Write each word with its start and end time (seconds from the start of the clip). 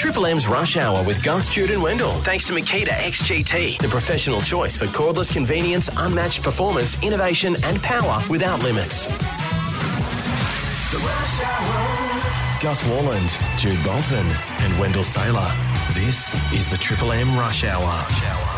Triple 0.00 0.24
M's 0.24 0.48
Rush 0.48 0.78
Hour 0.78 1.04
with 1.04 1.22
Gus, 1.22 1.50
Jude 1.50 1.70
and 1.70 1.82
Wendell. 1.82 2.12
Thanks 2.22 2.46
to 2.46 2.54
Makita 2.54 2.88
XGT, 2.88 3.76
the 3.82 3.88
professional 3.88 4.40
choice 4.40 4.74
for 4.74 4.86
cordless 4.86 5.30
convenience, 5.30 5.90
unmatched 5.94 6.42
performance, 6.42 6.96
innovation 7.02 7.54
and 7.64 7.82
power 7.82 8.24
without 8.30 8.62
limits. 8.62 9.04
The 9.04 10.96
Rush 11.04 11.42
Hour. 11.42 12.60
Gus 12.62 12.82
Worland, 12.84 13.58
Jude 13.58 13.84
Bolton 13.84 14.26
and 14.60 14.80
Wendell 14.80 15.04
Sailor. 15.04 15.46
This 15.88 16.34
is 16.54 16.70
the 16.70 16.78
Triple 16.78 17.12
M 17.12 17.36
Rush 17.36 17.64
Hour. 17.64 18.49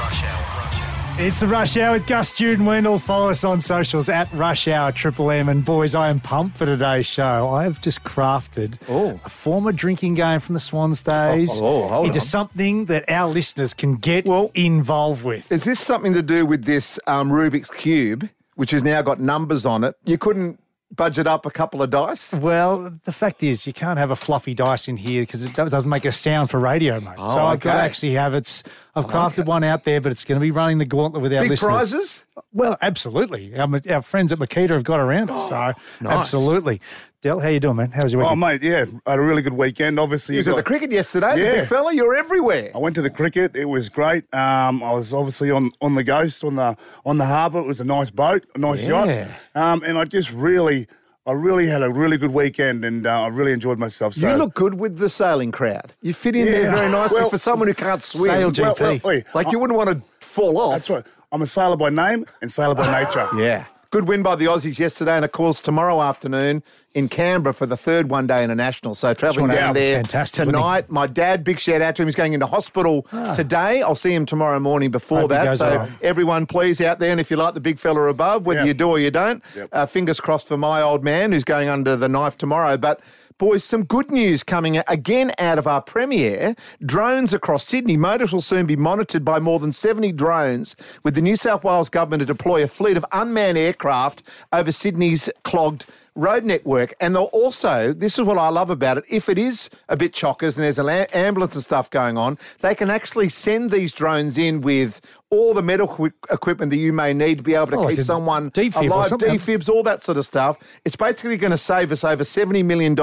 It's 1.19 1.41
the 1.41 1.47
Rush 1.47 1.77
Hour 1.77 1.93
with 1.93 2.07
Gus, 2.07 2.33
Jude 2.33 2.59
and 2.59 2.67
Wendell. 2.67 2.99
Follow 2.99 3.31
us 3.31 3.45
on 3.45 3.61
socials 3.61 4.09
at 4.09 4.33
Rush 4.33 4.67
Hour 4.67 4.91
Triple 4.93 5.31
M. 5.31 5.49
And 5.49 5.65
boys, 5.65 5.95
I 5.95 6.09
am 6.09 6.19
pumped 6.19 6.57
for 6.57 6.65
today's 6.67 7.07
show. 7.07 7.49
I 7.51 7.63
have 7.65 7.81
just 7.81 8.03
crafted 8.03 8.79
Oh. 8.89 9.21
a 9.25 9.29
former 9.29 9.71
drinking 9.73 10.15
game 10.15 10.41
from 10.41 10.55
the 10.55 10.61
Swans 10.61 11.03
days 11.03 11.51
Oh, 11.63 11.89
oh, 11.91 12.05
into 12.05 12.19
on. 12.19 12.21
something 12.25 12.87
that 12.87 13.05
our 13.09 13.29
listeners 13.31 13.73
can 13.75 13.97
get 13.97 14.27
Well- 14.27 14.51
involved 14.55 15.23
with. 15.23 15.51
Is 15.53 15.65
this 15.65 15.79
something 15.79 16.15
to 16.15 16.23
do 16.23 16.45
with 16.47 16.65
this 16.65 16.99
um, 17.07 17.31
Rubik's 17.31 17.71
Cube, 17.71 18.29
which 18.57 18.71
has 18.73 18.83
now 18.83 19.03
got 19.03 19.21
numbers 19.21 19.65
on 19.67 19.85
it? 19.85 19.95
You 20.05 20.19
couldn't 20.19 20.59
budget 20.95 21.27
up 21.27 21.47
a 21.47 21.51
couple 21.51 21.83
of 21.83 21.91
dice? 21.91 22.33
Well, 22.33 22.99
the 23.05 23.13
fact 23.13 23.43
is, 23.43 23.67
you 23.67 23.73
can't 23.73 23.99
have 23.99 24.11
a 24.11 24.17
fluffy 24.17 24.55
dice 24.55 24.89
in 24.89 24.97
here 24.97 25.23
because 25.23 25.43
it 25.43 25.55
doesn't 25.55 25.89
make 25.91 26.05
a 26.05 26.13
sound 26.13 26.51
for 26.51 26.59
radio, 26.61 27.01
mate. 27.01 27.15
Oh, 27.19 27.29
so 27.29 27.41
Oh, 27.41 27.47
I've 27.47 27.61
got 27.61 27.75
to 27.75 27.81
actually 27.81 28.13
have 28.13 28.35
it's. 28.35 28.63
I've 28.95 29.07
crafted 29.07 29.47
one 29.47 29.65
out 29.65 29.85
there, 29.85 30.01
but 30.01 30.13
it's 30.13 30.25
going 30.25 30.39
to 30.39 30.43
be 30.43 30.51
running 30.51 30.79
the 30.79 30.85
gauntlet 30.85 31.23
with 31.23 31.33
our 31.33 31.41
Big 31.43 31.51
listeners. 31.53 31.69
prizes? 31.71 32.25
Well, 32.53 32.77
absolutely. 32.83 33.57
Our, 33.59 33.81
our 33.89 34.03
friends 34.03 34.33
at 34.33 34.39
Makita 34.39 34.71
have 34.71 34.85
got 34.85 35.01
around 35.01 35.31
us, 35.31 35.49
so 35.49 35.73
absolutely. 36.07 36.81
Del, 37.23 37.39
how 37.39 37.49
you 37.51 37.61
doing, 37.61 37.77
man? 37.77 37.93
How's 37.93 38.13
your 38.13 38.23
weekend? 38.23 38.43
Oh, 38.43 38.47
weekend? 38.49 38.63
mate, 38.63 38.91
yeah, 38.93 38.99
I 39.07 39.11
had 39.11 39.19
a 39.21 39.23
really 39.23 39.43
good 39.43 39.53
weekend. 39.53 40.01
Obviously, 40.01 40.35
You 40.35 40.39
you 40.39 40.41
was 40.41 40.49
at 40.49 40.57
the 40.57 40.63
cricket 40.65 40.91
yesterday, 40.91 41.37
the 41.37 41.41
Yeah. 41.41 41.53
big 41.61 41.69
fella. 41.69 41.95
You're 41.95 42.17
everywhere. 42.17 42.71
I 42.75 42.79
went 42.79 42.97
to 42.97 43.03
the 43.03 43.11
cricket. 43.11 43.55
It 43.55 43.67
was 43.67 43.89
great. 43.89 44.25
Um, 44.35 44.83
I 44.83 44.93
was 44.93 45.15
obviously 45.15 45.49
on, 45.53 45.71
on 45.81 45.95
the 45.95 46.03
Ghost 46.03 46.43
on 46.43 46.57
the 46.57 46.77
on 47.07 47.19
the 47.19 47.25
harbour. 47.27 47.61
It 47.61 47.67
was 47.67 47.81
a 47.81 47.85
nice 47.85 48.11
boat, 48.11 48.45
a 48.57 48.59
nice 48.59 48.83
Yeah. 48.83 49.05
yacht, 49.05 49.29
um, 49.55 49.85
and 49.87 49.97
I 49.99 50.05
just 50.05 50.33
really, 50.33 50.89
I 51.25 51.31
really 51.31 51.69
had 51.69 51.85
a 51.85 51.91
really 51.91 52.19
good 52.19 52.33
weekend, 52.35 52.85
and 52.85 53.07
uh, 53.07 53.23
I 53.23 53.29
really 53.29 53.53
enjoyed 53.53 53.79
myself. 53.79 54.15
So 54.15 54.29
you 54.29 54.35
look 54.37 54.55
good 54.55 54.75
with 54.81 54.99
the 54.99 55.09
sailing 55.09 55.53
crowd. 55.53 55.93
You 56.03 56.15
fit 56.15 56.35
in 56.35 56.47
there 56.47 56.73
very 56.73 56.91
nicely 56.91 57.19
Well- 57.21 57.31
for 57.31 57.39
someone 57.39 57.69
who 57.69 57.75
can't 57.75 58.03
swim. 58.03 58.33
Sail 58.33 58.51
well, 58.51 58.75
GP. 58.75 58.81
well, 59.05 59.13
oi, 59.15 59.23
like 59.33 59.53
you 59.53 59.61
wouldn't 59.61 59.77
want 59.77 59.91
to 59.91 60.03
fall 60.27 60.59
off. 60.59 60.73
that's 60.73 60.91
right. 60.91 61.05
I'm 61.31 61.41
a 61.41 61.47
sailor 61.47 61.77
by 61.77 61.89
name 61.91 62.27
and 62.43 62.53
sailor 62.53 62.75
by 62.75 62.91
nature. 63.05 63.29
Yeah. 63.37 63.65
Good 63.93 64.09
win 64.09 64.23
by 64.23 64.37
the 64.37 64.47
Aussies 64.47 64.79
yesterday, 64.79 65.17
and 65.17 65.23
of 65.23 65.33
course 65.33 65.61
tomorrow 65.61 66.01
afternoon 66.01 66.63
in 66.95 67.11
Canberra 67.11 67.53
for 67.53 67.67
the 67.67 67.77
third 67.77 68.09
one 68.09 68.27
day 68.27 68.43
international. 68.43 68.95
So 68.95 69.13
travelling 69.13 69.49
down 69.49 69.59
Adams, 69.59 69.75
there 69.75 69.97
fantastic, 69.97 70.47
tonight. 70.47 70.89
My 70.91 71.07
dad, 71.07 71.45
big 71.45 71.59
shout 71.59 71.83
out 71.83 71.97
to 71.97 72.03
him. 72.03 72.09
He's 72.09 72.15
going 72.15 72.33
into 72.33 72.47
hospital 72.47 73.03
today. 73.35 73.83
I'll 73.83 73.95
see 73.95 74.15
him 74.15 74.25
tomorrow 74.25 74.59
morning 74.61 74.91
before 74.91 75.29
that. 75.29 75.59
So 75.59 75.77
right. 75.77 75.91
everyone, 76.01 76.47
please 76.47 76.81
out 76.81 77.01
there, 77.01 77.11
and 77.11 77.21
if 77.21 77.31
you 77.31 77.37
like 77.37 77.53
the 77.53 77.61
big 77.61 77.79
fella 77.79 78.05
above, 78.07 78.47
whether 78.47 78.61
Yep. 78.61 78.67
you 78.67 78.73
do 78.75 78.89
or 78.89 78.99
you 78.99 79.11
don't, 79.11 79.43
Yep. 79.55 79.69
uh, 79.73 79.85
fingers 79.85 80.21
crossed 80.21 80.49
for 80.49 80.57
my 80.57 80.81
old 80.81 81.05
man 81.05 81.33
who's 81.33 81.45
going 81.45 81.69
under 81.69 81.95
the 81.95 82.09
knife 82.09 82.39
tomorrow. 82.39 82.79
But 82.79 83.01
Boys, 83.43 83.65
some 83.65 83.83
good 83.83 84.09
news 84.13 84.45
coming 84.45 84.81
again 84.87 85.33
out 85.37 85.59
of 85.59 85.67
our 85.67 85.83
premiere. 85.83 86.55
Drones 86.87 87.35
across 87.35 87.67
Sydney. 87.67 87.97
Motors 87.97 88.31
will 88.31 88.41
soon 88.41 88.67
be 88.67 88.77
monitored 88.77 89.25
by 89.25 89.41
more 89.41 89.59
than 89.59 89.73
70 89.73 90.13
drones, 90.13 90.77
with 91.03 91.17
the 91.17 91.23
New 91.23 91.35
South 91.35 91.65
Wales 91.65 91.89
government 91.89 92.21
to 92.21 92.25
deploy 92.25 92.63
a 92.63 92.69
fleet 92.69 92.97
of 92.97 93.05
unmanned 93.11 93.59
aircraft 93.59 94.23
over 94.53 94.71
Sydney's 94.71 95.29
clogged 95.43 95.87
road 96.15 96.45
network. 96.45 96.95
And 97.01 97.17
they'll 97.17 97.25
also, 97.25 97.93
this 97.93 98.17
is 98.17 98.25
what 98.25 98.39
I 98.39 98.49
love 98.49 98.71
about 98.71 98.99
it, 98.99 99.05
if 99.09 99.29
it 99.29 99.39
is 99.39 99.71
a 99.89 99.97
bit 99.97 100.13
chockers 100.13 100.57
and 100.57 100.63
there's 100.63 100.79
an 100.79 100.89
ambulance 100.89 101.57
and 101.57 101.65
stuff 101.65 101.91
going 101.91 102.17
on, 102.17 102.39
they 102.61 102.77
can 102.77 102.91
actually 102.91 103.29
send 103.29 103.73
these 103.73 103.93
drones 103.93 104.39
in 104.39 104.61
with 104.61 105.01
all 105.33 105.55
the 105.55 105.63
medical 105.63 106.05
equipment 106.31 106.71
that 106.71 106.77
you 106.77 106.93
may 106.93 107.15
need 107.15 107.39
to 107.39 107.43
be 107.43 107.55
able 107.55 107.69
to 107.69 107.79
Oh, 107.79 107.89
keep 107.89 107.99
a 107.99 108.05
someone 108.05 108.51
defib 108.51 108.87
alive, 108.87 109.11
defibs, 109.13 109.67
all 109.67 109.83
that 109.83 110.03
sort 110.03 110.19
of 110.19 110.27
stuff. 110.27 110.59
It's 110.85 110.95
basically 110.95 111.39
going 111.39 111.53
to 111.53 111.59
save 111.59 111.91
us 111.91 112.05
over 112.05 112.23
$70 112.23 112.63
million 112.63 112.95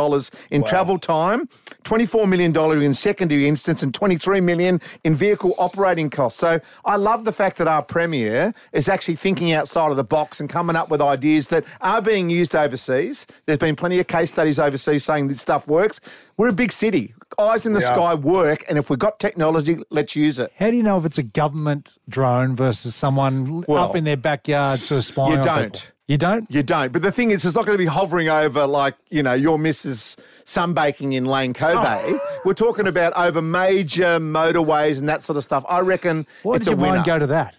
in 0.52 0.64
travel 0.64 1.00
time, 1.00 1.50
$24 1.86 2.30
million 2.30 2.56
in 2.84 2.94
secondary 2.94 3.48
instance, 3.48 3.82
and 3.82 3.92
23 3.96 4.42
million 4.42 4.80
in 5.04 5.16
vehicle 5.16 5.56
operating 5.58 6.12
costs. 6.12 6.40
So 6.40 6.62
I 6.86 6.98
love 6.98 7.26
the 7.26 7.34
fact 7.34 7.58
that 7.58 7.68
our 7.68 7.82
Premier 7.82 8.54
is 8.74 8.88
actually 8.88 9.16
thinking 9.16 9.52
outside 9.54 9.90
of 9.90 9.98
the 9.98 10.04
box 10.04 10.40
and 10.40 10.48
coming 10.48 10.76
up 10.76 10.90
with 10.92 11.02
ideas 11.02 11.48
that 11.48 11.66
are 11.82 12.02
being 12.02 12.30
used 12.30 12.56
overseas. 12.56 13.26
There's 13.48 13.58
been 13.58 13.76
plenty 13.76 14.00
of 14.00 14.06
case 14.06 14.32
studies 14.32 14.60
overseas 14.60 15.04
saying 15.04 15.30
this 15.30 15.42
stuff 15.42 15.68
works. 15.68 16.00
We're 16.38 16.50
a 16.50 16.54
big 16.54 16.72
city. 16.72 17.16
Eyes 17.38 17.66
in 17.66 17.74
the 17.74 17.80
Yeah. 17.82 17.94
sky 17.94 18.14
work, 18.16 18.66
and 18.70 18.78
if 18.78 18.90
we've 18.90 19.00
got 19.00 19.20
technology, 19.20 19.78
let's 19.90 20.16
use 20.16 20.40
it. 20.40 20.52
How 20.58 20.72
do 20.72 20.78
you 20.78 20.84
know 20.84 20.98
if 20.98 21.06
it's 21.06 21.18
a 21.18 21.24
government 21.24 21.98
drone 22.10 22.56
versus 22.56 22.96
someone 22.96 23.64
Well, 23.68 23.84
up 23.84 23.96
in 23.96 24.04
their 24.04 24.18
backyard 24.18 24.80
sort 24.80 25.00
of 25.00 25.06
spying 25.06 25.38
you 25.38 25.44
don't. 25.44 25.74
people? 25.74 25.88
You 26.08 26.18
don't? 26.18 26.52
You 26.52 26.64
don't. 26.64 26.92
But 26.92 27.04
the 27.04 27.12
thing 27.12 27.30
is, 27.30 27.46
it's 27.46 27.54
not 27.56 27.66
going 27.68 27.78
to 27.78 27.82
be 27.82 27.86
hovering 27.86 28.30
over 28.30 28.66
like, 28.66 28.96
you 29.12 29.22
know, 29.22 29.34
your 29.34 29.60
missus 29.60 30.18
sunbaking 30.46 31.14
in 31.14 31.26
Lane 31.26 31.54
Cove. 31.54 31.78
Oh. 31.78 32.20
We're 32.46 32.56
talking 32.56 32.88
about 32.88 33.14
over 33.16 33.42
major 33.44 34.20
motorways 34.20 34.98
and 34.98 35.08
that 35.08 35.22
sort 35.22 35.38
of 35.38 35.44
stuff. 35.44 35.64
I 35.70 35.82
reckon 35.82 36.26
Why 36.42 36.56
it's 36.56 36.66
did 36.66 36.72
a 36.74 36.76
your 36.76 36.82
winner. 36.82 36.96
mind 36.96 37.06
go 37.06 37.20
to 37.20 37.28
that? 37.28 37.54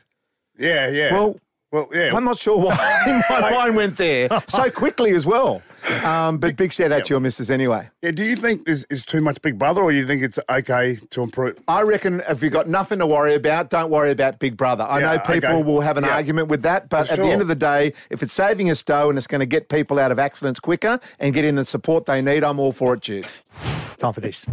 Yeah, 0.59 0.88
yeah. 0.88 1.12
Well, 1.12 1.36
well, 1.72 1.88
yeah. 1.94 2.10
I'm 2.14 2.25
not 2.25 2.38
sure 2.38 2.59
why 2.59 3.22
my 3.30 3.50
mind 3.53 3.76
went 3.76 3.97
there 3.97 4.28
so 4.48 4.69
quickly 4.69 5.12
as 5.12 5.25
well. 5.25 5.62
Um, 6.04 6.38
but 6.38 6.56
big 6.56 6.72
shout 6.72 6.92
out 6.92 7.04
to 7.06 7.10
your 7.14 7.20
missus 7.20 7.50
anyway. 7.50 7.88
yeah. 8.02 8.10
Do 8.12 8.22
you 8.24 8.36
think 8.36 8.66
this 8.66 8.84
is 8.91 9.04
too 9.04 9.20
much 9.20 9.42
Big 9.42 9.58
Brother, 9.58 9.82
or 9.82 9.91
do 9.91 9.96
you 9.96 10.06
think 10.06 10.22
it's 10.22 10.38
okay 10.48 10.98
to 11.10 11.22
improve? 11.22 11.58
I 11.68 11.82
reckon 11.82 12.22
if 12.28 12.42
you've 12.42 12.52
got 12.52 12.68
nothing 12.68 12.98
to 13.00 13.06
worry 13.06 13.34
about, 13.34 13.70
don't 13.70 13.91
worry 13.91 14.10
about 14.12 14.38
Big 14.38 14.56
Brother. 14.56 14.84
I 14.88 15.00
Yeah, 15.00 15.12
know 15.14 15.18
people 15.20 15.50
okay. 15.50 15.62
will 15.62 15.80
have 15.80 15.96
an 15.96 16.04
Yeah. 16.04 16.14
argument 16.14 16.48
with 16.48 16.62
that, 16.62 16.88
but 16.88 17.06
For 17.08 17.14
at 17.14 17.18
the 17.18 17.26
end 17.26 17.42
of 17.42 17.48
the 17.48 17.54
day, 17.54 17.92
if 18.10 18.22
it's 18.22 18.34
saving 18.34 18.70
us 18.70 18.82
dough 18.82 19.08
and 19.08 19.18
it's 19.18 19.26
going 19.26 19.41
to 19.41 19.46
get 19.46 19.68
people 19.68 19.98
out 19.98 20.12
of 20.12 20.18
accidents 20.18 20.60
quicker 20.60 21.00
and 21.18 21.34
get 21.34 21.41
getting 21.41 21.54
the 21.56 21.64
support 21.64 22.04
they 22.04 22.20
need, 22.20 22.44
I'm 22.44 22.60
all 22.60 22.70
for 22.70 22.92
it, 22.92 23.00
Jude. 23.00 23.26
Time 23.98 24.12
for 24.12 24.20
this. 24.20 24.44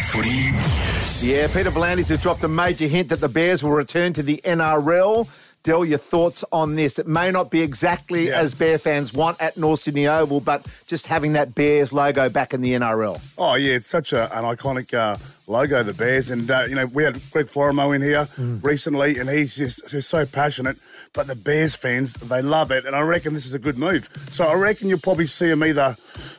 Footy 0.00 0.50
news. 0.52 1.26
Yeah, 1.26 1.46
Peter 1.48 1.70
V'landys 1.70 2.08
has 2.08 2.22
dropped 2.22 2.42
a 2.44 2.48
major 2.48 2.86
hint 2.86 3.08
that 3.08 3.20
the 3.20 3.28
Bears 3.28 3.62
will 3.62 3.70
return 3.70 4.12
to 4.12 4.22
the 4.22 4.40
NRL. 4.44 5.26
Dell, 5.64 5.84
your 5.84 5.98
thoughts 5.98 6.44
on 6.52 6.76
this? 6.76 6.98
It 6.98 7.06
may 7.06 7.30
not 7.30 7.50
be 7.50 7.60
exactly 7.62 8.28
Yeah. 8.28 8.38
as 8.40 8.54
Bear 8.54 8.78
fans 8.78 9.12
want 9.12 9.40
at 9.40 9.56
North 9.56 9.80
Sydney 9.80 10.06
Oval, 10.06 10.40
but 10.40 10.66
just 10.86 11.06
having 11.06 11.32
that 11.34 11.54
Bears 11.54 11.92
logo 11.92 12.28
back 12.28 12.54
in 12.54 12.60
the 12.60 12.72
NRL. 12.74 13.20
Oh 13.36 13.54
yeah, 13.54 13.74
it's 13.74 13.88
such 13.88 14.12
a, 14.12 14.24
an 14.38 14.44
iconic 14.44 14.94
uh, 14.94 15.16
logo, 15.46 15.82
the 15.82 15.92
Bears, 15.92 16.30
and 16.30 16.50
uh, 16.50 16.64
you 16.68 16.74
know 16.74 16.86
we 16.86 17.02
had 17.02 17.20
Greg 17.32 17.46
Florimo 17.46 17.94
in 17.94 18.02
here 18.02 18.28
recently, 18.62 19.18
and 19.18 19.28
he's 19.28 19.56
just 19.56 19.90
he's 19.90 20.06
so 20.06 20.24
passionate. 20.24 20.76
But 21.14 21.26
the 21.26 21.34
Bears 21.34 21.74
fans, 21.74 22.14
they 22.14 22.42
love 22.42 22.70
it, 22.70 22.84
and 22.84 22.94
I 22.94 23.00
reckon 23.00 23.32
this 23.32 23.46
is 23.46 23.54
a 23.54 23.58
good 23.58 23.78
move. 23.78 24.08
So 24.30 24.46
I 24.46 24.54
reckon 24.54 24.88
you'll 24.88 24.98
probably 25.00 25.26
see 25.26 25.48
them 25.48 25.64
either. 25.64 25.96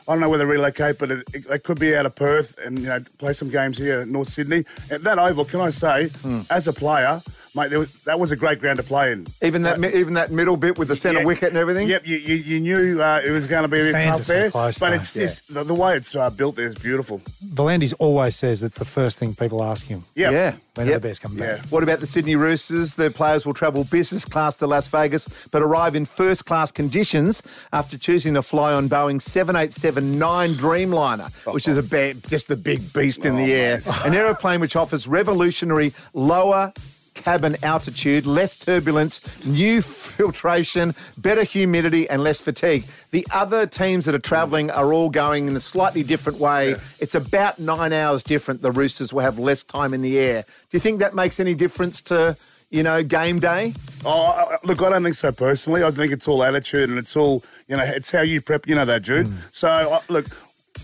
I 0.08 0.12
don't 0.12 0.20
know 0.20 0.28
whether 0.28 0.46
relocate, 0.46 0.96
but 0.98 1.10
it, 1.10 1.28
it, 1.34 1.48
they 1.48 1.58
could 1.58 1.78
be 1.80 1.94
out 1.94 2.06
of 2.06 2.14
Perth 2.14 2.56
and 2.64 2.78
you 2.78 2.86
know 2.86 3.00
play 3.18 3.32
some 3.32 3.50
games 3.50 3.78
here 3.78 4.00
at 4.00 4.08
North 4.08 4.28
Sydney. 4.28 4.64
At 4.90 5.02
that 5.02 5.18
oval, 5.18 5.44
can 5.44 5.60
I 5.60 5.70
say, 5.70 6.08
as 6.50 6.68
a 6.68 6.72
player, 6.72 7.20
mate, 7.54 7.70
there 7.70 7.78
was, 7.78 7.92
that 8.04 8.18
was 8.20 8.30
a 8.32 8.36
great 8.36 8.60
ground 8.60 8.78
to 8.78 8.82
play 8.82 9.12
in. 9.12 9.26
Even 9.42 9.62
that, 9.62 9.78
mi- 9.80 9.92
even 9.92 10.14
that 10.14 10.30
middle 10.30 10.56
bit 10.56 10.78
with 10.78 10.88
the 10.88 10.96
centre 10.96 11.20
Yeah. 11.20 11.24
wicket 11.26 11.48
and 11.50 11.56
everything. 11.58 11.88
Yep, 11.88 12.06
you, 12.06 12.16
you, 12.18 12.34
you 12.36 12.60
knew 12.60 13.02
uh, 13.02 13.20
it 13.24 13.30
was 13.30 13.46
going 13.46 13.62
to 13.62 13.68
be 13.68 13.80
a 13.80 13.84
bit 13.84 13.92
Fans 13.92 14.18
tough 14.18 14.26
so 14.26 14.32
there, 14.32 14.50
close, 14.50 14.78
but 14.78 14.90
though. 14.90 14.96
it's 14.96 15.12
just 15.14 15.52
the, 15.52 15.64
the 15.64 15.74
way 15.74 15.96
it's 15.96 16.14
uh, 16.14 16.30
built 16.30 16.56
there 16.56 16.66
is 16.66 16.74
beautiful. 16.74 17.20
V'landys 17.54 17.94
always 17.98 18.36
says 18.36 18.60
that's 18.60 18.78
the 18.78 18.84
first 18.84 19.18
thing 19.18 19.34
people 19.34 19.62
ask 19.62 19.86
him. 19.86 20.04
Yep. 20.14 20.32
Yeah. 20.32 20.54
When 20.74 20.86
Yep. 20.86 20.94
are 20.96 20.98
the 20.98 21.02
Bears 21.02 21.18
come 21.18 21.36
back? 21.36 21.58
Yeah. 21.58 21.62
What 21.70 21.82
about 21.82 21.98
the 22.00 22.06
Sydney 22.06 22.36
Roosters? 22.36 22.94
The 22.94 23.10
players 23.10 23.44
will 23.44 23.54
travel 23.54 23.82
business 23.84 24.24
class 24.24 24.54
to 24.58 24.66
Las 24.68 24.86
Vegas, 24.88 25.28
but 25.50 25.62
arrive 25.62 25.94
in 25.96 26.06
first 26.06 26.46
class 26.46 26.70
conditions 26.70 27.42
after 27.72 27.98
choosing 27.98 28.34
to 28.34 28.42
fly 28.42 28.72
on 28.72 28.88
Boeing 28.88 29.20
787-9 29.20 30.54
Dreamliner, 30.54 31.30
which 31.52 31.66
is 31.68 31.76
a 31.76 31.82
ba- 31.82 32.14
just 32.28 32.50
a 32.50 32.56
big 32.56 32.92
beast 32.92 33.24
in 33.24 33.36
the 33.36 33.52
air. 33.52 33.82
An 34.04 34.14
aeroplane 34.14 34.60
which 34.60 34.76
offers 34.76 35.06
revolutionary 35.08 35.92
lower 36.14 36.72
cabin 37.22 37.56
altitude, 37.62 38.26
less 38.26 38.56
turbulence, 38.56 39.20
new 39.44 39.82
filtration, 39.82 40.94
better 41.18 41.44
humidity, 41.44 42.08
and 42.08 42.22
less 42.22 42.40
fatigue. 42.40 42.84
The 43.10 43.26
other 43.32 43.66
teams 43.66 44.04
that 44.06 44.14
are 44.14 44.18
travelling 44.18 44.70
are 44.70 44.92
all 44.92 45.10
going 45.10 45.48
in 45.48 45.56
a 45.56 45.60
slightly 45.60 46.02
different 46.02 46.38
way. 46.38 46.76
It's 46.98 47.14
about 47.14 47.58
nine 47.58 47.92
hours 47.92 48.22
different. 48.22 48.62
The 48.62 48.72
Roosters 48.72 49.12
will 49.12 49.22
have 49.22 49.38
less 49.38 49.62
time 49.64 49.94
in 49.94 50.02
the 50.02 50.18
air. 50.18 50.42
Do 50.42 50.76
you 50.76 50.80
think 50.80 51.00
that 51.00 51.14
makes 51.14 51.40
any 51.40 51.54
difference 51.54 52.00
to, 52.02 52.36
you 52.70 52.82
know, 52.82 53.02
game 53.02 53.38
day? 53.38 53.74
Oh, 54.04 54.48
uh, 54.52 54.56
look, 54.64 54.80
I 54.82 54.90
don't 54.90 55.02
think 55.02 55.16
so 55.16 55.32
personally. 55.32 55.82
I 55.82 55.90
think 55.90 56.12
it's 56.12 56.26
all 56.28 56.42
attitude 56.42 56.88
and 56.88 56.98
it's 56.98 57.16
all, 57.16 57.44
you 57.68 57.76
know, 57.76 57.82
it's 57.84 58.10
how 58.10 58.22
you 58.22 58.40
prep, 58.40 58.66
you 58.66 58.74
know 58.74 58.84
that, 58.84 59.02
Jude. 59.02 59.32
So, 59.52 59.68
uh, 59.68 60.00
look, 60.08 60.26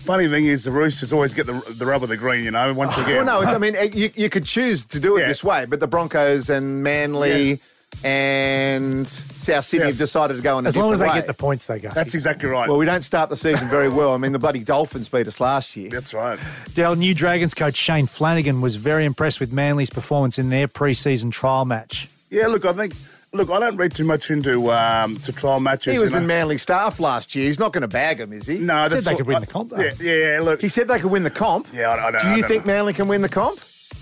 funny 0.07 0.27
thing 0.27 0.45
is 0.45 0.63
the 0.63 0.71
Roosters 0.71 1.13
always 1.13 1.33
get 1.33 1.45
the, 1.45 1.53
the 1.77 1.85
rub 1.85 2.01
of 2.01 2.09
the 2.09 2.17
green, 2.17 2.43
you 2.43 2.51
know, 2.51 2.73
once 2.73 2.97
again. 2.97 3.25
Well, 3.25 3.43
no, 3.43 3.47
I 3.47 3.57
mean, 3.59 3.75
you, 3.93 4.09
you 4.15 4.29
could 4.29 4.45
choose 4.45 4.85
to 4.85 4.99
do 4.99 5.17
it 5.17 5.21
Yeah. 5.21 5.27
this 5.27 5.43
way, 5.43 5.65
but 5.65 5.79
the 5.79 5.87
Broncos 5.87 6.49
and 6.49 6.81
Manly, 6.83 7.59
and 8.03 9.07
South 9.07 9.65
Sydney 9.65 9.87
Yes. 9.87 9.97
decided 9.97 10.35
to 10.35 10.41
go 10.41 10.57
in 10.59 10.65
a 10.65 10.69
As 10.69 10.75
long 10.77 10.91
as 10.91 10.99
they 10.99 11.05
different 11.05 11.25
get 11.25 11.27
the 11.27 11.33
points 11.33 11.67
they 11.67 11.79
go. 11.79 11.89
That's 11.89 12.13
exactly 12.15 12.49
right. 12.49 12.67
Well, 12.67 12.77
we 12.77 12.85
don't 12.85 13.01
start 13.03 13.29
the 13.29 13.37
season 13.37 13.67
very 13.69 13.89
well. 13.89 14.13
I 14.13 14.17
mean, 14.17 14.31
the 14.33 14.39
bloody 14.39 14.59
Dolphins 14.59 15.09
beat 15.09 15.27
us 15.27 15.39
last 15.39 15.75
year. 15.77 15.89
That's 15.89 16.13
right. 16.13 16.37
Dell, 16.73 16.95
new 16.95 17.13
Dragons 17.13 17.53
coach 17.53 17.75
Shane 17.75 18.07
Flanagan 18.07 18.61
was 18.61 18.75
very 18.75 19.05
impressed 19.05 19.39
with 19.39 19.51
Manly's 19.53 19.89
performance 19.89 20.37
in 20.37 20.49
their 20.49 20.67
pre-season 20.67 21.31
trial 21.31 21.65
match. 21.65 22.09
Yeah, 22.29 22.47
look, 22.47 22.65
I 22.65 22.73
think. 22.73 22.93
Look, 23.33 23.49
I 23.49 23.59
don't 23.59 23.75
read 23.77 23.93
too 23.93 24.05
much 24.05 24.31
into 24.31 24.71
um, 24.71 25.17
to 25.17 25.31
trial 25.33 25.59
matches. 25.59 25.93
He 25.93 25.99
was 25.99 26.11
you 26.11 26.17
know. 26.17 26.21
in 26.21 26.27
Manly 26.27 26.57
staff 26.57 26.99
last 26.99 27.35
year. 27.35 27.47
He's 27.47 27.59
not 27.59 27.73
going 27.73 27.81
to 27.81 27.87
bag 27.87 28.19
him, 28.19 28.31
is 28.33 28.47
he? 28.47 28.57
No, 28.57 28.83
he 28.83 28.89
Said 28.89 28.91
that's 28.91 29.05
they 29.05 29.11
all- 29.11 29.17
could 29.17 29.27
win 29.27 29.35
I- 29.37 29.39
the 29.41 29.47
comp, 29.47 29.69
though. 29.71 29.81
Yeah, 29.81 29.93
yeah. 30.33 30.39
Look, 30.41 30.61
He 30.61 30.69
said 30.69 30.87
they 30.87 30.99
could 30.99 31.11
win 31.11 31.23
the 31.23 31.29
comp. 31.29 31.67
Yeah, 31.73 31.89
I- 31.89 32.07
I 32.07 32.11
don't- 32.11 32.21
Do 32.21 32.27
I 32.29 32.35
you 32.35 32.41
don't 32.41 32.49
think 32.49 32.65
know. 32.65 32.73
Manly 32.73 32.93
can 32.93 33.07
win 33.07 33.21
the 33.21 33.29
comp? 33.29 33.59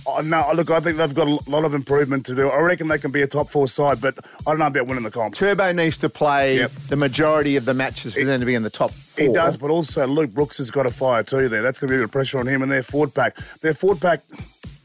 Oh, 0.07 0.21
no, 0.21 0.51
look, 0.53 0.69
I 0.69 0.79
think 0.79 0.97
they've 0.97 1.13
got 1.15 1.27
a 1.27 1.39
lot 1.49 1.65
of 1.65 1.73
improvement 1.73 2.27
to 2.27 2.35
do. 2.35 2.47
I 2.49 2.59
reckon 2.59 2.87
they 2.87 2.99
can 2.99 3.09
be 3.09 3.23
a 3.23 3.27
top 3.27 3.49
four 3.49 3.67
side, 3.67 3.99
but 3.99 4.15
I 4.45 4.51
don't 4.51 4.59
know 4.59 4.67
about 4.67 4.85
winning 4.85 5.03
the 5.03 5.09
comp. 5.09 5.33
Turbo 5.33 5.71
needs 5.71 5.97
to 5.97 6.09
play 6.09 6.57
Yep. 6.59 6.71
the 6.89 6.95
majority 6.95 7.55
of 7.55 7.65
the 7.65 7.73
matches 7.73 8.13
for 8.13 8.23
them 8.23 8.39
to 8.39 8.45
be 8.45 8.53
in 8.53 8.61
the 8.61 8.69
top 8.69 8.91
four. 8.91 9.25
He 9.25 9.33
does, 9.33 9.57
but 9.57 9.71
also 9.71 10.05
Luke 10.05 10.31
Brooks 10.31 10.59
has 10.59 10.69
got 10.69 10.85
a 10.85 10.91
fire 10.91 11.23
too 11.23 11.49
there. 11.49 11.63
That's 11.63 11.79
going 11.79 11.87
to 11.87 11.91
be 11.93 11.95
a 11.95 11.99
bit 12.01 12.03
of 12.05 12.11
pressure 12.11 12.37
on 12.37 12.45
him 12.45 12.61
and 12.61 12.71
their 12.71 12.83
forward 12.83 13.15
pack. 13.15 13.35
Their 13.61 13.73
forward 13.73 13.99
pack, 13.99 14.21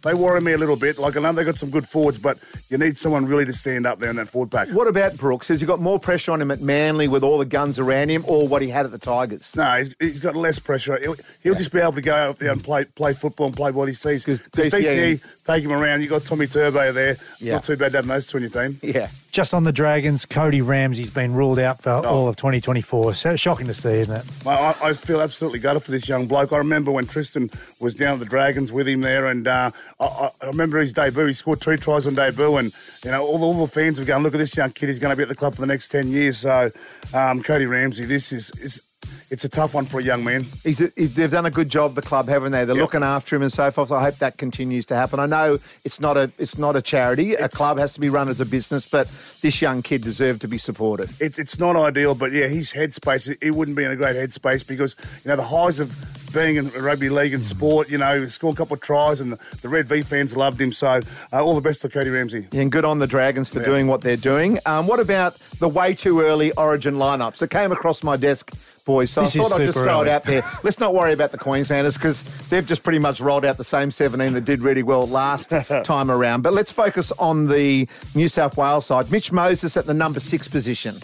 they 0.03 0.15
worry 0.15 0.41
me 0.41 0.53
a 0.53 0.59
little 0.59 0.77
bit. 0.77 0.99
Like, 0.99 1.17
I 1.17 1.21
know 1.21 1.33
they've 1.33 1.45
got 1.47 1.57
some 1.59 1.71
good 1.71 1.87
forwards, 1.89 2.19
but 2.19 2.39
you 2.71 2.79
need 2.79 2.97
someone 2.97 3.27
really 3.27 3.45
to 3.45 3.53
stand 3.53 3.87
up 3.87 3.99
there 3.99 4.11
in 4.11 4.17
that 4.17 4.29
forward 4.29 4.51
pack. 4.51 4.69
What 4.69 4.87
about 4.89 5.17
Brooks? 5.17 5.49
Has 5.49 5.61
he 5.61 5.67
got 5.67 5.81
more 5.81 5.99
pressure 5.99 6.33
on 6.33 6.41
him 6.41 6.51
at 6.51 6.61
Manly 6.61 7.07
with 7.09 7.23
all 7.23 7.39
the 7.39 7.45
guns 7.45 7.79
around 7.79 8.09
him, 8.11 8.25
or 8.27 8.49
what 8.49 8.63
he 8.63 8.69
had 8.69 8.87
at 8.87 8.93
the 8.93 8.99
Tigers? 8.99 9.55
No, 9.55 9.77
he's, 9.79 9.95
he's 10.01 10.21
got 10.21 10.35
less 10.35 10.59
pressure. 10.59 10.99
He'll, 11.01 11.17
he'll 11.43 11.55
just 11.55 11.73
be 11.73 11.81
able 11.81 11.93
to 11.93 12.01
go 12.01 12.15
out 12.15 12.39
there 12.39 12.53
and 12.53 12.63
play 12.63 12.85
play 12.85 13.13
football 13.15 13.47
and 13.47 13.57
play 13.57 13.71
what 13.71 13.89
he 13.89 13.95
sees. 13.95 14.25
Because 14.25 14.43
DCE 14.43 14.71
DCE, 15.19 15.25
take 15.45 15.65
him 15.65 15.73
around. 15.73 16.03
you 16.03 16.09
got 16.09 16.23
Tommy 16.25 16.47
Turbo 16.47 16.93
there. 16.93 17.11
It's 17.13 17.23
Yeah. 17.41 17.53
not 17.55 17.65
too 17.65 17.77
bad 17.77 17.95
having 17.95 18.09
those 18.09 18.27
two 18.27 18.39
your 18.39 18.51
team. 18.51 18.79
Yeah. 18.83 19.09
Just 19.31 19.55
on 19.55 19.63
the 19.63 19.71
Dragons, 19.73 20.25
Cody 20.27 20.61
Ramsey's 20.61 21.09
been 21.11 21.33
ruled 21.33 21.61
out 21.61 21.81
for 21.81 21.91
all 22.05 22.27
of 22.27 22.35
2024. 22.35 23.15
So 23.15 23.37
shocking 23.37 23.69
to 23.69 23.75
see, 23.75 23.91
isn't 23.91 24.15
it? 24.17 24.25
I, 24.47 24.75
I- 24.83 24.93
feel 24.93 25.21
absolutely 25.21 25.61
gutted 25.61 25.85
for 25.85 25.93
this 25.93 26.09
young 26.09 26.27
bloke. 26.27 26.53
I 26.53 26.57
remember 26.59 26.91
when 26.91 27.07
Tristan 27.07 27.49
was 27.79 27.95
down 27.95 28.15
at 28.15 28.19
the 28.19 28.25
Dragons 28.27 28.73
with 28.73 28.89
him 28.89 29.03
there, 29.03 29.27
and 29.27 29.47
uh, 29.47 29.71
I, 30.01 30.05
I- 30.43 30.47
remember 30.47 30.79
his 30.79 30.93
debut. 30.93 31.27
He 31.27 31.33
scored 31.33 31.61
two 31.61 31.77
tries 31.77 32.09
on 32.09 32.15
debut, 32.17 32.57
and 32.57 32.73
you 33.05 33.13
know 33.13 33.25
all 33.25 33.39
the, 33.39 33.45
all 33.47 33.67
the 33.67 33.73
fans 33.73 34.01
were 34.01 34.05
going, 34.05 34.25
"Look 34.25 34.35
at 34.35 34.39
this 34.39 34.57
young 34.57 34.73
kid. 34.73 34.89
He's 34.89 34.99
going 34.99 35.11
to 35.13 35.17
be 35.17 35.23
at 35.23 35.29
the 35.29 35.37
club 35.37 35.55
for 35.55 35.61
the 35.61 35.67
next 35.69 35.89
ten 35.91 36.09
years." 36.09 36.39
So, 36.39 36.71
um, 37.15 37.43
Cody 37.43 37.67
Ramsey, 37.67 38.05
this 38.07 38.33
is 38.33 38.51
is 38.61 38.83
it's 39.31 39.45
a 39.45 39.49
tough 39.49 39.75
one 39.75 39.85
for 39.85 40.01
a 40.01 40.03
young 40.03 40.25
man. 40.25 40.45
He's 40.65 40.81
a, 40.81 40.91
he's, 40.97 41.15
they've 41.15 41.31
done 41.31 41.47
a 41.47 41.51
good 41.51 41.69
job, 41.69 41.95
the 41.95 42.03
club, 42.03 42.29
haven't 42.29 42.53
they? 42.53 42.65
They're 42.65 42.75
Yep. 42.77 42.83
looking 42.83 43.03
after 43.03 43.37
him 43.37 43.43
and 43.43 43.53
so 43.53 43.71
forth. 43.71 43.93
I 43.93 44.03
hope 44.03 44.17
that 44.17 44.37
continues 44.39 44.87
to 44.87 44.97
happen. 44.97 45.21
I 45.21 45.27
know 45.27 45.59
it's 45.85 46.01
not 46.01 46.17
a 46.17 46.31
it's 46.39 46.59
not 46.59 46.77
a 46.77 46.83
charity. 46.83 47.35
a 47.35 47.49
club 47.49 47.79
has 47.79 47.95
to 47.95 48.01
be 48.01 48.09
run 48.09 48.29
as 48.29 48.41
a 48.41 48.45
business, 48.47 48.87
but 48.87 49.11
this 49.43 49.63
young 49.63 49.83
kid 49.83 50.03
deserved 50.03 50.41
to 50.43 50.49
be 50.49 50.59
supported. 50.59 51.11
It's 51.21 51.39
it's 51.39 51.59
not 51.59 51.77
ideal, 51.77 52.15
but 52.15 52.33
yeah, 52.33 52.49
his 52.49 52.73
headspace. 52.73 53.37
He 53.43 53.51
wouldn't 53.51 53.77
be 53.77 53.85
in 53.85 53.91
a 53.91 53.97
great 53.97 54.17
headspace 54.17 54.67
because 54.67 54.97
you 55.25 55.29
know 55.31 55.37
the 55.37 55.45
highs 55.45 55.79
of 55.79 55.93
being 56.33 56.57
in 56.57 56.69
rugby 56.71 57.09
league 57.09 57.35
and 57.35 57.45
sport. 57.45 57.89
You 57.89 57.99
know, 57.99 58.27
scored 58.27 58.55
a 58.55 58.59
couple 58.59 58.75
of 58.75 58.81
tries, 58.81 59.21
and 59.21 59.33
the, 59.33 59.39
the 59.63 59.69
Red 59.69 59.87
V 59.87 60.03
fans 60.03 60.37
loved 60.37 60.61
him. 60.61 60.73
So, 60.73 61.01
uh, 61.33 61.45
all 61.45 61.55
the 61.55 61.61
best 61.61 61.83
to 61.83 61.89
Cody 61.89 62.11
Ramsey. 62.11 62.47
And 62.53 62.71
good 62.71 62.85
on 62.85 62.99
the 62.99 63.07
Dragons 63.07 63.49
for 63.49 63.63
doing 63.65 63.87
what 63.87 64.01
they're 64.03 64.17
doing. 64.17 64.59
Um, 64.67 64.87
what 64.87 65.01
about 65.01 65.37
the 65.59 65.69
way 65.69 65.95
too 65.95 66.21
early 66.21 66.53
Origin 66.53 66.95
lineups? 66.97 67.43
It 67.43 67.51
came 67.51 67.73
across 67.73 68.03
my 68.03 68.17
desk, 68.17 68.53
boys. 68.85 69.11
So 69.11 69.23
This 69.23 69.37
I 69.37 69.43
thought 69.43 69.53
I'd 69.61 69.67
just 69.67 69.79
super 69.79 69.87
throw 69.87 70.03
it 70.03 70.09
out 70.09 70.25
there. 70.25 70.43
Let's 70.63 70.79
not 70.81 70.95
worry 70.95 71.13
about 71.13 71.33
the 71.33 71.39
Queenslanders 71.39 71.97
because 71.97 72.23
they've 72.49 72.67
just 72.67 72.83
pretty 72.83 72.99
much 72.99 73.21
rolled 73.21 73.45
out 73.45 73.57
the 73.57 73.65
same 73.65 73.91
17 73.91 74.33
that 74.35 74.45
did 74.45 74.61
really 74.61 74.83
well 74.83 75.07
last 75.07 75.53
time 75.85 76.11
around. 76.11 76.43
But 76.43 76.53
let's 76.53 76.73
focus 76.73 77.13
on 77.13 77.47
the 77.47 77.89
New 78.15 78.29
South 78.29 78.57
Wales 78.57 78.87
side. 78.87 79.11
Mitch 79.11 79.33
Moses 79.33 79.77
at 79.77 79.87
the 79.87 79.95
number 79.95 80.21
six 80.21 80.49
position. 80.49 80.97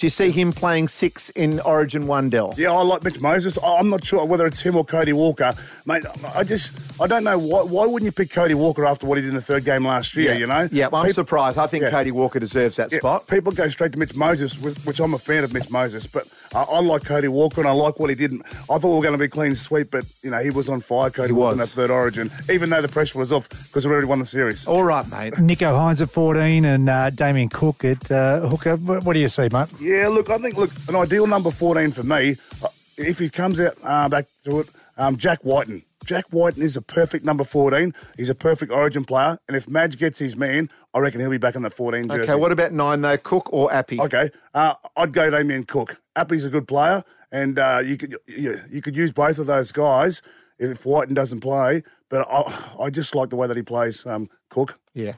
Do 0.00 0.06
you 0.06 0.10
see 0.10 0.30
him 0.30 0.50
playing 0.50 0.88
six 0.88 1.28
in 1.30 1.60
Origin 1.60 2.06
One, 2.06 2.30
Dell? 2.30 2.54
Yeah, 2.56 2.72
I 2.72 2.80
like 2.80 3.04
Mitch 3.04 3.20
Moses. 3.20 3.58
I- 3.62 3.76
I'm 3.76 3.90
not 3.90 4.02
sure 4.02 4.24
whether 4.24 4.46
it's 4.46 4.58
him 4.58 4.74
or 4.74 4.82
Cody 4.82 5.12
Walker, 5.12 5.52
mate. 5.84 6.04
I 6.34 6.42
just 6.42 6.72
I 6.98 7.06
don't 7.06 7.22
know 7.22 7.36
why. 7.38 7.64
Why 7.64 7.84
wouldn't 7.84 8.06
you 8.06 8.12
pick 8.12 8.30
Cody 8.30 8.54
Walker 8.54 8.86
after 8.86 9.06
what 9.06 9.18
he 9.18 9.22
did 9.22 9.28
in 9.28 9.34
the 9.34 9.42
third 9.42 9.66
game 9.66 9.84
last 9.86 10.16
year? 10.16 10.32
You 10.32 10.46
know. 10.46 10.70
Yeah, 10.72 10.86
well, 10.88 11.02
I'm 11.02 11.08
Peop- 11.08 11.14
surprised. 11.16 11.58
I 11.58 11.66
think 11.66 11.82
Yeah. 11.82 11.90
Cody 11.90 12.12
Walker 12.12 12.40
deserves 12.40 12.76
that 12.76 12.90
Yeah, 12.90 12.98
spot. 13.00 13.26
People 13.26 13.52
go 13.52 13.68
straight 13.68 13.92
to 13.92 13.98
Mitch 13.98 14.14
Moses, 14.14 14.58
which 14.58 14.78
which 14.86 15.00
I'm 15.00 15.12
a 15.12 15.18
fan 15.18 15.44
of 15.44 15.52
Mitch 15.52 15.68
Moses, 15.68 16.06
but 16.06 16.26
I, 16.54 16.62
I 16.62 16.80
like 16.80 17.04
Cody 17.04 17.28
Walker 17.28 17.60
and 17.60 17.68
I 17.68 17.72
like 17.72 18.00
what 18.00 18.08
he 18.08 18.16
did. 18.16 18.32
I 18.32 18.78
thought 18.78 18.88
we 18.88 18.96
were 18.96 19.02
going 19.02 19.12
to 19.12 19.18
be 19.18 19.28
clean 19.28 19.54
sweep, 19.54 19.90
but 19.90 20.06
you 20.22 20.30
know 20.30 20.38
he 20.38 20.48
was 20.48 20.70
on 20.70 20.80
fire. 20.80 21.10
Cody 21.10 21.28
He 21.28 21.32
Walker 21.34 21.52
in 21.52 21.58
that 21.58 21.68
third 21.68 21.90
Origin, 21.90 22.30
even 22.50 22.70
though 22.70 22.80
the 22.80 22.88
pressure 22.88 23.18
was 23.18 23.32
off 23.34 23.50
because 23.50 23.84
we 23.84 23.92
already 23.92 24.06
won 24.06 24.18
the 24.18 24.24
series. 24.24 24.66
All 24.66 24.82
right, 24.82 25.06
mate. 25.10 25.34
Nicho 25.34 25.74
Hynes 25.76 26.00
at 26.00 26.08
14 26.10 26.64
and 26.64 26.88
uh, 26.88 27.10
Damien 27.10 27.50
Cook 27.50 27.84
at 27.84 28.10
uh, 28.10 28.48
hooker. 28.48 28.76
What, 28.76 29.04
what 29.04 29.12
do 29.12 29.18
you 29.18 29.28
see, 29.28 29.48
mate? 29.52 29.68
Yeah, 29.78 29.89
look, 30.08 30.30
I 30.30 30.38
think 30.38 30.56
look 30.56 30.70
an 30.88 30.96
ideal 30.96 31.26
number 31.26 31.50
14 31.50 31.92
for 31.92 32.02
me. 32.02 32.36
uh, 32.62 32.68
If 32.96 33.18
he 33.18 33.28
comes 33.28 33.58
out 33.60 33.76
uh, 33.82 34.08
back 34.08 34.26
to 34.44 34.60
it, 34.60 34.68
um, 34.96 35.16
Jack 35.16 35.40
Wighton. 35.44 35.82
Jack 36.04 36.24
Wighton 36.32 36.62
is 36.62 36.76
a 36.76 36.82
perfect 36.82 37.24
number 37.24 37.44
14. 37.44 37.94
He's 38.16 38.28
a 38.30 38.34
perfect 38.34 38.72
Origin 38.72 39.04
player, 39.04 39.38
and 39.48 39.56
if 39.56 39.68
Madge 39.68 39.98
gets 39.98 40.18
his 40.18 40.34
man, 40.36 40.70
I 40.94 40.98
reckon 41.00 41.20
he'll 41.20 41.30
be 41.30 41.38
back 41.38 41.54
in 41.56 41.62
the 41.62 41.70
14 41.70 42.08
jersey. 42.08 42.22
Okay, 42.32 42.34
what 42.40 42.52
about 42.52 42.72
nine, 42.72 43.02
though? 43.02 43.16
Cook 43.18 43.52
or 43.52 43.72
Appy? 43.72 44.00
Okay, 44.00 44.30
uh, 44.54 44.74
I'd 44.96 45.12
go 45.12 45.28
Damien 45.30 45.64
Cook. 45.64 46.00
Appy's 46.16 46.44
a 46.44 46.50
good 46.50 46.66
player, 46.66 47.04
and 47.32 47.58
uh, 47.58 47.80
you 47.84 47.96
could 47.96 48.16
you, 48.26 48.58
you 48.70 48.80
could 48.82 48.96
use 48.96 49.12
both 49.12 49.38
of 49.38 49.46
those 49.46 49.72
guys 49.72 50.22
if 50.58 50.84
Wighton 50.86 51.14
doesn't 51.14 51.40
play. 51.40 51.82
But 52.08 52.26
I, 52.30 52.84
I 52.84 52.90
just 52.90 53.14
like 53.14 53.30
the 53.30 53.36
way 53.36 53.46
that 53.46 53.56
he 53.56 53.62
plays. 53.62 54.04
Um, 54.06 54.28
Cook. 54.48 54.78
Yeah. 54.94 55.12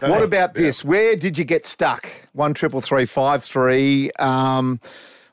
What 0.00 0.22
about 0.22 0.54
this? 0.54 0.84
Where 0.84 1.16
did 1.16 1.38
you 1.38 1.44
get 1.44 1.66
stuck? 1.66 2.08
One 2.32 2.54
triple 2.54 2.80
three 2.80 3.06
five 3.06 3.42
three. 3.42 4.10
Um, 4.18 4.80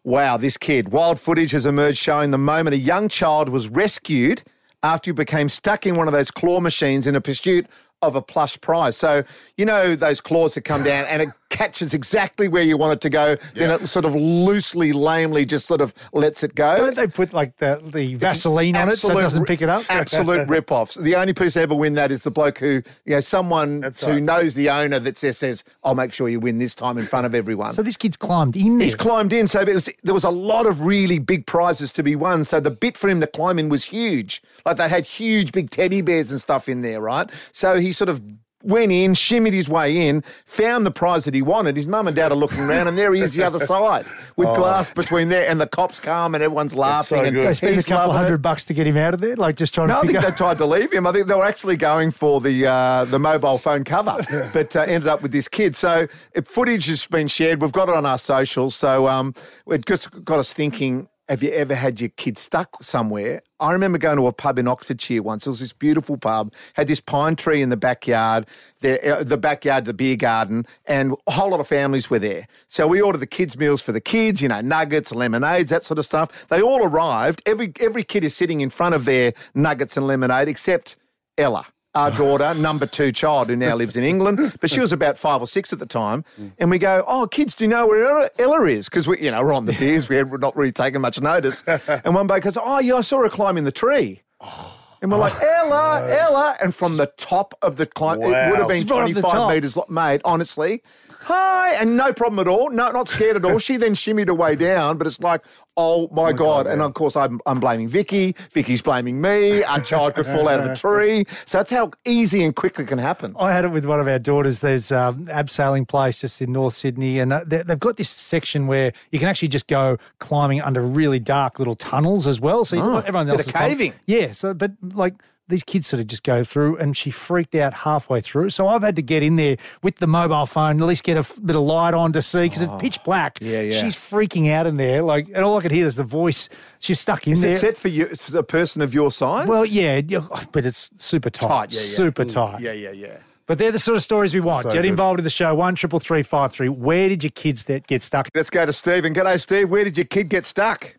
wow, 0.03 0.37
this 0.37 0.57
kid. 0.57 0.89
Wild 0.89 1.19
footage 1.19 1.51
has 1.51 1.65
emerged 1.65 1.97
showing 1.97 2.31
the 2.31 2.37
moment 2.37 2.73
a 2.73 2.77
young 2.77 3.09
child 3.09 3.49
was 3.49 3.67
rescued 3.67 4.43
after 4.81 5.09
he 5.09 5.13
became 5.13 5.49
stuck 5.49 5.85
in 5.85 5.95
one 5.95 6.07
of 6.07 6.13
those 6.13 6.31
claw 6.31 6.59
machines 6.59 7.07
in 7.07 7.15
a 7.15 7.21
pursuit 7.21 7.67
of 8.01 8.15
a 8.15 8.21
plush 8.21 8.59
prize. 8.61 8.95
So 8.95 9.23
you 9.57 9.65
know 9.65 9.95
those 9.95 10.21
claws 10.21 10.53
that 10.55 10.61
come 10.61 10.83
down 10.83 11.05
and 11.09 11.21
it 11.21 11.29
catches 11.53 11.93
exactly 11.93 12.47
where 12.47 12.63
you 12.63 12.75
want 12.77 12.93
it 12.93 13.01
to 13.01 13.09
go. 13.09 13.37
Then 13.53 13.69
it 13.69 13.87
sort 13.87 14.05
of 14.05 14.15
loosely, 14.15 14.91
lamely, 14.91 15.45
just 15.45 15.67
sort 15.67 15.81
of 15.81 15.93
lets 16.11 16.43
it 16.43 16.55
go. 16.55 16.75
Don't 16.77 16.95
they 16.95 17.07
put 17.07 17.31
like 17.31 17.55
the, 17.57 17.81
the 17.93 18.15
Vaseline 18.15 18.75
on 18.75 18.89
it 18.89 18.97
so 18.97 19.17
it 19.17 19.21
doesn't 19.21 19.45
pick 19.45 19.61
it 19.61 19.69
up? 19.69 19.83
Absolute 19.89 20.47
rip-offs. 20.49 20.95
The 20.95 21.15
only 21.15 21.33
person 21.33 21.59
to 21.59 21.63
ever 21.63 21.75
win 21.75 21.93
that 21.93 22.11
is 22.11 22.23
the 22.23 22.31
bloke 22.31 22.57
who, 22.57 22.81
you 23.05 23.13
know, 23.15 23.19
someone 23.19 23.81
That's 23.81 24.03
who 24.03 24.13
right. 24.13 24.23
knows 24.23 24.55
the 24.55 24.69
owner 24.69 24.99
that 24.99 25.15
says, 25.15 25.37
says, 25.37 25.63
I'll 25.83 25.95
make 25.95 26.11
sure 26.11 26.27
you 26.27 26.39
win 26.39 26.57
this 26.57 26.73
time 26.73 26.97
in 26.97 27.05
front 27.05 27.27
of 27.27 27.35
everyone. 27.35 27.73
So 27.73 27.83
this 27.83 27.97
kid's 27.97 28.17
climbed 28.17 28.55
in 28.55 28.79
there. 28.79 28.85
He's 28.85 28.95
climbed 28.95 29.31
in, 29.31 29.47
so 29.47 29.61
it 29.61 29.73
was, 29.73 29.89
there 30.03 30.13
was 30.13 30.23
a 30.23 30.31
lot 30.31 30.65
of 30.65 30.81
really 30.81 31.19
big 31.19 31.45
prizes 31.45 31.91
to 31.93 32.03
be 32.03 32.15
won. 32.15 32.43
So 32.43 32.59
the 32.59 32.71
bit 32.71 32.97
for 32.97 33.09
him 33.09 33.21
to 33.21 33.27
climb 33.27 33.59
in 33.59 33.69
was 33.69 33.83
huge. 33.83 34.41
Like 34.65 34.77
they 34.77 34.89
had 34.89 35.05
huge 35.05 35.51
big 35.51 35.69
teddy 35.69 36.01
bears 36.01 36.31
and 36.31 36.41
stuff 36.41 36.67
in 36.67 36.81
there, 36.81 36.99
right? 36.99 37.29
So 37.51 37.79
he 37.79 37.91
sort 37.91 38.09
of 38.09 38.21
went 38.63 38.91
in, 38.91 39.13
shimmied 39.13 39.53
his 39.53 39.69
way 39.69 40.07
in, 40.07 40.23
found 40.45 40.85
the 40.85 40.91
prize 40.91 41.25
that 41.25 41.33
he 41.33 41.41
wanted. 41.41 41.75
His 41.75 41.85
mum 41.85 42.07
and 42.07 42.15
dad 42.15 42.31
are 42.31 42.35
looking 42.35 42.61
around, 42.61 42.87
and 42.87 42.97
there 42.97 43.13
he 43.13 43.21
is 43.21 43.35
the 43.35 43.43
other 43.43 43.59
side 43.59 44.05
with 44.35 44.47
glass 44.55 44.89
between 44.89 45.29
there, 45.29 45.47
and 45.49 45.61
the 45.61 45.67
cops 45.67 45.99
come 45.99 46.33
and 46.33 46.43
everyone's 46.43 46.73
laughing. 46.73 47.17
so 47.19 47.23
and 47.23 47.35
good. 47.35 47.47
they 47.47 47.53
spent 47.53 47.77
a 47.77 47.83
couple 47.83 48.07
loving 48.07 48.15
it. 48.15 48.23
hundred 48.23 48.41
bucks 48.41 48.65
to 48.65 48.73
get 48.73 48.87
him 48.87 48.97
out 48.97 49.13
of 49.13 49.21
there, 49.21 49.35
like 49.35 49.55
just 49.57 49.73
trying 49.73 49.89
No, 49.89 49.95
to 49.95 49.99
I 49.99 50.05
think 50.05 50.17
up. 50.17 50.25
they 50.25 50.31
tried 50.31 50.57
to 50.59 50.65
leave 50.65 50.91
him. 50.91 51.05
I 51.05 51.11
think 51.11 51.27
they 51.27 51.35
were 51.35 51.45
actually 51.45 51.77
going 51.77 52.11
for 52.11 52.41
the 52.41 52.65
uh, 52.65 53.05
the 53.05 53.19
mobile 53.19 53.57
phone 53.57 53.83
cover, 53.83 54.17
but 54.53 54.75
uh, 54.75 54.81
ended 54.81 55.07
up 55.07 55.21
with 55.21 55.31
this 55.31 55.47
kid. 55.47 55.75
So 55.75 56.07
if 56.33 56.47
footage 56.47 56.85
has 56.87 57.05
been 57.05 57.27
shared. 57.27 57.61
We've 57.61 57.71
got 57.71 57.89
it 57.89 57.95
on 57.95 58.05
our 58.05 58.17
socials. 58.17 58.75
So 58.75 59.07
um, 59.07 59.35
it 59.67 59.85
just 59.85 60.23
got 60.25 60.39
us 60.39 60.53
thinking. 60.53 61.07
Have 61.33 61.41
you 61.41 61.49
ever 61.49 61.73
had 61.73 61.99
your 61.99 62.11
kid 62.11 62.37
stuck 62.37 62.83
somewhere? 62.83 63.41
I 63.59 63.71
remember 63.71 63.97
going 63.97 64.17
to 64.17 64.27
a 64.27 64.31
pub 64.31 64.59
in 64.59 64.67
Oxfordshire 64.67 65.23
once. 65.23 65.47
It 65.47 65.49
was 65.49 65.61
this 65.61 65.73
beautiful 65.73 66.15
pub, 66.15 66.53
had 66.75 66.87
this 66.87 66.99
pine 66.99 67.35
tree 67.35 67.63
in 67.63 67.69
the 67.69 67.75
backyard, 67.75 68.45
the, 68.81 69.01
uh, 69.03 69.23
the 69.23 69.35
backyard, 69.35 69.85
the 69.85 69.95
beer 69.95 70.15
garden, 70.15 70.67
and 70.85 71.15
a 71.25 71.31
whole 71.31 71.49
lot 71.49 71.59
of 71.59 71.67
families 71.67 72.07
were 72.07 72.19
there. 72.19 72.45
So 72.67 72.85
we 72.85 73.01
ordered 73.01 73.17
the 73.17 73.25
kids' 73.25 73.57
meals 73.57 73.81
for 73.81 73.91
the 73.91 73.99
kids, 73.99 74.43
you 74.43 74.47
know, 74.47 74.61
nuggets, 74.61 75.11
lemonades, 75.11 75.71
that 75.71 75.83
sort 75.83 75.97
of 75.97 76.05
stuff. 76.05 76.45
They 76.49 76.61
all 76.61 76.85
arrived. 76.85 77.41
Every 77.47 77.73
every 77.79 78.03
kid 78.03 78.23
is 78.23 78.35
sitting 78.35 78.61
in 78.61 78.69
front 78.69 78.93
of 78.93 79.05
their 79.05 79.33
nuggets 79.55 79.97
and 79.97 80.05
lemonade, 80.05 80.47
except 80.47 80.97
Ella, 81.39 81.65
our 81.95 82.11
daughter, 82.17 82.51
number 82.61 82.85
two 82.85 83.11
child 83.11 83.49
who 83.49 83.55
now 83.55 83.75
lives 83.75 83.95
in 83.95 84.03
England, 84.03 84.57
but 84.61 84.69
she 84.69 84.79
was 84.79 84.91
about 84.91 85.17
five 85.17 85.41
or 85.41 85.47
six 85.47 85.71
at 85.73 85.79
the 85.79 85.85
time. 85.85 86.23
Mm. 86.39 86.51
And 86.59 86.69
we 86.71 86.79
go, 86.79 87.03
"Oh, 87.07 87.27
kids, 87.27 87.55
do 87.55 87.63
you 87.63 87.69
know 87.69 87.87
where 87.87 88.29
Ella- 88.39 88.65
is?" 88.65 88.89
Because 88.89 89.07
we, 89.07 89.19
you 89.19 89.31
know, 89.31 89.43
we're 89.43 89.53
on 89.53 89.65
the 89.65 89.73
beers, 89.73 90.09
we 90.09 90.15
had 90.15 90.31
not 90.39 90.55
really 90.55 90.71
taken 90.71 91.01
much 91.01 91.19
notice. 91.21 91.63
And 92.05 92.15
one 92.15 92.27
bloke 92.27 92.43
goes, 92.43 92.57
"Oh, 92.57 92.79
yeah, 92.79 92.95
I 92.95 93.01
saw 93.01 93.21
her 93.23 93.29
climbing 93.29 93.63
the 93.63 93.71
tree." 93.71 94.21
Oh. 94.41 94.79
And 95.01 95.11
we're 95.11 95.17
like, 95.17 95.33
oh, 95.35 95.45
Ella, 95.45 96.07
Ella. 96.17 96.55
And 96.61 96.73
from 96.73 96.95
the 96.95 97.07
top 97.17 97.53
of 97.61 97.75
the 97.75 97.85
climb, 97.85 98.21
it 98.21 98.25
would 98.25 98.35
have 98.59 98.69
been 98.69 98.83
She's 98.83 98.89
right 98.89 99.01
up 99.01 99.07
the 99.07 99.21
25 99.21 99.31
top. 99.33 99.51
metres, 99.51 99.75
lo- 99.75 99.85
mate, 99.89 100.21
honestly. 100.23 100.81
Hi. 101.23 101.73
And 101.75 101.97
no 101.97 102.13
problem 102.13 102.39
at 102.39 102.47
all. 102.47 102.69
No, 102.69 102.91
not 102.91 103.09
scared 103.09 103.35
at 103.37 103.45
all. 103.45 103.59
She 103.59 103.77
then 103.77 103.95
shimmied 103.95 104.27
her 104.27 104.33
way 104.33 104.55
down, 104.55 104.97
but 104.97 105.07
it's 105.07 105.19
like, 105.19 105.41
Oh 105.75 106.07
my, 106.11 106.33
God. 106.33 106.67
And 106.67 106.83
of 106.83 106.93
course, 106.93 107.15
I'm, 107.15 107.41
I'm 107.47 107.59
blaming 107.59 107.87
Vicky. 107.87 108.35
Vicky's 108.51 108.83
blaming 108.83 109.19
me. 109.21 109.63
Our 109.63 109.81
child 109.81 110.13
could 110.13 110.27
fall 110.27 110.47
out 110.47 110.59
of 110.59 110.67
a 110.67 110.75
tree. 110.77 111.25
So 111.47 111.57
that's 111.57 111.71
how 111.71 111.89
easy 112.05 112.43
and 112.43 112.55
quickly 112.55 112.83
it 112.83 112.87
can 112.87 112.99
happen. 112.99 113.35
I 113.39 113.53
had 113.53 113.65
it 113.65 113.71
with 113.71 113.83
one 113.85 113.99
of 113.99 114.07
our 114.07 114.19
daughters. 114.19 114.59
There's 114.59 114.91
um, 114.91 115.25
abseiling 115.25 115.87
place 115.87 116.21
just 116.21 116.39
in 116.43 116.51
North 116.51 116.75
Sydney, 116.75 117.17
and 117.19 117.33
uh, 117.33 117.43
they- 117.47 117.63
they've 117.63 117.79
got 117.79 117.97
this 117.97 118.11
section 118.11 118.67
where 118.67 118.93
you 119.11 119.17
can 119.17 119.27
actually 119.27 119.47
just 119.47 119.65
go 119.65 119.97
climbing 120.19 120.61
under 120.61 120.81
really 120.81 121.17
dark 121.19 121.57
little 121.57 121.75
tunnels 121.75 122.27
as 122.27 122.39
well. 122.39 122.65
So 122.65 122.75
you, 122.75 122.83
Oh, 122.83 122.97
everyone 122.99 123.27
else 123.31 123.47
is 123.47 123.51
caving. 123.51 123.93
Yeah. 124.05 124.31
So, 124.33 124.53
but 124.53 124.73
like. 124.93 125.15
These 125.49 125.63
kids 125.63 125.87
sort 125.87 125.99
of 125.99 126.07
just 126.07 126.23
go 126.23 126.43
through, 126.45 126.77
and 126.77 126.95
she 126.95 127.11
freaked 127.11 127.53
out 127.53 127.73
halfway 127.73 128.21
through. 128.21 128.49
So 128.51 128.65
I've 128.67 128.81
had 128.81 128.95
to 128.95 129.01
get 129.01 129.23
in 129.23 129.35
there 129.35 129.57
with 129.81 129.97
the 129.97 130.07
mobile 130.07 130.45
phone, 130.45 130.81
at 130.81 130.87
least 130.87 131.03
get 131.03 131.17
a 131.17 131.19
f- 131.19 131.37
bit 131.43 131.55
of 131.57 131.63
light 131.63 131.93
on 131.93 132.13
to 132.13 132.21
see 132.21 132.43
because 132.43 132.61
it's 132.61 132.71
pitch 132.79 133.03
black. 133.03 133.39
Oh. 133.41 133.45
Yeah, 133.45 133.59
yeah. 133.61 133.81
She's 133.81 133.93
freaking 133.95 134.49
out 134.49 134.67
in 134.67 134.77
there, 134.77 135.01
like, 135.01 135.27
and 135.27 135.39
all 135.43 135.57
I 135.57 135.61
could 135.61 135.71
hear 135.71 135.85
is 135.85 135.97
the 135.97 136.05
voice. 136.05 136.47
She's 136.79 136.99
stuck 137.01 137.27
in 137.27 137.33
Is 137.33 137.41
there. 137.41 137.51
it 137.51 137.57
set 137.57 137.75
for 137.75 137.89
you, 137.89 138.05
for 138.15 138.37
a 138.37 138.43
person 138.43 138.81
of 138.81 138.93
your 138.93 139.11
size? 139.11 139.45
Well, 139.47 139.65
yeah, 139.65 140.01
yeah, 140.07 140.25
but 140.53 140.65
it's 140.65 140.89
super 140.97 141.29
tight, 141.29 141.47
Tight, 141.47 141.73
yeah, 141.73 141.79
yeah. 141.81 141.85
super 141.87 142.23
tight. 142.23 142.61
yeah, 142.61 142.71
yeah, 142.71 142.91
yeah. 142.91 143.17
But 143.45 143.57
they're 143.57 143.73
the 143.73 143.79
sort 143.79 143.97
of 143.97 144.03
stories 144.03 144.33
we 144.33 144.39
want. 144.39 144.63
So 144.63 144.69
Get 144.71 144.83
good. 144.83 144.85
involved 144.85 145.19
in 145.19 145.25
the 145.25 145.29
show. 145.29 145.53
One 145.53 145.75
triple 145.75 145.99
three 145.99 146.23
five 146.23 146.53
three. 146.53 146.69
Where 146.69 147.09
did 147.09 147.21
your 147.21 147.31
kids 147.31 147.65
that 147.65 147.85
get 147.87 148.01
stuck? 148.01 148.29
Let's 148.33 148.49
go 148.49 148.65
to 148.65 148.71
Stephen. 148.71 149.13
G'day, 149.13 149.37
Steve. 149.41 149.69
Where 149.69 149.83
did 149.83 149.97
your 149.97 150.05
kid 150.05 150.29
get 150.29 150.45
stuck? 150.45 150.95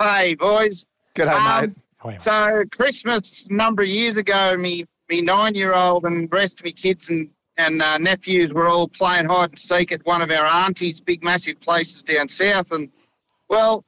Hey, 0.00 0.34
boys. 0.36 0.86
G'day, 1.14 1.34
Um, 1.34 1.60
mate. 1.66 1.76
So 2.18 2.64
Christmas 2.72 3.48
number 3.50 3.82
of 3.82 3.88
years 3.88 4.16
ago, 4.16 4.56
me 4.56 4.86
me 5.08 5.20
nine 5.20 5.54
year 5.54 5.74
old 5.74 6.04
and 6.04 6.30
the 6.30 6.36
rest 6.36 6.60
of 6.60 6.64
me 6.64 6.72
kids 6.72 7.10
and 7.10 7.30
and 7.56 7.80
uh, 7.80 7.98
nephews 7.98 8.52
were 8.52 8.68
all 8.68 8.88
playing 8.88 9.26
hide 9.26 9.50
and 9.50 9.58
seek 9.58 9.92
at 9.92 10.04
one 10.04 10.20
of 10.20 10.30
our 10.30 10.44
aunties' 10.44 11.00
big 11.00 11.24
massive 11.24 11.58
places 11.60 12.02
down 12.02 12.28
south. 12.28 12.70
And 12.70 12.90
well, 13.48 13.84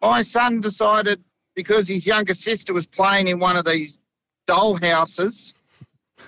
my 0.00 0.22
son 0.22 0.60
decided 0.60 1.22
because 1.54 1.88
his 1.88 2.06
younger 2.06 2.34
sister 2.34 2.72
was 2.72 2.86
playing 2.86 3.28
in 3.28 3.38
one 3.38 3.56
of 3.56 3.64
these 3.64 4.00
doll 4.46 4.76
houses. 4.76 5.54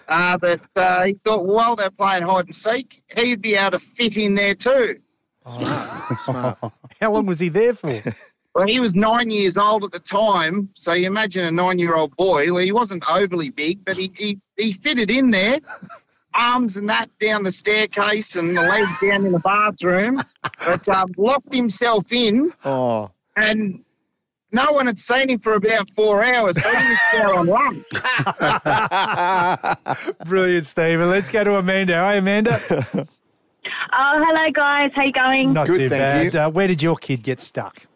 Uh, 0.07 0.37
that 0.39 0.61
uh, 0.77 1.05
he 1.05 1.15
thought, 1.25 1.47
well, 1.47 1.77
they're 1.77 1.91
playing 1.91 2.23
hide 2.23 2.47
and 2.47 2.55
seek. 2.55 3.03
He'd 3.15 3.43
be 3.43 3.55
able 3.55 3.73
to 3.73 3.79
fit 3.79 4.17
in 4.17 4.35
there 4.35 4.55
too. 4.55 5.01
How 5.47 7.13
long 7.13 7.27
was 7.27 7.41
he 7.41 7.49
there 7.49 7.75
for? 7.75 8.03
Well, 8.59 8.67
he 8.67 8.81
was 8.81 8.93
nine 8.97 9.31
years 9.31 9.57
old 9.57 9.85
at 9.85 9.93
the 9.93 10.01
time, 10.01 10.69
so 10.75 10.93
you 10.93 11.07
imagine 11.07 11.45
a 11.45 11.51
nine-year-old 11.53 12.17
boy. 12.17 12.53
Well, 12.53 12.65
he 12.65 12.73
wasn't 12.73 13.05
overly 13.09 13.51
big, 13.51 13.85
but 13.85 13.97
he 13.97 14.11
he, 14.17 14.41
he 14.57 14.73
fitted 14.73 15.13
in 15.13 15.31
there, 15.31 15.61
arms 16.35 16.77
and 16.77 16.89
that 16.89 17.09
down 17.21 17.45
the 17.45 17.53
staircase 17.53 18.35
and 18.35 18.57
the 18.57 18.63
legs 18.63 18.91
down 19.01 19.25
in 19.27 19.31
the 19.31 19.39
bathroom, 19.39 20.21
but 20.59 20.89
um, 20.89 21.07
locked 21.17 21.55
himself 21.55 22.13
in, 22.13 22.53
Oh, 22.65 23.13
and 23.37 23.85
no 24.51 24.73
one 24.73 24.87
had 24.87 24.99
seen 24.99 25.31
him 25.31 25.39
for 25.39 25.55
about 25.55 25.89
four 25.95 26.25
hours. 26.25 26.61
So 26.61 26.69
he 26.69 26.89
was 26.89 26.99
there 27.13 27.35
on 27.35 27.47
lunch. 27.47 27.85
Brilliant, 30.27 30.67
Stephen. 30.67 31.09
Let's 31.09 31.29
go 31.29 31.45
to 31.45 31.59
Amanda. 31.59 31.95
Hey, 32.11 32.19
Amanda. 32.19 33.07
Oh, 33.91 34.23
hello 34.25 34.51
guys. 34.53 34.91
How 34.95 35.03
you 35.05 35.13
going? 35.13 35.53
Not 35.53 35.67
Good, 35.67 35.77
too 35.79 35.89
thank 35.89 36.33
bad. 36.33 36.35
you. 36.35 36.41
Uh, 36.41 36.51
where 36.51 36.67
did 36.69 36.83
your 36.83 36.97
kid 36.97 37.23
get 37.23 37.41
stuck? 37.41 37.87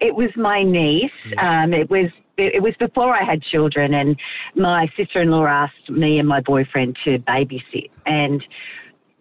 It 0.00 0.14
was 0.14 0.30
my 0.36 0.62
niece. 0.62 1.10
Um, 1.38 1.72
it 1.72 1.90
was 1.90 2.10
it, 2.36 2.54
it 2.56 2.62
was 2.62 2.74
before 2.78 3.14
I 3.14 3.24
had 3.24 3.42
children, 3.42 3.94
and 3.94 4.16
my 4.54 4.88
sister-in-law 4.96 5.46
asked 5.46 5.90
me 5.90 6.18
and 6.18 6.28
my 6.28 6.40
boyfriend 6.40 6.96
to 7.04 7.18
babysit, 7.18 7.90
and 8.06 8.42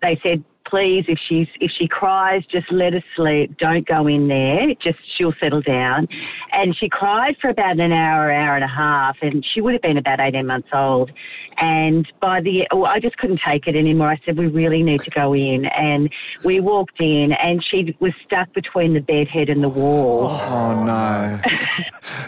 they 0.01 0.19
said, 0.23 0.43
please, 0.69 1.05
if 1.07 1.19
she's 1.27 1.47
if 1.59 1.71
she 1.77 1.87
cries, 1.87 2.43
just 2.51 2.71
let 2.71 2.93
her 2.93 3.03
sleep. 3.15 3.57
Don't 3.57 3.87
go 3.87 4.07
in 4.07 4.27
there. 4.27 4.73
Just 4.81 4.99
she'll 5.17 5.33
settle 5.39 5.61
down. 5.61 6.07
And 6.51 6.75
she 6.77 6.89
cried 6.89 7.35
for 7.41 7.49
about 7.49 7.79
an 7.79 7.91
hour, 7.91 8.31
hour 8.31 8.55
and 8.55 8.63
a 8.63 8.67
half, 8.67 9.17
and 9.21 9.45
she 9.53 9.61
would 9.61 9.73
have 9.73 9.81
been 9.81 9.97
about 9.97 10.19
eighteen 10.19 10.47
months 10.47 10.69
old. 10.73 11.11
And 11.59 12.07
by 12.21 12.41
the, 12.41 12.67
oh, 12.71 12.85
I 12.85 12.99
just 12.99 13.17
couldn't 13.17 13.41
take 13.45 13.65
it 13.65 13.75
anymore. 13.75 14.09
I 14.09 14.19
said, 14.23 14.37
we 14.37 14.45
really 14.45 14.83
need 14.83 14.99
to 15.01 15.09
go 15.09 15.33
in. 15.33 15.65
And 15.65 16.07
we 16.43 16.59
walked 16.59 17.01
in, 17.01 17.31
and 17.31 17.65
she 17.65 17.95
was 17.99 18.13
stuck 18.23 18.53
between 18.53 18.93
the 18.93 18.99
bed 18.99 19.27
head 19.27 19.49
and 19.49 19.63
the 19.63 19.69
wall. 19.69 20.27
oh 20.29 20.85
no. 20.85 21.39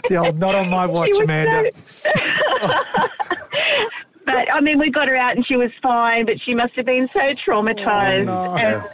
The 0.08 0.16
old, 0.16 0.38
not 0.38 0.54
on 0.54 0.68
my 0.68 0.86
watch, 0.86 1.08
She 1.08 1.12
was 1.12 1.20
Amanda. 1.22 1.70
But 4.34 4.52
I 4.52 4.60
mean, 4.60 4.78
we 4.78 4.90
got 4.90 5.08
her 5.08 5.16
out 5.16 5.36
and 5.36 5.46
she 5.46 5.56
was 5.56 5.70
fine, 5.82 6.26
but 6.26 6.36
she 6.44 6.54
must 6.54 6.74
have 6.74 6.86
been 6.86 7.08
so 7.12 7.20
traumatized. 7.46 8.28
Oh, 8.28 8.54
no. 8.54 8.56
and, 8.56 8.84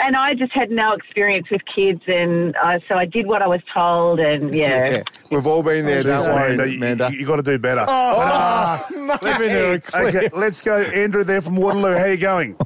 and 0.00 0.16
I 0.16 0.34
just 0.34 0.52
had 0.52 0.70
no 0.70 0.92
experience 0.94 1.48
with 1.50 1.60
kids, 1.72 2.02
and 2.08 2.56
uh, 2.56 2.80
so 2.88 2.96
I 2.96 3.04
did 3.04 3.26
what 3.26 3.40
I 3.40 3.46
was 3.46 3.60
told, 3.72 4.18
and 4.18 4.52
yeah. 4.52 4.90
Yeah, 4.90 5.02
we've 5.30 5.46
all 5.46 5.62
been 5.62 5.86
there, 5.86 6.02
Don't 6.02 6.24
don't 6.24 6.34
worry, 6.34 6.50
we, 6.50 6.56
no, 6.56 6.64
you, 6.64 6.76
Amanda? 6.78 7.10
you, 7.12 7.24
got 7.26 7.36
to 7.36 7.42
do 7.42 7.58
better. 7.58 7.84
Oh, 7.86 8.84
Let 9.22 9.40
me 9.40 9.48
know. 9.48 9.78
okay, 9.94 10.28
let's 10.32 10.60
go, 10.60 10.78
Andrew. 10.78 11.22
There 11.22 11.40
from 11.40 11.56
Waterloo. 11.56 11.92
How 11.92 12.04
are 12.04 12.10
you 12.10 12.16
going? 12.16 12.56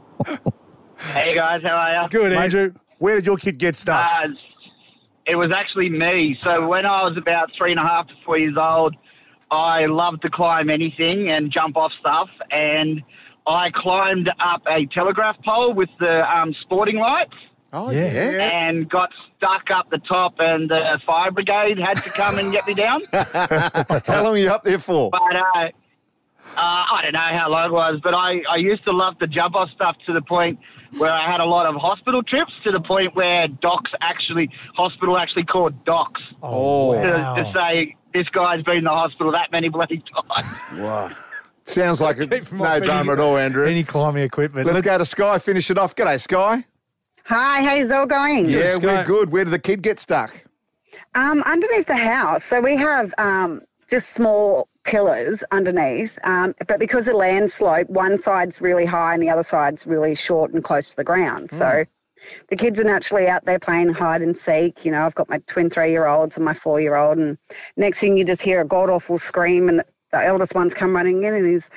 Hey 0.99 1.35
guys, 1.35 1.62
how 1.62 1.76
are 1.76 2.04
you? 2.04 2.09
Good, 2.09 2.33
Mate, 2.33 2.38
Andrew. 2.45 2.73
Where 2.99 3.16
did 3.16 3.26
your 3.26 3.37
kid 3.37 3.59
get 3.59 3.76
stuck? 3.76 4.06
Uh, 4.06 4.28
it 5.26 5.35
was 5.35 5.50
actually 5.54 5.90
me. 5.90 6.38
So 6.42 6.66
when 6.66 6.87
I 6.87 7.02
was 7.02 7.16
about 7.18 7.50
three 7.59 7.73
and 7.73 7.80
a 7.80 7.83
half 7.83 8.06
to 8.09 8.14
four 8.25 8.38
years 8.38 8.56
old, 8.59 8.97
I 9.50 9.87
love 9.87 10.21
to 10.23 10.31
climb 10.31 10.69
anything 10.71 11.31
and 11.31 11.53
jump 11.53 11.76
off 11.76 11.93
stuff, 12.00 12.29
and 12.50 13.03
I 13.47 13.71
climbed 13.75 14.29
up 14.29 14.62
a 14.69 14.87
telegraph 14.87 15.37
pole 15.45 15.73
with 15.73 15.88
the 16.00 16.23
um, 16.29 16.55
sporting 16.62 16.97
lights 16.97 17.35
oh 17.73 17.91
Yeah. 17.91 18.12
yeah. 18.12 18.69
and 18.69 18.88
got 18.91 19.11
stuck 19.37 19.71
up 19.73 19.88
the 19.91 19.99
top, 19.99 20.35
and 20.38 20.69
the 20.69 20.99
fire 21.07 21.31
brigade 21.31 21.79
had 21.79 22.03
to 22.03 22.11
come 22.11 22.38
and 22.38 22.50
get 22.53 22.67
me 22.67 22.75
down. 22.75 23.03
How 23.12 24.25
long 24.25 24.35
are 24.35 24.38
you 24.38 24.50
up 24.50 24.65
there 24.65 24.79
for? 24.81 25.11
But 25.11 25.21
uh, 25.37 25.69
uh, 26.57 26.61
I 26.61 27.00
don't 27.03 27.12
know 27.12 27.38
how 27.38 27.50
long 27.50 27.67
it 27.67 27.73
was, 27.73 28.00
but 28.03 28.15
I, 28.15 28.41
I 28.50 28.57
used 28.57 28.83
to 28.85 28.91
love 28.93 29.19
to 29.19 29.26
jump 29.26 29.55
off 29.55 29.69
stuff 29.75 29.95
to 30.07 30.12
the 30.15 30.23
point 30.23 30.59
where 30.97 31.11
I 31.12 31.31
had 31.31 31.41
a 31.41 31.45
lot 31.45 31.67
of 31.67 31.75
hospital 31.75 32.23
trips 32.23 32.53
to 32.65 32.73
the 32.73 32.81
point 32.81 33.15
where 33.15 33.47
docs 33.49 33.91
actually, 34.00 34.49
hospital 34.75 35.19
actually 35.19 35.45
called 35.45 35.85
docs 35.85 36.21
Oh, 36.43 36.95
to, 36.95 36.99
Wow. 37.12 37.35
to 37.35 37.53
say 37.55 37.95
this 38.17 38.29
guy's 38.31 38.63
been 38.63 38.79
in 38.79 38.85
the 38.85 38.91
hospital 38.91 39.33
that 39.33 39.51
many 39.53 39.69
bloody 39.69 40.03
times. 40.31 40.47
Wow. 40.81 41.11
sounds 41.65 42.01
like 42.01 42.19
a, 42.21 42.27
no 42.27 42.81
drama 42.81 43.01
any- 43.01 43.11
at 43.13 43.19
all, 43.21 43.37
Andrew. 43.37 43.67
Any 43.67 43.85
climbing 43.85 44.23
equipment. 44.25 44.67
Let's 44.67 44.77
Let- 44.77 44.85
go 44.85 44.99
to 44.99 45.05
Sky. 45.05 45.39
Finish 45.39 45.71
it 45.71 45.79
off. 45.79 45.95
G'day, 45.95 46.21
Sky. 46.21 46.65
Hi, 47.25 47.61
how's 47.63 47.91
it 47.91 47.93
all 47.93 48.07
going? 48.07 48.49
Yeah, 48.49 48.71
Sky. 48.71 48.87
we're 48.87 49.05
good. 49.05 49.31
Where 49.33 49.45
did 49.45 49.53
the 49.53 49.59
kid 49.59 49.83
get 49.83 49.99
stuck? 49.99 50.45
Um, 51.15 51.43
underneath 51.43 51.87
the 51.87 51.97
house, 51.97 52.45
so 52.45 52.61
we 52.61 52.77
have 52.77 53.13
um, 53.19 53.63
just 53.91 54.11
small 54.11 54.69
pillars 54.85 55.43
underneath, 55.51 56.19
um, 56.25 56.55
but 56.69 56.79
because 56.79 57.09
of 57.09 57.15
land 57.17 57.51
slope, 57.51 57.89
one 57.89 58.19
side's 58.19 58.61
really 58.61 58.85
high 58.85 59.15
and 59.15 59.23
the 59.23 59.29
other 59.31 59.43
side's 59.43 59.87
really 59.87 60.15
short 60.15 60.53
and 60.53 60.63
close 60.63 60.91
to 60.91 60.97
the 60.97 61.03
ground. 61.05 61.51
So 61.53 61.85
the 62.49 62.56
kids 62.56 62.78
are 62.80 62.85
naturally 62.85 63.28
out 63.28 63.45
there 63.45 63.59
playing 63.59 63.88
hide 63.90 64.23
and 64.23 64.37
seek. 64.37 64.85
You 64.85 64.92
know, 64.92 65.02
I've 65.04 65.14
got 65.14 65.28
my 65.28 65.38
twin 65.47 65.71
three-year-olds 65.71 66.37
and 66.37 66.45
my 66.45 66.54
four-year-old, 66.54 67.18
and 67.18 67.38
next 67.76 68.00
thing 68.00 68.16
you 68.16 68.25
just 68.25 68.42
hear 68.42 68.61
a 68.61 68.64
god 68.64 68.90
awful 68.90 69.18
scream, 69.18 69.68
and 69.68 69.78
the, 69.80 69.87
the 70.12 70.25
eldest 70.25 70.54
one's 70.54 70.75
come 70.75 70.95
running 70.95 71.23
in, 71.25 71.35
and 71.35 71.47
he's 71.47 71.68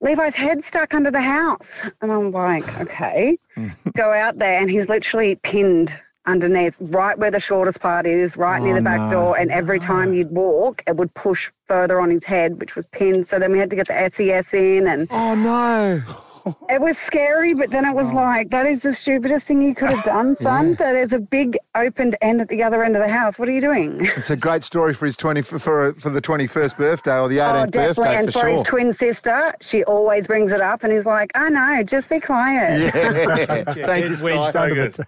Levi's 0.00 0.34
head 0.34 0.64
stuck 0.64 0.94
under 0.94 1.10
the 1.10 1.20
house. 1.20 1.82
And 2.00 2.10
I'm 2.10 2.30
like, 2.32 2.80
okay. 2.80 3.38
Go 3.96 4.12
out 4.12 4.38
there, 4.38 4.60
and 4.60 4.70
he's 4.70 4.88
literally 4.88 5.34
pinned 5.42 5.98
underneath, 6.26 6.76
right 6.80 7.18
where 7.18 7.30
the 7.30 7.40
shortest 7.40 7.80
part 7.80 8.06
is, 8.06 8.36
right 8.36 8.62
near 8.62 8.72
Oh, 8.74 8.76
the 8.76 8.82
back 8.82 9.10
no. 9.10 9.10
door. 9.10 9.38
And 9.38 9.50
every 9.50 9.78
time 9.78 10.12
you'd 10.14 10.30
walk, 10.30 10.82
it 10.86 10.96
would 10.96 11.12
push 11.14 11.50
further 11.66 12.00
on 12.00 12.10
his 12.10 12.24
head, 12.24 12.60
which 12.60 12.76
was 12.76 12.86
pinned. 12.88 13.26
So 13.26 13.38
then 13.38 13.52
we 13.52 13.58
had 13.58 13.68
to 13.70 13.76
get 13.76 13.88
the 13.88 14.10
SES 14.12 14.54
in, 14.54 14.86
and 14.86 15.08
Oh 15.10 15.34
no. 15.34 16.02
it 16.68 16.80
was 16.80 16.98
scary. 16.98 17.54
But 17.54 17.70
then 17.70 17.84
it 17.84 17.94
was 17.94 18.08
oh. 18.10 18.14
like, 18.14 18.50
that 18.50 18.66
is 18.66 18.82
the 18.82 18.92
stupidest 18.92 19.46
thing 19.46 19.62
you 19.62 19.74
could 19.74 19.90
have 19.90 20.04
done, 20.04 20.36
son. 20.40 20.74
That 20.74 20.94
is 20.94 21.12
a 21.12 21.18
big 21.18 21.56
opened 21.74 22.16
end 22.22 22.40
at 22.40 22.48
the 22.48 22.62
other 22.62 22.82
end 22.84 22.96
of 22.96 23.02
the 23.02 23.08
house. 23.08 23.38
What 23.38 23.48
are 23.48 23.52
you 23.52 23.60
doing? 23.60 24.06
It's 24.16 24.30
a 24.30 24.36
great 24.36 24.62
story 24.64 24.92
for 24.94 25.06
his 25.06 25.16
twenty 25.16 25.40
for 25.42 25.58
for, 25.58 25.94
for 25.94 26.10
the 26.10 26.20
twenty 26.20 26.46
first 26.46 26.76
birthday 26.76 27.18
or 27.18 27.28
the 27.28 27.40
Oh, 27.40 27.50
eighteenth 27.60 27.72
definitely. 27.72 28.04
birthday 28.04 28.18
And 28.18 28.26
for 28.26 28.32
for 28.32 28.38
sure. 28.40 28.48
his 28.50 28.62
twin 28.64 28.92
sister, 28.92 29.54
she 29.60 29.82
always 29.84 30.26
brings 30.26 30.52
it 30.52 30.60
up, 30.60 30.84
and 30.84 30.92
he's 30.92 31.06
like, 31.06 31.30
oh, 31.34 31.44
"I 31.44 31.48
know, 31.48 31.82
just 31.82 32.08
be 32.10 32.20
quiet." 32.20 32.80
yeah. 32.94 33.64
Thank 33.64 33.76
you, 33.76 33.84
Head 33.84 34.20
wedged 34.22 34.50
Sky. 34.50 34.62
under 34.62 34.74
good. 34.74 35.06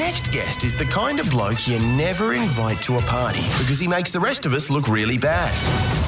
Next 0.00 0.32
guest 0.32 0.64
is 0.64 0.74
the 0.74 0.84
kind 0.86 1.20
of 1.20 1.28
bloke 1.28 1.68
you 1.68 1.78
never 1.94 2.32
invite 2.32 2.80
to 2.80 2.96
a 2.96 3.02
party 3.02 3.42
because 3.58 3.78
he 3.78 3.86
makes 3.86 4.10
the 4.10 4.18
rest 4.18 4.46
of 4.46 4.54
us 4.54 4.70
look 4.70 4.88
really 4.88 5.18
bad. 5.18 5.52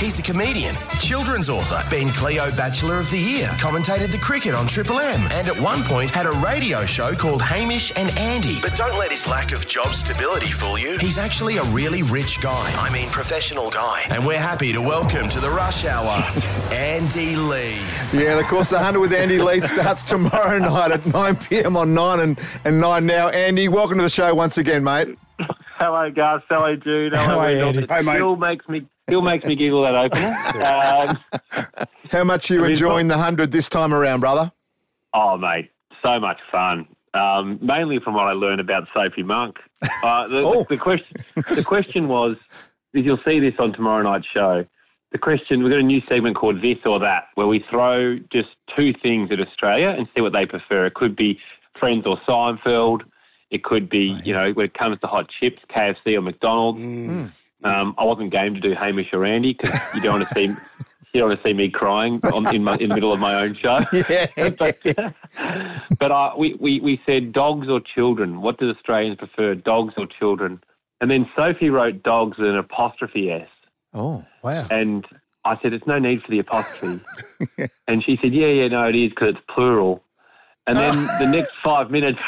He's 0.01 0.19
a 0.19 0.23
comedian, 0.23 0.75
children's 0.99 1.51
author, 1.51 1.81
Ben 1.91 2.09
Cleo 2.09 2.51
Bachelor 2.57 2.99
of 2.99 3.11
the 3.11 3.19
Year, 3.19 3.49
commentated 3.61 4.11
the 4.11 4.19
cricket 4.19 4.55
on 4.55 4.67
Triple 4.67 4.99
M, 4.99 5.21
and 5.33 5.47
at 5.47 5.61
one 5.61 5.83
point 5.83 6.11
had 6.11 6.25
a 6.25 6.33
radio 6.45 6.87
show 6.87 7.15
called 7.15 7.43
Hamish 7.43 7.93
and 7.95 8.09
Andy. 8.19 8.59
But 8.63 8.75
don't 8.77 8.99
let 8.99 9.11
his 9.11 9.29
lack 9.29 9.53
of 9.53 9.69
job 9.69 9.89
stability 9.89 10.51
fool 10.51 10.79
you. 10.79 10.97
He's 10.99 11.19
actually 11.19 11.59
a 11.59 11.65
really 11.65 12.03
rich 12.03 12.41
guy. 12.41 12.73
I 12.79 12.91
mean, 12.93 13.11
professional 13.11 13.71
guy. 13.71 14.05
And 14.09 14.27
we're 14.27 14.41
happy 14.41 14.73
to 14.73 14.81
welcome 14.81 15.29
to 15.29 15.39
the 15.39 15.51
rush 15.51 15.85
hour, 15.85 16.19
Andy 16.73 17.37
Lee. 17.37 17.79
Yeah, 18.15 18.33
and 18.33 18.41
of 18.41 18.47
course, 18.47 18.71
the 18.71 18.77
100 18.77 18.99
with 19.01 19.13
Andy 19.13 19.39
Lee 19.39 19.61
starts 19.61 20.03
tomorrow 20.03 20.59
night 20.71 20.93
at 20.93 21.05
9 21.07 21.37
p.m. 21.37 21.77
on 21.77 21.93
9 21.93 22.21
and, 22.21 22.41
and 22.65 22.81
9 22.81 23.07
now. 23.07 23.29
Andy, 23.29 23.69
welcome 23.69 23.82
welcome 23.83 23.99
to 23.99 24.05
the 24.05 24.09
show 24.09 24.33
once 24.33 24.59
again, 24.59 24.85
mate. 24.85 25.19
Hello, 25.77 26.09
Gus. 26.09 26.41
Hello, 26.49 26.77
Jude. 26.77 27.12
Hello, 27.17 27.27
How 27.27 27.39
are 27.41 27.51
you, 27.51 27.65
Randolph. 27.65 27.75
Andy? 27.75 27.85
It 27.85 27.91
Hey, 27.91 28.03
mate. 28.03 28.15
Still 28.15 28.37
makes 28.37 28.69
me 28.69 28.87
still 29.09 29.23
makes 29.23 29.45
me 29.45 29.57
giggle 29.57 29.83
that 29.83 29.97
opener. 29.97 31.19
um, 31.83 31.87
How 32.12 32.23
much 32.23 32.49
are 32.49 32.55
you 32.55 32.61
I 32.61 32.62
mean, 32.62 32.71
enjoying 32.71 33.09
the 33.09 33.17
100 33.17 33.51
this 33.51 33.69
time 33.69 33.93
around, 33.93 34.21
brother? 34.21 34.53
oh, 35.15 35.37
mate, 35.37 35.73
so 36.01 36.21
much 36.21 36.39
fun. 36.53 36.87
Um, 37.15 37.59
mainly 37.61 37.99
from 37.99 38.15
what 38.15 38.29
I 38.29 38.33
learned 38.35 38.61
about 38.61 38.85
Sophie 38.95 39.25
Monk. 39.25 39.57
Uh, 40.05 40.29
the, 40.29 40.39
Oh. 40.47 40.62
the, 40.62 40.77
the 40.77 40.79
question 40.79 41.25
the 41.57 41.65
question 41.65 42.07
was, 42.07 42.37
is 42.95 43.05
you'll 43.05 43.19
see 43.25 43.41
this 43.41 43.55
on 43.59 43.73
tomorrow 43.73 44.05
night's 44.05 44.29
show. 44.33 44.65
The 45.11 45.19
question 45.19 45.65
we've 45.65 45.73
got 45.73 45.81
a 45.81 45.83
new 45.83 46.03
segment 46.09 46.37
called 46.37 46.62
This 46.62 46.79
or 46.87 47.01
That, 47.01 47.25
where 47.35 47.49
we 47.49 47.65
throw 47.69 48.17
just 48.33 48.51
two 48.77 48.93
things 49.03 49.31
at 49.33 49.41
Australia 49.41 49.89
and 49.89 50.07
see 50.15 50.21
what 50.21 50.33
they 50.33 50.47
prefer. 50.47 50.87
It 50.87 50.95
could 50.95 51.17
be 51.17 51.41
Friends 51.81 52.07
or 52.07 52.17
Seinfeld. 52.29 53.01
It 53.53 53.63
could 53.63 53.89
be, 53.89 54.19
you 54.25 54.33
know, 54.33 54.51
when 54.53 54.67
it 54.67 54.75
comes 54.75 54.99
to 55.01 55.07
hot 55.07 55.29
chips, 55.39 55.61
KFC 55.71 56.17
or 56.17 56.23
McDonald's. 56.23 56.81
Um, 57.65 57.95
I 57.97 58.05
wasn't 58.05 58.33
game 58.33 58.55
to 58.55 58.61
do 58.61 58.75
Hamish 58.75 59.13
or 59.13 59.25
Andy 59.25 59.53
because 59.53 59.95
you 59.95 60.01
don't 60.01 60.15
want 60.15 60.29
to 60.29 60.35
see 60.35 60.57
you 61.13 61.21
don't 61.21 61.29
want 61.29 61.43
to 61.43 61.49
see 61.49 61.53
me 61.53 61.69
crying 61.69 62.21
on, 62.25 62.55
in, 62.55 62.65
my, 62.65 62.77
in 62.77 62.89
the 62.89 62.95
middle 62.95 63.13
of 63.13 63.21
my 63.21 63.43
own 63.43 63.55
show. 63.55 63.81
Yeah. 63.93 64.27
but 64.59 64.79
but 65.99 66.11
uh, 66.11 66.33
we, 66.39 66.55
we, 66.59 66.81
we 66.81 67.01
said 67.05 67.33
dogs 67.33 67.69
or 67.69 67.81
children. 67.81 68.41
What 68.41 68.59
do 68.59 68.71
Australians 68.71 69.19
prefer, 69.19 69.55
dogs 69.55 69.95
or 69.97 70.07
children? 70.07 70.63
And 71.01 71.11
then 71.11 71.29
Sophie 71.37 71.71
wrote 71.71 72.03
dogs 72.03 72.39
with 72.39 72.49
an 72.49 72.57
apostrophe 72.57 73.31
S. 73.31 73.49
Oh, 73.93 74.25
Wow. 74.43 74.67
And 74.71 75.05
I 75.45 75.61
said, 75.61 75.73
it's 75.73 75.87
no 75.87 75.99
need 75.99 76.23
for 76.23 76.31
the 76.31 76.39
apostrophe. 76.39 77.01
and 77.89 78.03
she 78.05 78.19
said, 78.23 78.33
yeah, 78.33 78.47
yeah, 78.47 78.69
no, 78.69 78.89
it 78.89 78.97
is 78.97 79.11
because 79.11 79.35
it's 79.35 79.45
plural. 79.53 80.03
And 80.67 80.77
then 80.77 81.07
the 81.19 81.27
next 81.27 81.53
five 81.63 81.91
minutes 81.91 82.21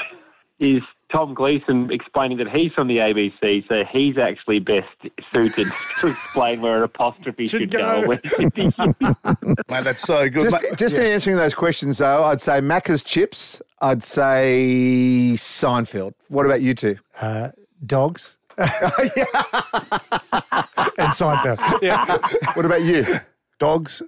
is 0.58 0.82
Tom 1.14 1.32
Gleeson 1.32 1.92
explaining 1.92 2.38
that 2.38 2.48
he's 2.50 2.72
from 2.72 2.88
the 2.88 2.96
ABC, 2.96 3.68
so 3.68 3.84
he's 3.90 4.18
actually 4.18 4.58
best 4.58 4.88
suited 5.32 5.68
to 6.00 6.08
explain 6.08 6.60
where 6.60 6.78
an 6.78 6.82
apostrophe 6.82 7.46
Should 7.46 7.60
should, 7.60 7.70
go. 7.70 8.02
go. 8.02 8.08
Where 8.08 8.20
it 8.22 8.26
should 8.28 8.52
be 8.52 8.62
used. 8.62 8.78
Mate, 9.70 9.84
that's 9.84 10.00
so 10.02 10.28
good. 10.28 10.50
just, 10.50 10.62
Mate, 10.62 10.76
just 10.76 10.96
in 10.96 11.02
answering 11.04 11.36
those 11.36 11.54
questions, 11.54 11.98
though, 11.98 12.24
I'd 12.24 12.42
say 12.42 12.60
Macca's 12.60 13.04
chips. 13.04 13.62
I'd 13.80 14.02
say 14.02 15.34
Seinfeld. 15.36 16.14
What 16.28 16.46
about 16.46 16.62
you 16.62 16.74
two? 16.74 16.96
Uh, 17.20 17.50
dogs. 17.86 18.36
and 18.58 18.70
Seinfeld. 21.12 21.58
Yeah. 21.80 22.18
What 22.54 22.66
about 22.66 22.82
you? 22.82 23.20
dogs 23.60 24.02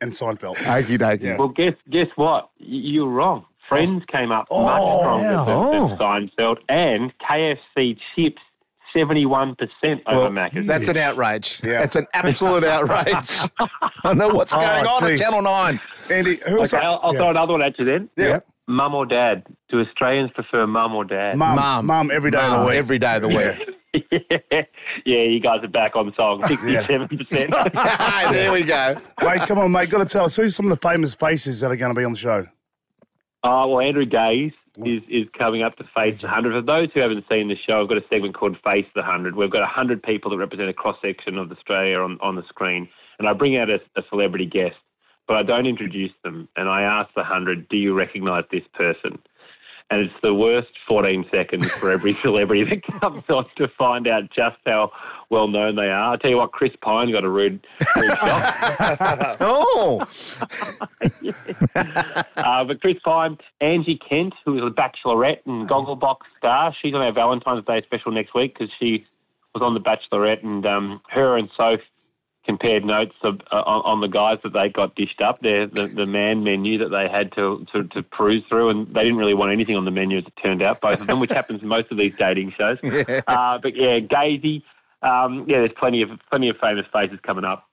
and 0.00 0.10
Seinfeld. 0.12 0.56
Okie 0.56 0.98
dokie. 0.98 1.38
well, 1.38 1.48
guess 1.48 1.74
guess 1.90 2.08
what? 2.16 2.48
You're 2.58 3.08
wrong. 3.08 3.44
Friends 3.68 4.02
came 4.10 4.30
up 4.32 4.46
oh, 4.50 4.64
much 4.64 5.00
stronger 5.00 5.36
wow. 5.36 5.44
than, 5.44 5.56
Oh. 5.56 5.88
than 5.88 5.98
Seinfeld, 6.38 6.56
and 6.68 7.12
KFC 7.18 7.98
chips 8.14 8.40
seventy-one 8.94 9.56
percent 9.56 10.02
over 10.06 10.30
Macca's. 10.30 10.66
That's 10.66 10.88
an 10.88 10.96
outrage. 10.96 11.60
Yeah. 11.64 11.80
That's 11.80 11.96
an 11.96 12.06
absolute 12.14 12.64
outrage. 12.64 13.50
I 14.04 14.14
know 14.14 14.28
what's 14.28 14.54
Oh, 14.54 14.60
going 14.60 14.86
on 14.86 15.02
geez. 15.10 15.20
at 15.20 15.24
Channel 15.30 15.42
9. 15.42 15.80
Andy, 16.10 16.36
who's 16.48 16.72
Okay, 16.72 16.82
I'll, 16.84 17.00
I'll 17.02 17.12
yeah. 17.12 17.18
throw 17.18 17.30
another 17.30 17.52
one 17.52 17.62
at 17.62 17.78
you 17.78 17.84
then. 17.84 18.08
Yeah. 18.16 18.40
Mum 18.68 18.94
or 18.94 19.04
dad? 19.06 19.44
Do 19.70 19.80
Australians 19.80 20.30
prefer 20.34 20.66
mum 20.66 20.94
or 20.94 21.04
dad? 21.04 21.36
Mum, 21.36 21.56
Mum. 21.56 21.86
mum, 21.86 22.10
every 22.12 22.30
day 22.30 22.38
of 22.38 22.50
the 22.52 22.56
Mum, 22.58 22.66
week. 22.66 22.74
Every 22.76 22.98
day 22.98 23.16
of 23.16 23.22
the 23.22 23.28
week. 23.28 24.08
yeah, 25.06 25.22
you 25.22 25.40
guys 25.40 25.60
are 25.62 25.68
back 25.68 25.94
on 25.96 26.12
song. 26.16 26.42
Sixty-seven 26.46 27.08
percent. 27.08 27.50
there 28.32 28.52
we 28.52 28.62
go. 28.64 28.96
mate, 29.22 29.40
come 29.42 29.58
on, 29.58 29.70
mate. 29.72 29.88
Got 29.90 29.98
to 29.98 30.04
tell 30.04 30.24
us 30.24 30.36
who's 30.36 30.54
some 30.56 30.66
of 30.66 30.70
the 30.70 30.88
famous 30.88 31.14
faces 31.14 31.60
that 31.60 31.70
are 31.70 31.76
going 31.76 31.94
to 31.94 31.98
be 31.98 32.04
on 32.04 32.12
the 32.12 32.18
show. 32.18 32.46
Uh, 33.46 33.64
well, 33.64 33.80
Andrew 33.80 34.04
Gaze 34.04 34.52
is, 34.84 35.02
is 35.08 35.28
coming 35.38 35.62
up 35.62 35.76
to 35.76 35.84
face 35.94 36.20
the 36.20 36.26
100. 36.26 36.52
For 36.52 36.66
those 36.66 36.88
who 36.92 36.98
haven't 36.98 37.26
seen 37.30 37.46
the 37.46 37.54
show, 37.56 37.80
I've 37.80 37.88
got 37.88 37.96
a 37.96 38.04
segment 38.10 38.34
called 38.34 38.56
Face 38.64 38.86
the 38.92 39.02
100. 39.02 39.36
We've 39.36 39.52
got 39.52 39.60
100 39.60 40.02
people 40.02 40.32
that 40.32 40.38
represent 40.38 40.68
a 40.68 40.72
cross 40.72 40.96
section 41.00 41.38
of 41.38 41.52
Australia 41.52 41.98
on, 41.98 42.18
on 42.20 42.34
the 42.34 42.42
screen. 42.48 42.88
And 43.20 43.28
I 43.28 43.34
bring 43.34 43.56
out 43.56 43.70
a, 43.70 43.78
a 43.94 44.02
celebrity 44.10 44.46
guest, 44.46 44.74
but 45.28 45.36
I 45.36 45.44
don't 45.44 45.66
introduce 45.66 46.10
them. 46.24 46.48
And 46.56 46.68
I 46.68 46.82
ask 46.82 47.14
the 47.14 47.20
100, 47.20 47.68
do 47.68 47.76
you 47.76 47.94
recognise 47.94 48.42
this 48.50 48.64
person? 48.74 49.20
And 49.88 50.00
it's 50.00 50.14
the 50.20 50.34
worst 50.34 50.68
14 50.88 51.26
seconds 51.30 51.70
for 51.70 51.92
every 51.92 52.14
celebrity 52.22 52.64
that 52.64 53.00
comes 53.00 53.22
on 53.28 53.46
to 53.56 53.68
find 53.78 54.08
out 54.08 54.24
just 54.34 54.56
how 54.66 54.90
well 55.30 55.46
known 55.46 55.76
they 55.76 55.88
are. 55.88 56.14
I 56.14 56.16
tell 56.16 56.30
you 56.30 56.38
what, 56.38 56.50
Chris 56.50 56.72
Pine 56.82 57.12
got 57.12 57.22
a 57.24 57.28
rude, 57.28 57.64
rude 57.94 58.18
shock. 58.18 59.36
Oh, 59.40 60.00
Uh, 62.36 62.64
but 62.64 62.80
Chris 62.80 62.96
Pine, 63.04 63.38
Angie 63.60 63.98
Kent, 64.08 64.34
who 64.44 64.56
is 64.58 64.64
a 64.64 64.70
bachelorette 64.74 65.40
and 65.46 65.68
Gogglebox 65.68 66.18
star, 66.38 66.74
she's 66.80 66.94
on 66.94 67.02
our 67.02 67.12
Valentine's 67.12 67.64
Day 67.64 67.82
special 67.86 68.12
next 68.12 68.34
week 68.34 68.54
because 68.54 68.72
she 68.78 69.06
was 69.54 69.62
on 69.62 69.74
the 69.74 69.80
Bachelorette, 69.80 70.42
and 70.44 70.66
um, 70.66 71.00
her 71.08 71.36
and 71.36 71.48
Soph 71.56 71.80
compared 72.46 72.84
notes 72.84 73.14
of, 73.22 73.40
uh, 73.52 73.56
on, 73.56 73.82
on 73.84 74.00
the 74.00 74.08
guys 74.08 74.38
that 74.44 74.52
they 74.52 74.68
got 74.68 74.94
dished 74.94 75.20
up 75.20 75.40
there, 75.42 75.66
the, 75.66 75.88
the 75.88 76.06
man 76.06 76.44
menu 76.44 76.78
that 76.78 76.88
they 76.88 77.08
had 77.10 77.32
to, 77.32 77.66
to 77.72 77.84
to 77.88 78.02
peruse 78.02 78.44
through, 78.48 78.70
and 78.70 78.86
they 78.94 79.02
didn't 79.02 79.16
really 79.16 79.34
want 79.34 79.52
anything 79.52 79.76
on 79.76 79.84
the 79.84 79.90
menu 79.90 80.18
as 80.18 80.24
it 80.24 80.32
turned 80.42 80.62
out, 80.62 80.80
both 80.80 81.00
of 81.00 81.06
them, 81.06 81.20
which 81.20 81.32
happens 81.32 81.60
in 81.60 81.68
most 81.68 81.90
of 81.90 81.98
these 81.98 82.12
dating 82.18 82.54
shows. 82.56 82.78
Uh, 83.26 83.58
but 83.58 83.74
yeah, 83.74 83.98
Gazy. 83.98 84.62
Um, 85.02 85.46
yeah, 85.48 85.58
there's 85.58 85.72
plenty 85.78 86.02
of 86.02 86.10
plenty 86.30 86.48
of 86.48 86.56
famous 86.60 86.86
faces 86.92 87.18
coming 87.22 87.44
up. 87.44 87.68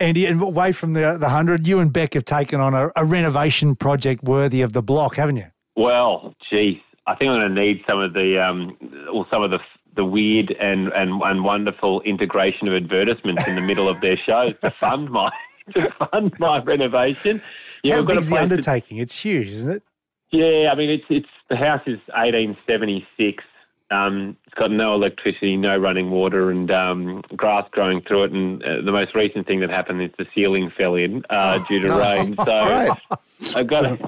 Andy, 0.00 0.26
and 0.26 0.40
away 0.40 0.72
from 0.72 0.92
the 0.92 1.16
the 1.18 1.28
hundred, 1.28 1.66
you 1.66 1.80
and 1.80 1.92
Beck 1.92 2.14
have 2.14 2.24
taken 2.24 2.60
on 2.60 2.74
a, 2.74 2.90
a 2.94 3.04
renovation 3.04 3.74
project 3.74 4.22
worthy 4.22 4.60
of 4.62 4.72
the 4.72 4.82
block, 4.82 5.16
haven't 5.16 5.36
you? 5.36 5.46
Well, 5.76 6.34
geez, 6.50 6.76
I 7.06 7.14
think 7.14 7.30
I'm 7.30 7.40
going 7.40 7.54
to 7.54 7.60
need 7.60 7.82
some 7.88 8.00
of 8.00 8.12
the, 8.12 8.38
um, 8.38 8.76
or 9.12 9.26
some 9.30 9.42
of 9.42 9.50
the 9.50 9.60
the 9.98 10.04
weird 10.04 10.52
and, 10.60 10.88
and, 10.92 11.20
and 11.20 11.44
wonderful 11.44 12.00
integration 12.02 12.68
of 12.68 12.74
advertisements 12.74 13.46
in 13.48 13.56
the 13.56 13.60
middle 13.60 13.88
of 13.88 14.00
their 14.00 14.16
shows 14.16 14.56
to 14.60 14.70
fund 14.70 15.10
my 15.10 15.28
to 15.74 15.90
fund 16.10 16.32
my 16.38 16.62
renovation. 16.62 17.42
Yeah, 17.82 17.96
How 17.96 18.00
we've 18.00 18.06
got 18.06 18.12
a 18.12 18.16
big's 18.20 18.28
the 18.28 18.30
place 18.30 18.38
to- 18.38 18.42
undertaking? 18.54 18.98
It's 18.98 19.18
huge, 19.18 19.48
isn't 19.48 19.70
it? 19.70 19.82
yeah, 20.30 20.70
I 20.72 20.76
mean 20.76 20.88
it's 20.88 21.04
it's 21.10 21.28
the 21.50 21.56
house 21.56 21.82
is 21.86 21.98
1876. 22.14 23.42
Um, 23.90 24.36
it's 24.46 24.54
got 24.54 24.70
no 24.70 24.94
electricity, 24.94 25.56
no 25.56 25.76
running 25.76 26.10
water, 26.10 26.50
and 26.50 26.70
um, 26.70 27.22
grass 27.36 27.66
growing 27.72 28.02
through 28.02 28.24
it. 28.24 28.32
And 28.32 28.62
uh, 28.62 28.82
the 28.84 28.92
most 28.92 29.14
recent 29.14 29.46
thing 29.46 29.60
that 29.60 29.70
happened 29.70 30.02
is 30.02 30.10
the 30.18 30.26
ceiling 30.34 30.70
fell 30.76 30.94
in 30.94 31.24
uh, 31.30 31.58
due 31.66 31.80
to 31.80 31.92
rain. 31.94 32.36
So. 32.36 32.94
I've 33.56 33.66
got 33.66 33.86
a, 33.86 33.98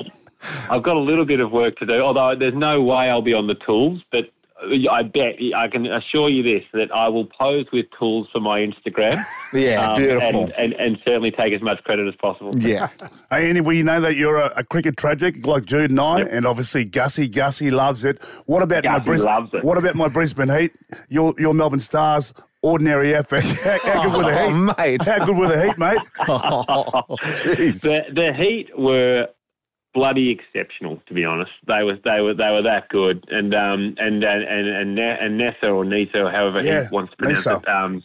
I've 0.71 0.83
got 0.83 0.97
a 0.97 1.01
little 1.01 1.25
bit 1.25 1.41
of 1.41 1.51
work 1.51 1.77
to 1.79 1.87
do. 1.87 1.99
Although 2.01 2.35
there's 2.39 2.55
no 2.55 2.83
way 2.83 3.09
I'll 3.09 3.23
be 3.23 3.33
on 3.33 3.47
the 3.47 3.55
tools, 3.55 4.03
but 4.13 4.31
I 4.91 5.03
bet 5.03 5.37
I 5.57 5.69
can 5.69 5.87
assure 5.87 6.29
you 6.29 6.43
this 6.43 6.63
that 6.73 6.91
I 6.95 7.09
will 7.09 7.27
pose 7.27 7.67
with 7.73 7.87
tools 7.99 8.29
for 8.33 8.41
my 8.41 8.61
Instagram. 8.61 9.23
Yeah, 9.53 9.89
um, 9.89 9.97
beautiful. 9.97 10.43
And, 10.45 10.53
and, 10.53 10.73
and 10.75 10.99
certainly 11.05 11.33
take 11.33 11.53
as 11.53 11.61
much 11.61 11.83
credit 11.83 12.07
as 12.07 12.15
possible. 12.17 12.57
Yeah. 12.57 12.89
Hey, 13.33 13.49
Andy, 13.49 13.61
we 13.61 13.83
know 13.83 14.01
that 14.01 14.15
you're 14.17 14.37
a, 14.39 14.53
a 14.57 14.65
cricket 14.65 14.97
tragic 14.97 15.47
like 15.47 15.65
Jude 15.65 15.91
and 15.91 16.01
I, 16.01 16.21
and 16.23 16.47
obviously 16.47 16.85
Gussie. 16.85 17.29
Gussie 17.29 17.71
loves 17.71 18.05
it. 18.05 18.21
What 18.47 18.63
about 18.63 18.85
my 18.85 18.99
Gussie 18.99 19.05
Brisbane? 19.07 19.31
loves 19.33 19.55
it. 19.55 19.65
What 19.65 19.79
about 19.79 19.95
my 19.97 20.09
Brisbane 20.09 20.49
Heat? 20.49 20.73
Your 21.09 21.35
your 21.39 21.55
Melbourne 21.55 21.81
Stars. 21.81 22.33
Ordinary 22.63 23.15
effort. 23.15 23.43
How, 23.43 23.79
how 23.83 24.03
good 24.05 24.17
were 24.19 24.31
the 24.31 24.39
Heat, 24.39 24.53
Oh, 24.53 24.75
mate. 24.79 25.05
How 25.05 25.25
good 25.25 25.37
were 25.37 25.49
the 25.49 25.65
Heat, 25.67 25.79
mate? 25.79 25.99
Oh, 26.29 26.85
jeez. 27.37 27.81
The 27.81 28.05
the 28.13 28.33
Heat 28.37 28.69
were 28.79 29.29
bloody 29.95 30.31
exceptional, 30.31 31.03
to 31.07 31.15
be 31.15 31.25
honest. 31.25 31.51
They 31.67 31.83
was 31.83 31.99
they 32.05 32.21
were 32.21 32.35
they 32.35 32.51
were 32.51 32.63
that 32.63 32.89
good, 32.89 33.25
and 33.31 33.55
um 33.55 33.95
and 33.99 34.23
and 34.23 34.43
and 34.45 34.69
and, 34.69 34.95
Ne- 34.95 35.19
and 35.21 35.39
Nessa 35.39 35.67
or 35.69 35.85
Nisa 35.85 36.31
however 36.31 36.63
Yeah, 36.63 36.89
he 36.89 36.95
wants 36.95 37.11
to 37.13 37.17
pronounce 37.17 37.47
Nisa. 37.47 37.57
it. 37.65 37.69
Um, 37.69 38.03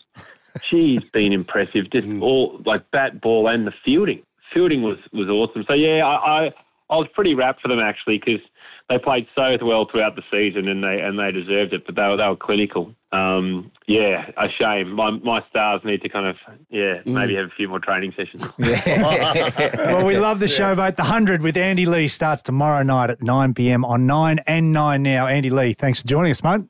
she's 0.61 1.01
been 1.13 1.33
impressive. 1.33 1.89
Just 1.91 2.07
all 2.21 2.61
like 2.65 2.89
bat 2.91 3.21
ball 3.21 3.47
and 3.47 3.67
the 3.67 3.73
fielding. 3.83 4.23
Fielding 4.53 4.81
was 4.83 4.97
was 5.13 5.27
awesome. 5.29 5.63
So 5.67 5.73
yeah, 5.73 6.05
I 6.05 6.45
I, 6.45 6.53
I 6.89 6.95
was 6.97 7.07
pretty 7.13 7.33
wrapped 7.35 7.61
for 7.61 7.67
them 7.67 7.79
actually 7.79 8.17
because. 8.19 8.41
They 8.87 8.99
played 8.99 9.25
so 9.35 9.57
well 9.63 9.87
throughout 9.91 10.15
the 10.15 10.21
season, 10.29 10.67
and 10.67 10.83
they 10.83 11.01
and 11.01 11.17
they 11.17 11.31
deserved 11.31 11.73
it. 11.73 11.87
But 11.87 11.95
they 11.95 12.03
were 12.03 12.17
they 12.17 12.27
were 12.27 12.35
clinical. 12.35 12.93
Um, 13.15 13.71
yeah, 13.87 14.31
a 14.37 14.47
shame. 14.59 14.91
My 14.91 15.11
my 15.11 15.43
stars 15.49 15.81
need 15.83 16.01
to 16.01 16.09
kind 16.09 16.27
of 16.27 16.35
yeah 16.69 17.01
maybe 17.05 17.35
have 17.35 17.45
a 17.45 17.55
few 17.55 17.67
more 17.67 17.79
training 17.79 18.13
sessions. 18.15 18.43
Well, 19.95 20.05
we 20.05 20.17
love 20.17 20.39
the 20.39 20.47
show, 20.47 20.75
mate. 20.75 20.97
The 20.97 21.03
100 21.03 21.41
with 21.41 21.55
Andy 21.55 21.85
Lee 21.85 22.07
starts 22.07 22.41
tomorrow 22.41 22.83
night 22.83 23.09
at 23.09 23.21
9 23.21 23.53
p.m. 23.53 23.85
on 23.85 24.05
9 24.05 24.39
and 24.47 24.71
9 24.71 25.03
now. 25.03 25.27
Andy 25.27 25.49
Lee, 25.49 25.73
thanks 25.73 26.01
for 26.01 26.07
joining 26.07 26.31
us, 26.31 26.43
mate. 26.43 26.61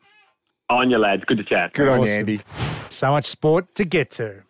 On 0.69 0.89
your 0.89 0.99
lads, 0.99 1.23
good 1.25 1.37
to 1.37 1.43
chat. 1.43 1.73
Good 1.73 1.87
on 1.87 2.01
you, 2.01 2.07
Andy. 2.07 2.41
So 2.89 3.11
much 3.11 3.25
sport 3.25 3.73
to 3.75 3.85
get 3.85 4.11
to. 4.11 4.43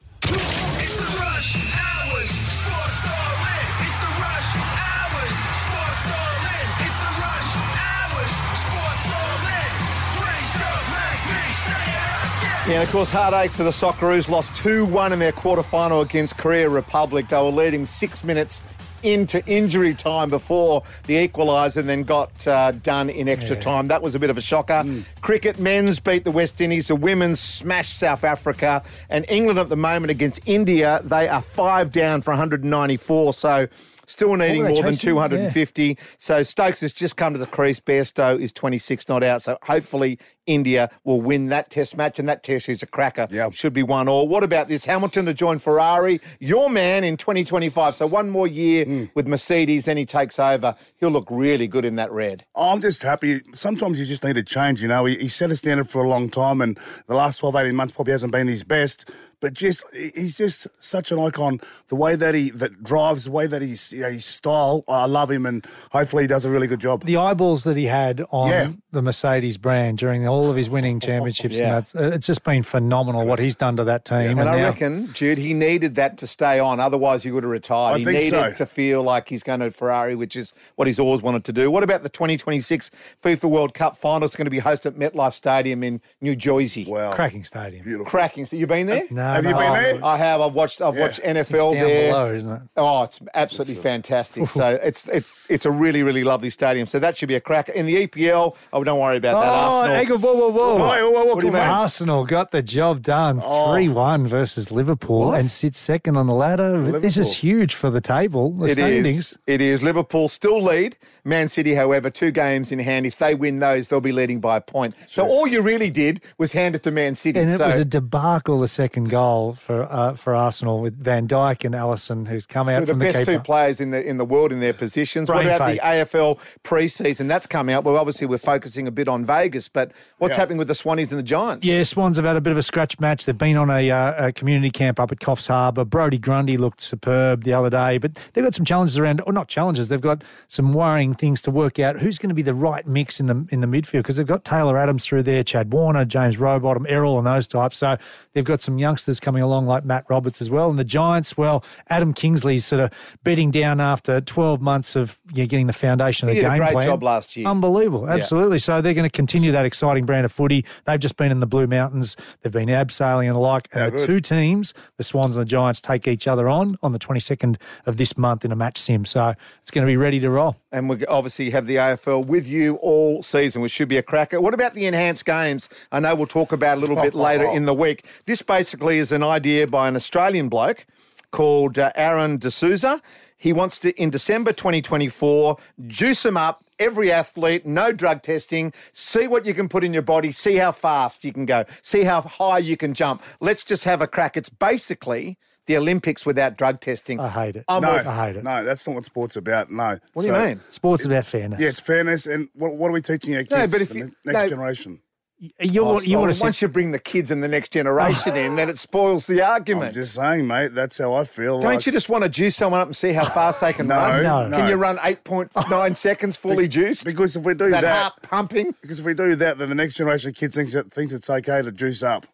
Yeah, 12.67 12.80
and 12.80 12.84
of 12.84 12.91
course, 12.91 13.12
heartache 13.12 13.51
for 13.51 13.62
the 13.62 13.69
Socceroos 13.69 14.28
lost 14.28 14.56
2 14.56 14.86
1 14.86 15.13
in 15.13 15.19
their 15.19 15.32
quarter 15.32 15.62
final 15.62 16.01
against 16.01 16.36
Korea 16.36 16.67
Republic. 16.67 17.28
They 17.28 17.38
were 17.38 17.51
leading 17.51 17.86
six 17.86 18.23
minutes 18.23 18.63
into 19.04 19.45
injury 19.45 19.93
time 19.93 20.32
before 20.32 20.82
the 21.06 21.28
equaliser 21.28 21.78
and 21.78 21.88
then 21.88 22.01
got 22.01 22.47
uh, 22.47 22.71
done 22.71 23.12
in 23.12 23.30
extra 23.30 23.56
time. 23.56 23.88
That 23.88 24.01
was 24.01 24.15
a 24.15 24.19
bit 24.19 24.32
of 24.32 24.38
a 24.39 24.41
shocker. 24.41 24.84
Cricket 25.21 25.60
men's 25.60 25.99
beat 25.99 26.23
the 26.23 26.32
West 26.32 26.60
Indies. 26.60 26.88
The 26.88 26.95
women's 26.95 27.39
smashed 27.39 27.99
South 27.99 28.23
Africa. 28.23 28.84
And 29.12 29.28
England 29.30 29.60
at 29.60 29.69
the 29.69 29.75
moment 29.75 30.10
against 30.10 30.39
India, 30.47 31.01
they 31.04 31.28
are 31.28 31.43
five 31.43 31.91
down 31.91 32.23
for 32.23 32.32
194. 32.32 33.34
So 33.36 33.67
still 34.07 34.35
needing 34.35 34.63
What 34.63 34.69
were 34.69 34.73
they 34.73 34.73
more 34.73 34.83
than 34.83 34.93
chasing? 34.93 35.09
250. 35.09 35.97
So 36.17 36.43
Stokes 36.43 36.81
has 36.81 36.93
just 36.93 37.17
come 37.17 37.33
to 37.33 37.39
the 37.39 37.45
crease. 37.45 37.79
Bairstow 37.79 38.39
is 38.39 38.51
26 38.51 39.07
not 39.09 39.23
out. 39.23 39.41
So 39.41 39.57
hopefully 39.63 40.19
India 40.45 40.89
will 41.03 41.21
win 41.21 41.47
that 41.47 41.69
test 41.71 41.97
match. 41.97 42.19
And 42.19 42.29
that 42.29 42.43
test 42.43 42.69
is 42.69 42.83
a 42.83 42.85
cracker. 42.85 43.27
Yeah. 43.31 43.49
Should 43.51 43.73
be 43.73 43.83
one 43.83 44.07
all. 44.07 44.27
What 44.27 44.43
about 44.43 44.67
this? 44.67 44.85
Hamilton 44.85 45.25
to 45.25 45.33
join 45.33 45.59
Ferrari. 45.59 46.21
Your 46.39 46.69
man 46.69 47.03
in 47.03 47.17
2025. 47.17 47.95
So 47.95 48.05
one 48.07 48.29
more 48.29 48.47
year 48.47 48.85
Hmm. 48.85 49.03
with 49.15 49.27
Mercedes, 49.27 49.85
then 49.85 49.97
he 49.97 50.05
takes 50.05 50.37
over. 50.39 50.75
He'll 50.97 51.09
look 51.09 51.27
really 51.29 51.67
good 51.67 51.85
in 51.85 51.95
that 51.95 52.11
red. 52.11 52.45
I'm 52.55 52.81
just 52.81 53.01
happy. 53.01 53.41
Sometimes 53.53 53.99
you 53.99 54.05
just 54.05 54.23
need 54.23 54.37
a 54.37 54.43
change, 54.43 54.81
you 54.81 54.87
know. 54.87 55.05
He, 55.05 55.15
he 55.17 55.27
set 55.27 55.49
a 55.51 55.55
standard 55.55 55.89
for 55.89 56.03
a 56.03 56.09
long 56.09 56.29
time, 56.29 56.61
and 56.61 56.79
the 57.07 57.15
last 57.15 57.37
12, 57.37 57.55
18 57.55 57.75
months 57.75 57.93
probably 57.93 58.11
hasn't 58.11 58.31
been 58.31 58.47
his 58.47 58.63
best. 58.63 59.09
But 59.39 59.54
just 59.54 59.84
he's 59.93 60.38
just 60.38 60.67
such 60.84 61.12
an 61.12 61.19
icon. 61.19 61.60
The 61.88 61.95
way 61.95 62.15
that 62.15 62.34
he 62.36 62.50
that 62.52 62.84
drives, 62.84 63.26
the 63.26 63.32
way 63.32 63.48
that 63.48 63.62
he's 63.62 63.91
you 63.93 64.02
know, 64.02 64.10
his 64.12 64.26
style, 64.26 64.84
I 64.88 65.06
love 65.06 65.30
him, 65.32 65.45
and 65.45 65.65
hopefully 65.91 66.24
he 66.24 66.28
does 66.28 66.45
a 66.45 66.50
really 66.50 66.67
good 66.67 66.80
job. 66.80 67.06
the 67.06 67.17
eyeballs 67.17 67.63
that 67.65 67.78
he 67.78 67.86
had 67.86 68.26
on 68.32 68.50
Yeah. 68.50 68.71
the 68.91 69.02
Mercedes 69.02 69.58
brand 69.58 69.98
during 69.98 70.28
all 70.28 70.50
of 70.50 70.56
his 70.56 70.69
winning 70.69 71.00
championships, 71.08 71.58
Yeah. 71.58 71.63
and 71.65 71.74
that's, 71.76 71.95
it's 71.95 72.28
just 72.28 72.43
been 72.43 72.63
phenomenal 72.63 73.26
what 73.26 73.39
he's 73.39 73.56
done 73.56 73.78
to 73.78 73.84
that 73.84 74.06
team. 74.06 74.39
And 74.39 74.50
I 74.50 74.58
now- 74.58 74.63
reckon, 74.65 75.13
Jude, 75.13 75.38
he 75.38 75.54
needed 75.54 75.95
that 75.95 76.17
to 76.19 76.28
stay 76.28 76.60
on. 76.60 76.80
Otherwise, 76.80 77.24
he 77.24 77.32
would 77.32 77.43
have 77.43 77.52
retired. 77.52 77.95
I 77.95 77.98
he 78.00 78.06
think 78.06 78.17
needed 78.24 78.32
so. 78.58 78.63
to 78.63 78.65
feel 78.65 79.04
like 79.04 79.30
he's 79.30 79.43
going 79.43 79.60
to 79.60 79.69
Ferrari, 79.71 80.15
which 80.15 80.36
is 80.36 80.54
what 80.76 80.88
he's 80.88 81.00
always 81.00 81.21
wanted 81.21 81.43
to 81.45 81.54
do. 81.54 81.69
What 81.69 81.84
about 81.84 82.04
the 82.04 82.10
2026 82.10 82.89
FIFA 83.24 83.50
World 83.50 83.74
Cup 83.74 83.98
final? 83.98 84.26
It's 84.26 84.36
going 84.36 84.45
to 84.45 84.52
be 84.52 84.60
hosted 84.62 84.88
at 84.88 84.95
MetLife 84.95 85.34
Stadium 85.34 85.84
in 85.84 86.02
New 86.21 86.36
Jersey. 86.36 86.86
Wow, 86.88 87.13
cracking 87.13 87.43
stadium. 87.43 87.84
beautiful. 87.86 88.10
Cracking. 88.10 88.48
You 88.52 88.67
been 88.67 88.88
there? 88.88 89.04
No, 89.12 89.24
Have 89.33 89.43
you 89.45 89.53
been 89.53 89.57
I- 89.63 89.81
there? 89.81 90.05
I 90.05 90.17
have. 90.17 90.41
I've 90.41 90.53
watched. 90.53 90.81
I've 90.81 90.95
Yeah. 90.95 91.01
watched 91.01 91.15
Six 91.17 91.27
NFL 91.49 91.73
down 91.73 91.88
there. 91.88 92.11
below, 92.11 92.33
isn't 92.33 92.51
it? 92.51 92.61
Oh, 92.77 93.03
it's 93.03 93.19
absolutely 93.33 93.75
fantastic. 93.75 94.47
So 94.55 94.77
it's 94.81 95.07
it's 95.07 95.41
it's 95.49 95.65
a 95.65 95.71
really 95.71 96.03
really 96.03 96.23
lovely 96.23 96.49
stadium. 96.49 96.85
So 96.88 96.99
that 96.99 97.17
should 97.17 97.27
be 97.29 97.35
a 97.35 97.39
cracker 97.41 97.71
in 97.71 97.85
the 97.85 98.07
EPL. 98.07 98.55
Oh, 98.73 98.83
don't 98.83 98.99
worry 98.99 99.17
about 99.17 99.41
that. 99.41 99.49
Oh, 99.49 99.55
Arsenal. 99.79 99.95
hang 99.95 100.11
on, 100.11 100.21
whoa, 100.21 100.33
whoa, 100.33 100.49
whoa. 100.49 100.77
Whoa, 100.77 101.11
whoa, 101.11 101.11
whoa, 101.11 101.25
What 101.33 101.39
do 101.41 101.47
you 101.47 101.51
mean? 101.53 101.61
Arsenal 101.61 102.25
got 102.25 102.51
the 102.51 102.61
job 102.61 103.01
done 103.01 103.41
Oh. 103.43 103.71
3 103.73 103.89
1 103.89 104.27
versus 104.27 104.71
Liverpool 104.71 105.33
and 105.33 105.49
sits 105.51 105.79
second 105.79 106.15
on 106.17 106.27
the 106.27 106.33
ladder. 106.33 106.99
This 106.99 107.17
is 107.17 107.35
huge 107.38 107.73
for 107.75 107.89
the 107.89 108.01
table, 108.01 108.51
the 108.51 108.65
It 108.67 108.73
standings. 108.73 109.19
is. 109.19 109.38
It 109.47 109.61
is. 109.61 109.83
Liverpool 109.83 110.27
still 110.29 110.61
lead. 110.61 110.95
Man 111.23 111.49
City, 111.49 111.73
however, 111.73 112.09
two 112.09 112.31
games 112.31 112.71
in 112.71 112.79
hand. 112.79 113.05
If 113.05 113.17
they 113.17 113.33
win 113.35 113.59
those, 113.59 113.88
they'll 113.88 113.99
be 114.01 114.11
leading 114.11 114.39
by 114.39 114.57
a 114.57 114.61
point. 114.61 114.95
So 115.07 115.25
all 115.25 115.47
you 115.47 115.61
really 115.61 115.89
did 115.89 116.21
was 116.38 116.51
hand 116.53 116.75
it 116.75 116.83
to 116.83 116.91
Man 116.91 117.15
City. 117.15 117.39
And 117.39 117.49
it 117.49 117.57
so 117.57 117.67
was 117.67 117.77
a 117.77 117.85
debacle, 117.85 118.59
the 118.59 118.67
second 118.67 119.09
goal 119.15 119.54
for 119.54 119.84
uh, 119.89 120.13
for 120.13 120.36
Arsenal 120.36 120.82
with 120.82 121.01
Van 121.01 121.28
Dijk 121.28 121.63
and 121.63 121.73
Alisson, 121.73 122.28
who's 122.28 122.45
come 122.45 122.67
out 122.67 122.78
Who 122.80 122.84
are 122.84 122.86
the 122.88 122.91
from 122.93 122.99
the 122.99 123.06
best 123.06 123.19
keeper. 123.19 123.34
two 123.34 123.39
players 123.39 123.80
in 123.80 123.91
the 123.91 124.06
in 124.06 124.17
the 124.17 124.25
world 124.25 124.51
in 124.51 124.60
their 124.60 124.73
positions. 124.73 125.28
Brain 125.28 125.45
what 125.47 125.56
about 125.56 125.67
fake. 125.69 125.80
the 125.82 125.86
AFL 125.88 126.39
preseason? 126.63 127.28
That's 127.28 127.47
come 127.47 127.69
out. 127.69 127.84
Well, 127.86 127.95
obviously 127.97 128.28
we're 128.28 128.38
focusing 128.39 128.88
a 128.88 128.91
bit 128.91 129.08
on 129.08 129.25
Vegas, 129.25 129.69
but 129.69 129.91
what's 130.17 130.34
Yeah. 130.34 130.39
happening 130.39 130.58
with 130.58 130.67
the 130.67 130.73
Swannies 130.73 131.12
and 131.12 131.19
the 131.19 131.23
Giants? 131.23 131.65
Yeah, 131.65 131.84
Swans 131.84 132.17
have 132.17 132.25
had 132.25 132.36
a 132.36 132.41
bit 132.41 132.51
of 132.51 132.58
a 132.58 132.63
scratch 132.63 132.99
match. 132.99 133.25
They've 133.25 133.38
been 133.38 133.56
on 133.58 133.69
a, 133.69 133.89
uh, 133.89 134.28
a 134.28 134.32
community 134.34 134.71
camp 134.71 134.99
up 134.99 135.12
at 135.12 135.19
Coffs 135.19 135.47
Harbour. 135.47 135.86
Brodie 135.86 136.17
Grundy 136.17 136.58
looked 136.58 136.82
superb 136.82 137.43
the 137.43 137.54
other 137.54 137.69
day, 137.69 137.97
but 137.97 138.12
they've 138.34 138.43
got 138.43 138.56
some 138.56 138.65
challenges 138.65 138.97
around, 138.99 139.21
or 139.25 139.32
not 139.32 139.47
challenges. 139.47 139.88
They've 139.88 140.01
got 140.01 140.23
some 140.47 140.73
worrying 140.73 141.13
things 141.15 141.41
to 141.43 141.51
work 141.51 141.80
out. 141.80 141.99
Who's 141.99 142.17
going 142.17 142.30
to 142.30 142.36
be 142.36 142.41
the 142.41 142.54
right 142.54 142.86
mix 142.86 143.19
in 143.19 143.28
the 143.28 143.45
in 143.51 143.62
the 143.62 143.67
midfield? 143.67 143.99
Because 144.04 144.17
they've 144.17 144.25
got 144.28 144.43
Taylor 144.43 144.78
Adams 144.78 145.06
through 145.06 145.23
there, 145.23 145.43
Chad 145.43 145.71
Warner, 145.71 146.04
James 146.06 146.38
Rowbottom, 146.38 146.86
Errol, 146.89 147.17
and 147.17 147.28
those 147.28 147.47
types. 147.47 147.78
So 147.78 147.97
they've 148.34 148.43
got 148.43 148.62
some 148.62 148.78
youngsters 148.80 149.04
coming 149.19 149.41
along 149.41 149.65
like 149.65 149.85
Matt 149.85 150.05
Roberts 150.09 150.41
as 150.41 150.49
well. 150.49 150.69
And 150.69 150.77
the 150.79 150.83
Giants, 150.83 151.37
well, 151.37 151.63
Adam 151.89 152.13
Kingsley's 152.13 152.65
sort 152.65 152.81
of 152.81 152.91
bedding 153.23 153.51
down 153.51 153.79
after 153.79 154.21
12 154.21 154.61
months 154.61 154.95
of 154.95 155.19
you 155.33 155.43
know, 155.43 155.47
getting 155.47 155.67
the 155.67 155.73
foundation 155.73 156.27
of 156.27 156.33
He 156.33 156.41
the 156.41 156.43
did 156.43 156.47
a 156.47 156.53
game 156.53 156.59
great 156.59 156.71
plan. 156.73 156.87
job 156.87 157.03
last 157.03 157.35
year. 157.37 157.47
Unbelievable, 157.47 158.09
absolutely. 158.09 158.59
So 158.59 158.81
they're 158.81 158.93
going 158.93 159.09
to 159.09 159.15
continue 159.15 159.51
that 159.51 159.65
exciting 159.65 160.05
brand 160.05 160.25
of 160.25 160.31
footy. 160.31 160.65
They've 160.85 160.99
just 160.99 161.17
been 161.17 161.31
in 161.31 161.39
the 161.39 161.47
Blue 161.47 161.67
Mountains. 161.67 162.15
They've 162.41 162.51
been 162.51 162.69
abseiling 162.69 163.27
and 163.27 163.35
the 163.35 163.39
like. 163.39 163.67
And 163.71 163.81
How 163.83 163.89
the 163.89 163.97
good. 163.97 164.05
two 164.05 164.19
teams, 164.19 164.73
the 164.97 165.03
Swans 165.03 165.37
and 165.37 165.45
the 165.45 165.49
Giants, 165.49 165.81
take 165.81 166.07
each 166.07 166.27
other 166.27 166.49
on 166.49 166.77
on 166.83 166.91
the 166.91 166.99
22nd 166.99 167.57
of 167.85 167.97
this 167.97 168.17
month 168.17 168.43
in 168.45 168.51
a 168.51 168.55
match 168.55 168.77
sim. 168.77 169.05
So 169.05 169.33
it's 169.61 169.71
going 169.71 169.85
to 169.85 169.89
be 169.89 169.97
ready 169.97 170.19
to 170.19 170.29
roll. 170.29 170.55
And 170.71 170.89
we 170.89 171.05
obviously 171.05 171.49
have 171.51 171.67
the 171.67 171.75
AFL 171.77 172.25
with 172.25 172.47
you 172.47 172.75
all 172.77 173.23
season, 173.23 173.61
which 173.61 173.71
should 173.71 173.87
be 173.87 173.97
a 173.97 174.03
cracker. 174.03 174.41
What 174.41 174.53
about 174.53 174.73
the 174.73 174.85
enhanced 174.85 175.25
games? 175.25 175.69
I 175.91 175.99
know 175.99 176.15
we'll 176.15 176.27
talk 176.27 176.51
about 176.51 176.77
a 176.77 176.81
little 176.81 176.95
bit 176.97 177.13
later 177.15 177.45
in 177.45 177.65
the 177.65 177.73
week. 177.73 178.05
This 178.25 178.41
basically 178.41 178.94
is 178.97 179.12
an 179.12 179.23
idea 179.23 179.67
by 179.67 179.88
an 179.88 179.95
Australian 179.95 180.49
bloke 180.49 180.86
called 181.31 181.77
uh, 181.79 181.91
Aron 181.95 182.38
D'Souza. 182.38 183.01
He 183.38 183.51
wants 183.53 183.77
to, 183.79 183.91
in 184.01 184.10
December 184.10 184.53
2024, 184.53 185.58
juice 185.88 186.23
them 186.23 186.38
up. 186.38 186.63
Every 186.79 187.12
athlete, 187.12 187.65
no 187.65 187.91
drug 187.91 188.21
testing. 188.21 188.73
See 188.93 189.27
what 189.27 189.45
you 189.45 189.53
can 189.53 189.69
put 189.69 189.84
in 189.84 189.93
your 189.93 190.01
body. 190.01 190.31
See 190.31 190.55
how 190.55 190.71
fast 190.71 191.23
you 191.23 191.31
can 191.31 191.45
go. 191.45 191.63
See 191.84 192.03
how 192.03 192.21
high 192.21 192.58
you 192.60 192.75
can 192.75 192.93
jump. 192.93 193.21
Let's 193.39 193.63
just 193.63 193.84
have 193.86 194.01
a 194.01 194.08
crack. 194.08 194.36
It's 194.36 194.49
basically 194.49 195.38
the 195.67 195.77
Olympics 195.77 196.25
without 196.25 196.58
drug 196.58 196.79
testing. 196.79 197.19
I 197.19 197.29
hate 197.29 197.55
it. 197.55 197.65
I'm 197.67 197.81
No, 197.81 197.91
all- 197.91 198.08
I 198.08 198.27
hate 198.27 198.36
it. 198.38 198.43
no, 198.43 198.63
that's 198.63 198.86
not 198.86 198.95
what 198.95 199.05
sport's 199.05 199.36
about. 199.36 199.71
No. 199.71 199.99
what 200.13 200.21
do 200.23 200.27
you 200.27 200.34
mean? 200.38 200.62
Sports 200.69 201.05
about 201.05 201.25
fairness. 201.25 201.60
Yeah, 201.62 201.69
it's 201.69 201.79
fairness, 201.79 202.27
and 202.27 202.49
what, 202.53 202.75
what 202.75 202.89
are 202.89 202.93
we 202.93 203.01
teaching 203.01 203.36
our 203.36 203.41
kids? 203.43 203.51
No, 203.51 203.67
but 203.67 203.81
if 203.81 203.89
the 203.89 203.97
you- 203.99 204.12
next 204.25 204.43
no. 204.43 204.49
generation. 204.49 204.99
You, 205.38 205.86
Oh, 205.86 205.93
want, 205.95 206.08
you 206.08 206.17
want 206.17 206.34
to 206.34 206.41
once 206.41 206.62
you 206.62 206.69
bring 206.69 206.91
the 206.91 207.00
kids 207.00 207.30
and 207.30 207.43
the 207.43 207.48
next 207.50 207.74
generation 207.74 208.38
in, 208.38 208.56
then 208.56 208.69
it 208.69 208.78
spoils 208.80 209.28
the 209.28 209.41
argument. 209.41 209.84
I'm 209.84 209.88
argument. 209.89 209.93
just 209.93 210.15
saying, 210.15 210.48
mate. 210.48 210.74
That's 210.74 210.98
how 210.98 211.13
I 211.13 211.26
feel. 211.26 211.60
Don't 211.60 211.76
like, 211.76 211.86
you 211.86 211.91
just 211.91 212.08
want 212.08 212.24
to 212.24 212.30
juice 212.30 212.56
someone 212.56 212.80
up 212.80 212.88
and 212.88 212.95
see 212.95 213.12
how 213.12 213.28
fast 213.30 213.60
they 213.60 213.74
can 213.74 213.88
No, 213.89 213.95
run? 213.98 214.24
No. 214.24 214.58
Can 214.58 214.65
no. 214.65 214.69
you 214.69 214.76
run 214.76 214.98
8.9 214.98 215.95
seconds 215.98 216.38
fully 216.38 216.69
juiced? 216.69 217.04
Because 217.04 217.36
if 217.36 217.43
we 217.43 217.54
do 217.54 217.69
that, 217.71 217.82
that, 217.82 218.02
heart 218.02 218.13
pumping. 218.21 218.74
because 218.82 219.00
if 219.00 219.06
we 219.06 219.13
do 219.13 219.36
that, 219.36 219.58
then 219.58 219.67
the 219.67 219.76
next 219.76 219.95
generation 219.95 220.30
of 220.30 220.36
kids 220.36 220.56
thinks 220.56 220.74
it, 220.74 220.89
thinks 220.91 221.13
it's 221.13 221.30
okay 221.30 221.62
to 221.62 221.71
juice 221.71 222.02
up. 222.02 222.26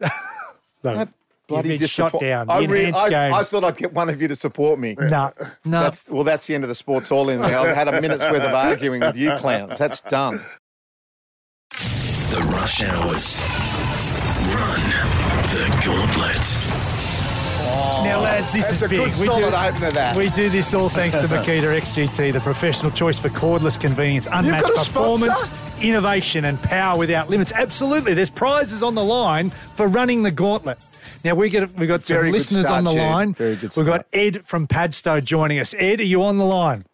no, 0.84 1.06
Bloody 1.48 1.70
You've 1.70 1.78
been 1.80 1.88
shot 1.88 2.18
down. 2.20 2.48
I, 2.48 2.60
The 2.60 2.68
really- 2.68 2.84
enhanced 2.86 3.12
I, 3.12 3.30
I 3.40 3.42
thought 3.42 3.64
I'd 3.64 3.76
get 3.76 3.92
one 3.92 4.08
of 4.08 4.22
you 4.22 4.28
to 4.28 4.36
support 4.36 4.78
me. 4.78 4.94
no, 4.98 5.32
no. 5.64 5.82
That's, 5.82 6.08
well, 6.08 6.22
that's 6.22 6.46
the 6.46 6.54
end 6.54 6.62
of 6.62 6.68
the 6.68 6.76
sports 6.76 7.10
all 7.10 7.28
in 7.28 7.42
there. 7.42 7.58
I've 7.58 7.74
had 7.74 7.88
a 7.88 8.00
minute's 8.00 8.22
worth 8.22 8.42
of 8.44 8.54
arguing 8.54 9.00
with 9.00 9.16
you 9.16 9.34
clowns. 9.36 9.76
That's 9.78 10.00
done. 10.02 10.40
The 12.30 12.40
Rush 12.52 12.82
Hours. 12.82 13.40
Run 14.54 14.82
the 15.50 15.66
Gauntlet. 15.84 16.46
Now, 18.04 18.18
oh, 18.18 18.22
lads, 18.22 18.52
this 18.52 18.66
That's 18.66 18.76
is 18.76 18.82
a 18.82 18.88
big. 18.88 19.04
good 19.14 19.26
solid 19.26 19.52
opener, 19.52 19.90
that. 19.90 20.16
We 20.16 20.30
do 20.30 20.48
this 20.48 20.72
all 20.72 20.88
thanks 20.88 21.18
to 21.18 21.26
Makita 21.28 21.78
XGT, 21.80 22.32
the 22.32 22.40
professional 22.40 22.90
choice 22.92 23.18
for 23.18 23.28
cordless 23.30 23.78
convenience, 23.78 24.28
unmatched 24.30 24.74
performance, 24.74 25.40
sponsor? 25.42 25.82
innovation, 25.82 26.44
and 26.46 26.60
power 26.62 26.96
without 26.98 27.28
limits. 27.30 27.52
Absolutely, 27.52 28.14
there's 28.14 28.30
prizes 28.30 28.82
on 28.82 28.94
the 28.94 29.04
line 29.04 29.50
for 29.74 29.88
running 29.88 30.22
the 30.22 30.30
gauntlet. 30.30 30.78
Now 31.24 31.34
we 31.34 31.50
get 31.50 31.72
we 31.76 31.86
got 31.86 32.06
some 32.06 32.16
Very 32.16 32.32
listeners 32.32 32.66
start, 32.66 32.78
on 32.78 32.84
the 32.84 32.92
Jude. 32.92 33.00
line. 33.00 33.34
Very 33.34 33.56
good 33.56 33.76
We've 33.76 33.86
got. 33.86 34.06
Ed 34.12 34.44
from 34.46 34.66
Padstow 34.66 35.20
joining 35.20 35.58
us. 35.58 35.74
Ed, 35.76 36.00
are 36.00 36.04
you 36.04 36.22
on 36.22 36.38
the 36.38 36.44
line? 36.46 36.84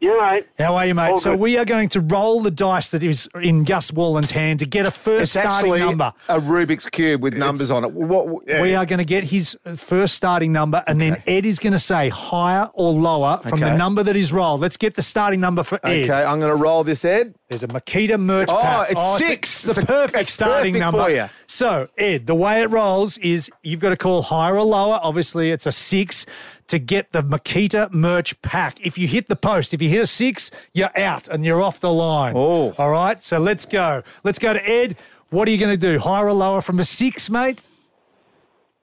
Yeah, 0.00 0.16
mate. 0.30 0.46
How 0.60 0.76
are 0.76 0.86
you, 0.86 0.94
mate? 0.94 1.10
All 1.10 1.16
so 1.16 1.32
good. 1.32 1.40
we 1.40 1.56
are 1.56 1.64
going 1.64 1.88
to 1.88 2.00
roll 2.00 2.40
the 2.40 2.52
dice 2.52 2.90
that 2.90 3.02
is 3.02 3.28
in 3.42 3.64
Gus 3.64 3.92
Worland's 3.92 4.30
hand 4.30 4.60
to 4.60 4.66
get 4.66 4.86
a 4.86 4.92
first 4.92 5.22
It's 5.22 5.44
starting 5.44 5.76
number. 5.76 6.12
a 6.28 6.38
Rubik's 6.38 6.88
Cube 6.88 7.20
with 7.20 7.36
numbers 7.36 7.72
on 7.72 7.82
it. 7.84 7.90
What, 7.92 8.28
what- 8.28 8.44
We 8.46 8.76
are 8.76 8.86
going 8.86 9.00
to 9.00 9.04
get 9.04 9.24
his 9.24 9.58
first 9.74 10.14
starting 10.14 10.52
number, 10.52 10.84
and 10.86 11.00
then 11.00 11.20
Ed 11.26 11.44
is 11.44 11.58
going 11.58 11.72
to 11.72 11.80
say 11.80 12.10
higher 12.10 12.70
or 12.74 12.92
lower 12.92 13.40
from 13.42 13.58
the 13.58 13.76
number 13.76 14.04
that 14.04 14.14
is 14.14 14.32
rolled. 14.32 14.60
Let's 14.60 14.76
get 14.76 14.94
the 14.94 15.02
starting 15.02 15.40
number 15.40 15.64
for 15.64 15.80
Ed. 15.84 16.04
Okay, 16.04 16.22
I'm 16.24 16.38
going 16.38 16.52
to 16.52 16.62
roll 16.62 16.84
this, 16.84 17.04
Ed. 17.04 17.34
There's 17.48 17.64
a 17.64 17.68
Makita 17.68 18.20
merch 18.20 18.50
Oh, 18.52 18.60
pack. 18.60 18.90
it's 18.92 19.00
oh, 19.02 19.14
a- 19.16 19.18
six. 19.18 19.62
the 19.62 19.70
It's 19.70 19.78
a- 19.78 19.86
perfect 19.86 20.18
it's 20.22 20.32
starting 20.32 20.74
perfect 20.74 20.80
number 20.80 21.02
for 21.04 21.10
you. 21.10 21.28
So, 21.50 21.88
Ed, 21.96 22.26
the 22.26 22.34
way 22.34 22.60
it 22.60 22.66
rolls 22.66 23.16
is 23.18 23.50
you've 23.62 23.80
got 23.80 23.88
to 23.88 23.96
call 23.96 24.20
higher 24.20 24.56
or 24.56 24.64
lower. 24.64 25.00
Obviously, 25.02 25.50
it's 25.50 25.64
a 25.66 25.72
six 25.72 26.26
to 26.66 26.78
get 26.78 27.10
the 27.12 27.22
Makita 27.22 27.90
merch 27.90 28.40
pack. 28.42 28.78
If 28.84 28.98
you 28.98 29.08
hit 29.08 29.28
the 29.28 29.34
post, 29.36 29.72
if 29.72 29.80
you 29.80 29.88
hit 29.88 30.02
a 30.02 30.06
six, 30.06 30.50
you're 30.74 30.96
out 30.96 31.26
and 31.26 31.46
you're 31.46 31.62
off 31.62 31.80
the 31.80 31.90
line. 31.90 32.34
Oh. 32.36 32.74
All 32.76 32.90
right, 32.90 33.22
so 33.22 33.38
let's 33.38 33.64
go. 33.64 34.02
Let's 34.24 34.38
go 34.38 34.52
to 34.52 34.68
Ed. 34.70 34.96
What 35.30 35.48
are 35.48 35.50
you 35.50 35.56
going 35.56 35.70
to 35.78 35.92
do? 35.92 35.98
Higher 35.98 36.26
or 36.26 36.34
lower 36.34 36.60
from 36.60 36.80
a 36.80 36.84
six, 36.84 37.30
mate? 37.30 37.62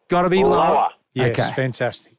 Got 0.08 0.24
to 0.24 0.30
be 0.32 0.44
lower. 0.44 0.74
Lower. 0.74 0.90
Yes, 1.14 1.40
Okay. 1.40 1.54
fantastic. 1.54 2.15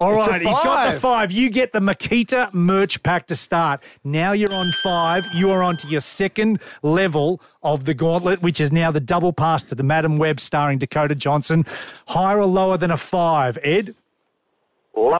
All 0.00 0.18
It's 0.18 0.28
a 0.28 0.30
right, 0.30 0.40
he's 0.40 0.56
got 0.56 0.86
the 0.86 0.92
five. 0.92 1.00
five. 1.00 1.32
You 1.32 1.50
get 1.50 1.72
the 1.74 1.78
Makita 1.80 2.54
merch 2.54 3.02
pack 3.02 3.26
to 3.26 3.36
start. 3.36 3.82
Now 4.02 4.32
you're 4.32 4.52
on 4.54 4.72
five. 4.72 5.26
You 5.34 5.50
are 5.50 5.62
on 5.62 5.76
to 5.76 5.88
your 5.88 6.00
second 6.00 6.60
level 6.82 7.38
of 7.62 7.84
the 7.84 7.92
gauntlet, 7.92 8.40
which 8.40 8.62
is 8.62 8.72
now 8.72 8.90
the 8.90 9.00
double 9.00 9.34
pass 9.34 9.62
to 9.64 9.74
the 9.74 9.82
Madame 9.82 10.16
Web 10.16 10.40
starring 10.40 10.78
Dakota 10.78 11.14
Johnson. 11.14 11.66
Higher 12.08 12.38
or 12.38 12.46
lower 12.46 12.78
than 12.78 12.90
a 12.90 12.96
five, 12.96 13.58
Ed? 13.62 13.94
Lower. 14.96 15.18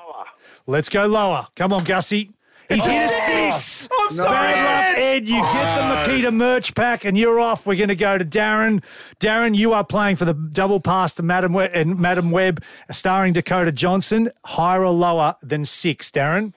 Let's 0.66 0.88
go 0.88 1.07
lower. 1.07 1.47
Come 1.57 1.75
on, 1.75 1.85
Gussie. 1.85 2.31
He's 2.70 2.87
oh, 2.87 2.90
hit 2.90 3.11
a 3.11 3.52
six. 3.52 3.88
Oh, 3.90 4.06
I'm 4.11 4.16
sorry, 4.16 4.30
Bad 4.30 4.94
luck, 4.94 4.98
Ed. 4.98 5.16
Ed. 5.16 5.28
You 5.28 5.42
get 5.42 5.52
the 5.52 5.83
oh, 5.83 6.06
Makita 6.09 6.35
merch 6.35 6.74
pack, 6.74 7.04
and 7.04 7.18
you're 7.18 7.40
off. 7.40 7.66
We're 7.66 7.76
going 7.76 7.88
to 7.88 7.96
go 7.96 8.16
to 8.16 8.24
Darren. 8.24 8.83
Darren, 9.18 9.56
you 9.56 9.72
are 9.72 9.85
playing 9.85 10.16
for 10.16 10.24
the 10.24 10.35
double 10.35 10.78
pass 10.78 11.14
to 11.14 11.24
Madame 11.24 11.52
Web, 11.52 11.72
and 11.74 11.98
Madame 11.98 12.30
Web, 12.30 12.62
starring 12.92 13.33
Dakota 13.33 13.72
Johnson. 13.72 14.30
Higher 14.44 14.85
or 14.85 14.92
lower 14.92 15.35
than 15.42 15.64
six, 15.64 16.11
Darren? 16.11 16.54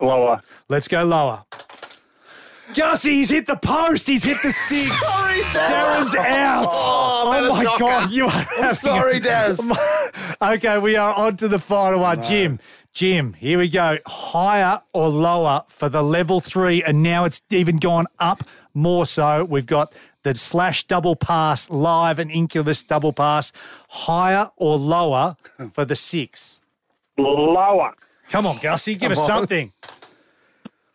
Lower. 0.00 0.42
Let's 0.68 0.86
go 0.86 1.02
lower. 1.04 1.44
Gussie, 2.74 3.16
he's 3.16 3.30
hit 3.30 3.46
the 3.46 3.56
post. 3.56 4.06
He's 4.06 4.24
hit 4.24 4.38
the 4.42 4.52
six. 4.52 4.88
Sorry, 5.00 5.40
Darren's 5.40 6.14
out. 6.14 6.68
Oh, 6.70 7.30
that 7.32 7.44
is 7.44 7.50
my. 7.50 7.78
God, 7.78 8.10
you 8.10 8.26
are 8.26 8.46
I'm 8.58 8.74
sorry, 8.74 9.16
a- 9.16 9.20
Daz. 9.20 9.60
okay, 10.42 10.78
we 10.78 10.96
are 10.96 11.14
on 11.14 11.36
to 11.38 11.48
the 11.48 11.58
final 11.58 12.00
one. 12.00 12.22
Jim, 12.22 12.58
Jim, 12.92 13.32
here 13.32 13.58
we 13.58 13.68
go. 13.70 13.96
Higher 14.06 14.82
or 14.92 15.08
lower 15.08 15.62
for 15.68 15.88
the 15.88 16.02
level 16.02 16.40
three, 16.40 16.82
and 16.82 17.02
now 17.02 17.24
it's 17.24 17.40
even 17.48 17.78
gone 17.78 18.06
up 18.18 18.44
more 18.74 19.06
so. 19.06 19.44
We've 19.46 19.64
got 19.66 19.94
the 20.24 20.34
slash 20.34 20.86
double 20.86 21.16
pass 21.16 21.70
live 21.70 22.18
and 22.18 22.30
incubus 22.30 22.82
double 22.82 23.14
pass. 23.14 23.50
Higher 23.88 24.50
or 24.56 24.76
lower 24.76 25.36
for 25.72 25.86
the 25.86 25.96
six? 25.96 26.60
Lower. 27.16 27.94
Come 28.28 28.46
on, 28.46 28.58
Gussie, 28.58 28.92
give 28.94 29.00
Come 29.02 29.12
us 29.12 29.18
on. 29.20 29.26
something. 29.26 29.72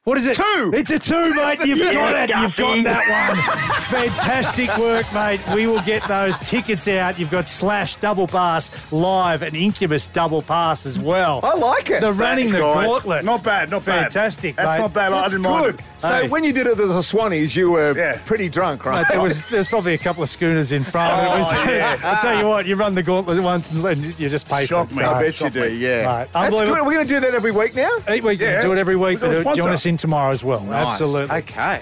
What 0.08 0.18
is 0.18 0.26
it? 0.26 0.38
Two. 0.38 0.72
It's 0.74 0.90
a 0.90 0.98
two, 1.00 1.34
mate. 1.34 1.60
You've 1.66 1.80
two. 1.80 1.92
got 1.92 2.16
it. 2.16 2.30
You've 2.34 2.56
got 2.56 2.82
that 2.86 3.28
one. 3.28 3.82
Fantastic 3.88 4.70
work, 4.78 5.06
mate. 5.14 5.42
We 5.54 5.68
will 5.68 5.82
get 5.82 6.02
those 6.08 6.40
tickets 6.40 6.88
out. 6.88 7.20
You've 7.20 7.30
got 7.30 7.50
Slash 7.50 7.98
Double 7.98 8.26
Pass 8.26 8.72
live 8.94 9.42
and 9.42 9.54
Incubus 9.54 10.08
Double 10.08 10.42
Pass 10.42 10.86
as 10.86 10.98
well. 10.98 11.42
I 11.44 11.56
like 11.56 11.90
it. 11.90 12.00
The 12.00 12.14
running 12.14 12.52
the 12.52 12.62
Right. 12.62 12.86
gauntlet. 12.86 13.26
Not 13.26 13.44
bad, 13.44 13.70
not 13.70 13.84
bad. 13.84 14.04
Fantastic, 14.14 14.56
That's 14.56 14.78
mate. 14.78 14.80
not 14.80 14.94
bad. 14.94 15.12
I 15.12 15.24
didn't 15.28 15.42
mind 15.42 15.66
good. 15.66 15.76
it. 15.76 15.86
So 16.00 16.10
Hey. 16.10 16.28
when 16.30 16.44
you 16.44 16.54
did 16.54 16.68
it 16.68 16.78
with 16.78 16.90
the 16.90 17.02
Swannies, 17.02 17.56
you 17.56 17.72
were 17.72 17.98
Yeah. 17.98 18.20
pretty 18.26 18.50
drunk, 18.50 18.86
right? 18.86 19.00
Mate, 19.00 19.08
there 19.10 19.22
was 19.22 19.44
there's 19.46 19.68
probably 19.68 19.96
a 19.96 19.98
couple 19.98 20.22
of 20.22 20.30
schooners 20.30 20.72
in 20.72 20.84
front. 20.84 21.12
it 21.34 21.38
was, 21.40 21.48
Oh, 21.52 21.72
yeah. 21.72 21.98
I 22.04 22.20
tell 22.22 22.38
you 22.40 22.46
what, 22.48 22.66
you 22.68 22.76
run 22.76 22.94
the 22.94 23.02
gauntlet 23.02 23.42
once 23.42 23.70
and 23.72 24.20
you 24.20 24.30
just 24.30 24.48
pay 24.48 24.66
Shock 24.68 24.90
for 24.90 24.94
it. 24.94 24.98
me. 24.98 25.04
So- 25.04 25.14
I 25.14 25.22
bet 25.24 25.42
you 25.42 25.50
do, 25.50 25.62
me. 25.62 25.76
yeah. 25.78 26.06
Right. 26.06 26.34
That's 26.34 26.36
Unbelievable. 26.36 26.76
good. 26.76 26.82
Are 26.82 26.88
we 26.88 26.94
going 26.94 27.08
to 27.08 27.14
do 27.16 27.20
that 27.22 27.34
every 27.34 27.52
week 27.52 27.76
now? 27.76 27.90
Hey, 28.08 28.20
we 28.20 28.34
Yeah. 28.34 28.62
do 28.62 28.72
it 28.74 28.78
every 28.78 28.96
week, 28.96 29.22
We've 29.22 29.32
got 29.32 29.42
a 29.42 29.44
but 29.44 29.56
join 29.58 29.70
us 29.74 29.86
in 29.88 29.98
tomorrow 29.98 30.32
as 30.32 30.44
well. 30.44 30.62
Nice. 30.62 30.86
Absolutely. 30.92 31.36
Okay. 31.36 31.80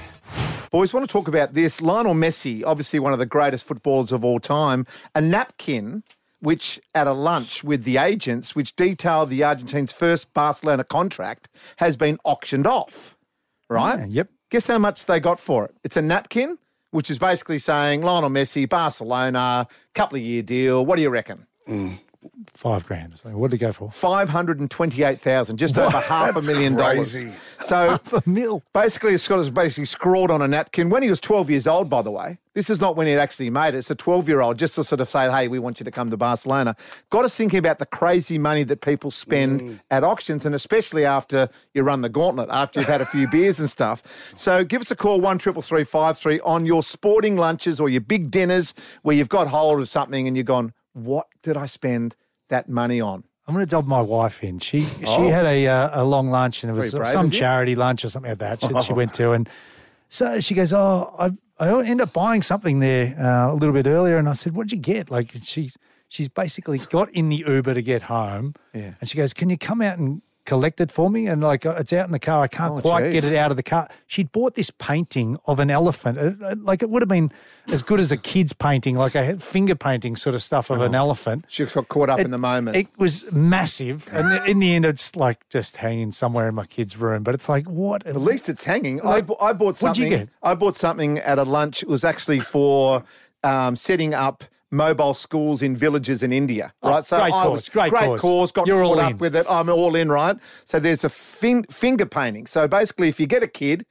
Boys, 0.72 0.94
want 0.94 1.08
to 1.08 1.12
talk 1.12 1.28
about 1.28 1.54
this. 1.54 1.82
Lionel 1.82 2.14
Messi, 2.16 2.64
obviously 2.66 3.00
one 3.00 3.12
of 3.14 3.20
the 3.20 3.26
greatest 3.26 3.66
footballers 3.68 4.12
of 4.14 4.24
all 4.24 4.40
time, 4.40 4.86
a 5.14 5.22
napkin 5.22 6.04
which 6.42 6.80
at 6.94 7.08
a 7.08 7.14
lunch 7.14 7.64
with 7.64 7.84
the 7.86 7.98
agents, 7.98 8.56
which 8.56 8.76
detailed 8.76 9.30
the 9.30 9.40
Argentine's 9.42 9.92
first 9.92 10.32
Barcelona 10.34 10.84
contract, 10.84 11.48
has 11.78 11.96
been 11.98 12.18
auctioned 12.24 12.68
off. 12.68 13.15
Right? 13.70 14.00
Yeah, 14.00 14.06
yep. 14.06 14.30
Guess 14.52 14.68
how 14.68 14.78
much 14.78 15.06
they 15.06 15.20
got 15.20 15.40
for 15.40 15.66
it? 15.66 15.76
It's 15.84 15.98
a 15.98 16.02
napkin, 16.02 16.58
which 16.92 17.10
is 17.10 17.18
basically 17.18 17.60
saying 17.60 18.04
Lionel 18.04 18.30
Messi, 18.30 18.70
Barcelona, 18.70 19.68
couple 19.94 20.18
of 20.18 20.24
year 20.24 20.44
deal. 20.44 20.86
What 20.86 20.98
do 20.98 21.02
you 21.02 21.10
reckon? 21.10 21.46
Mm. 21.68 22.00
Five 22.54 22.86
grand. 22.86 23.20
So 23.20 23.30
what 23.30 23.52
did 23.52 23.60
he 23.60 23.66
go 23.66 23.72
for? 23.72 23.92
Five 23.92 24.30
hundred 24.30 24.60
and 24.60 24.70
twenty-eight 24.70 25.22
thousand, 25.22 25.58
just 25.58 25.78
over 25.78 26.00
half 26.00 26.32
a 26.32 26.34
That's 26.34 26.48
million 26.48 26.76
dollars. 26.76 27.14
crazy. 27.14 27.34
So 27.64 28.00
A 28.14 28.24
mil. 28.26 28.64
Basically, 28.74 29.18
Scott 29.18 29.40
is 29.40 29.50
basically 29.50 29.86
scrawled 29.86 30.32
on 30.32 30.42
a 30.42 30.48
napkin 30.48 30.90
when 30.90 31.04
he 31.04 31.10
was 31.10 31.20
12 31.20 31.50
years 31.50 31.68
old, 31.68 31.90
by 31.90 32.02
the 32.02 32.12
way. 32.12 32.38
This 32.54 32.70
is 32.70 32.80
not 32.80 32.96
when 32.96 33.06
he'd 33.08 33.18
actually 33.18 33.50
made 33.50 33.74
it. 33.74 33.80
It's 33.80 33.92
a 33.92 33.96
12 33.96 34.30
year 34.30 34.42
old 34.42 34.58
just 34.58 34.76
to 34.76 34.84
sort 34.84 35.02
of 35.02 35.10
say, 35.10 35.30
hey, 35.30 35.48
we 35.48 35.60
want 35.60 35.80
you 35.80 35.84
to 35.84 35.92
come 35.92 36.10
to 36.10 36.18
Barcelona. 36.18 36.76
Got 37.10 37.26
us 37.26 37.36
thinking 37.36 37.60
about 37.60 37.80
the 37.80 37.86
crazy 37.86 38.38
money 38.38 38.64
that 38.64 38.82
people 38.82 39.12
spend 39.12 39.62
mm. 39.62 39.80
at 39.92 40.04
auctions, 40.04 40.46
and 40.46 40.56
especially 40.56 41.06
after 41.06 41.50
you 41.74 41.84
run 41.84 42.02
the 42.02 42.10
gauntlet, 42.10 42.50
after 42.50 42.80
you've 42.80 42.90
had 42.90 43.02
a 43.02 43.06
few 43.06 43.28
beers 43.28 43.60
and 43.60 43.70
stuff. 43.70 44.04
So 44.38 44.64
give 44.64 44.82
us 44.82 44.92
a 44.92 44.96
call, 44.96 45.20
1 45.20 45.40
333 45.40 46.40
on 46.42 46.66
your 46.66 46.82
sporting 46.82 47.36
lunches 47.36 47.80
or 47.80 47.90
your 47.90 48.02
big 48.02 48.32
dinners 48.32 48.74
where 49.02 49.16
you've 49.16 49.30
got 49.30 49.48
hold 49.48 49.82
of 49.82 49.90
something 49.90 50.28
and 50.28 50.38
you've 50.38 50.46
gone, 50.46 50.74
what 50.96 51.28
did 51.44 51.56
I 51.58 51.66
spend 51.68 52.16
that 52.50 52.68
money 52.70 53.00
on? 53.00 53.24
I'm 53.48 53.54
going 53.54 53.64
to 53.66 53.70
dob 53.70 53.86
my 53.86 54.02
wife 54.02 54.44
in. 54.44 54.58
She 54.60 54.86
she 54.86 55.06
Oh. 55.06 55.30
had 55.30 55.46
a 55.46 55.68
uh, 55.68 56.02
a 56.02 56.04
long 56.04 56.32
lunch 56.32 56.64
and 56.64 56.72
it 56.72 56.76
was 56.76 56.94
brave 56.96 57.08
some 57.10 57.30
charity 57.30 57.76
lunch 57.76 58.04
or 58.04 58.10
something 58.10 58.32
like 58.32 58.40
that. 58.40 58.62
She, 58.62 58.82
she 58.88 58.94
went 58.94 59.14
to 59.16 59.32
and 59.34 59.48
so 60.10 60.40
she 60.40 60.54
goes, 60.56 60.74
oh, 60.74 61.14
I 61.20 61.32
I 61.60 61.86
end 61.86 62.02
up 62.02 62.12
buying 62.14 62.42
something 62.42 62.80
there 62.80 63.16
uh, 63.20 63.52
a 63.54 63.56
little 63.56 63.74
bit 63.74 63.86
earlier, 63.88 64.18
and 64.18 64.28
I 64.28 64.34
said, 64.34 64.56
what'd 64.56 64.72
you 64.72 64.78
get? 64.80 65.12
Like 65.12 65.32
she 65.44 65.72
she's 66.10 66.28
basically 66.30 66.80
got 66.80 67.10
in 67.12 67.30
the 67.30 67.44
Uber 67.48 67.74
to 67.76 67.82
get 67.82 68.04
home, 68.04 68.56
Yeah. 68.74 68.94
and 69.00 69.10
she 69.10 69.18
goes, 69.18 69.32
can 69.34 69.50
you 69.50 69.58
come 69.58 69.82
out 69.82 69.98
and 70.00 70.22
collect 70.46 70.80
it 70.82 70.92
for 70.92 71.10
me? 71.10 71.28
And 71.28 71.42
like 71.44 71.66
it's 71.66 71.92
out 71.94 72.06
in 72.06 72.12
the 72.12 72.20
car, 72.20 72.42
I 72.44 72.48
can't 72.48 72.74
Oh, 72.74 72.82
quite 72.82 73.12
get 73.12 73.24
it 73.24 73.36
out 73.36 73.52
of 73.52 73.58
the 73.58 73.64
car. 73.64 73.90
She'd 74.08 74.32
bought 74.32 74.56
this 74.56 74.72
painting 74.72 75.38
of 75.46 75.60
an 75.60 75.70
elephant, 75.72 76.64
like 76.64 76.82
it 76.82 76.90
would 76.90 77.02
have 77.02 77.10
been 77.10 77.32
as 77.72 77.82
good 77.82 78.00
as 78.00 78.12
a 78.12 78.18
kid's 78.18 78.54
painting, 78.54 78.96
like 78.96 79.16
a 79.16 79.38
finger 79.40 79.76
painting 79.76 80.16
sort 80.16 80.36
of 80.36 80.44
stuff 80.44 80.70
of 80.70 80.82
an 80.82 80.94
elephant. 80.96 81.46
She 81.48 81.66
got 81.66 81.88
caught 81.88 82.10
up 82.10 82.20
in 82.20 82.32
the 82.32 82.38
moment. 82.38 82.78
It 82.78 82.88
was 82.98 83.26
massive, 83.32 84.08
and 84.12 84.48
in 84.48 84.60
the 84.60 84.74
end, 84.76 84.86
it's 84.86 85.16
like 85.16 85.48
just 85.50 85.78
hanging 85.78 86.12
somewhere 86.12 86.48
in 86.48 86.56
my 86.56 86.66
kid's 86.66 86.96
room. 86.98 87.24
But 87.24 87.34
it's 87.36 87.50
like, 87.50 87.66
what? 87.68 88.06
At 88.06 88.16
least 88.22 88.50
it's 88.50 88.64
hanging. 88.64 89.02
I, 89.02 89.10
Like, 89.16 89.28
bu- 89.28 89.36
I 89.42 89.54
bought 89.54 89.82
what'd 89.82 89.98
you 89.98 90.04
something. 90.06 90.20
get? 90.26 90.30
I 90.44 90.54
bought 90.54 90.78
something 90.78 91.18
at 91.20 91.40
a 91.40 91.44
lunch. 91.44 91.82
It 91.82 91.90
was 91.90 92.04
actually 92.06 92.40
for 92.40 93.04
um, 93.44 93.76
setting 93.76 94.14
up 94.14 94.44
mobile 94.76 95.14
schools 95.14 95.62
in 95.62 95.76
villages 95.76 96.22
in 96.24 96.32
India. 96.34 96.74
Oh, 96.84 96.90
Right. 96.90 97.06
so 97.06 97.18
great 97.18 97.26
I 97.28 97.30
cause, 97.32 97.52
was 97.52 97.70
great 97.70 97.92
cause. 97.92 98.52
Got 98.52 98.68
You're 98.68 98.82
caught 98.84 98.86
all 98.92 99.00
up 99.00 99.12
in. 99.12 99.18
with 99.18 99.36
it. 99.36 99.46
I'm 99.50 99.70
all 99.70 99.96
in. 99.96 100.12
Right. 100.12 100.38
So 100.66 100.80
there's 100.80 101.04
a 101.04 101.10
fin- 101.10 101.66
finger 101.72 102.06
painting. 102.06 102.48
So 102.48 102.68
basically, 102.68 103.10
if 103.10 103.20
you 103.20 103.26
get 103.28 103.44
a 103.44 103.48
kid, 103.48 103.86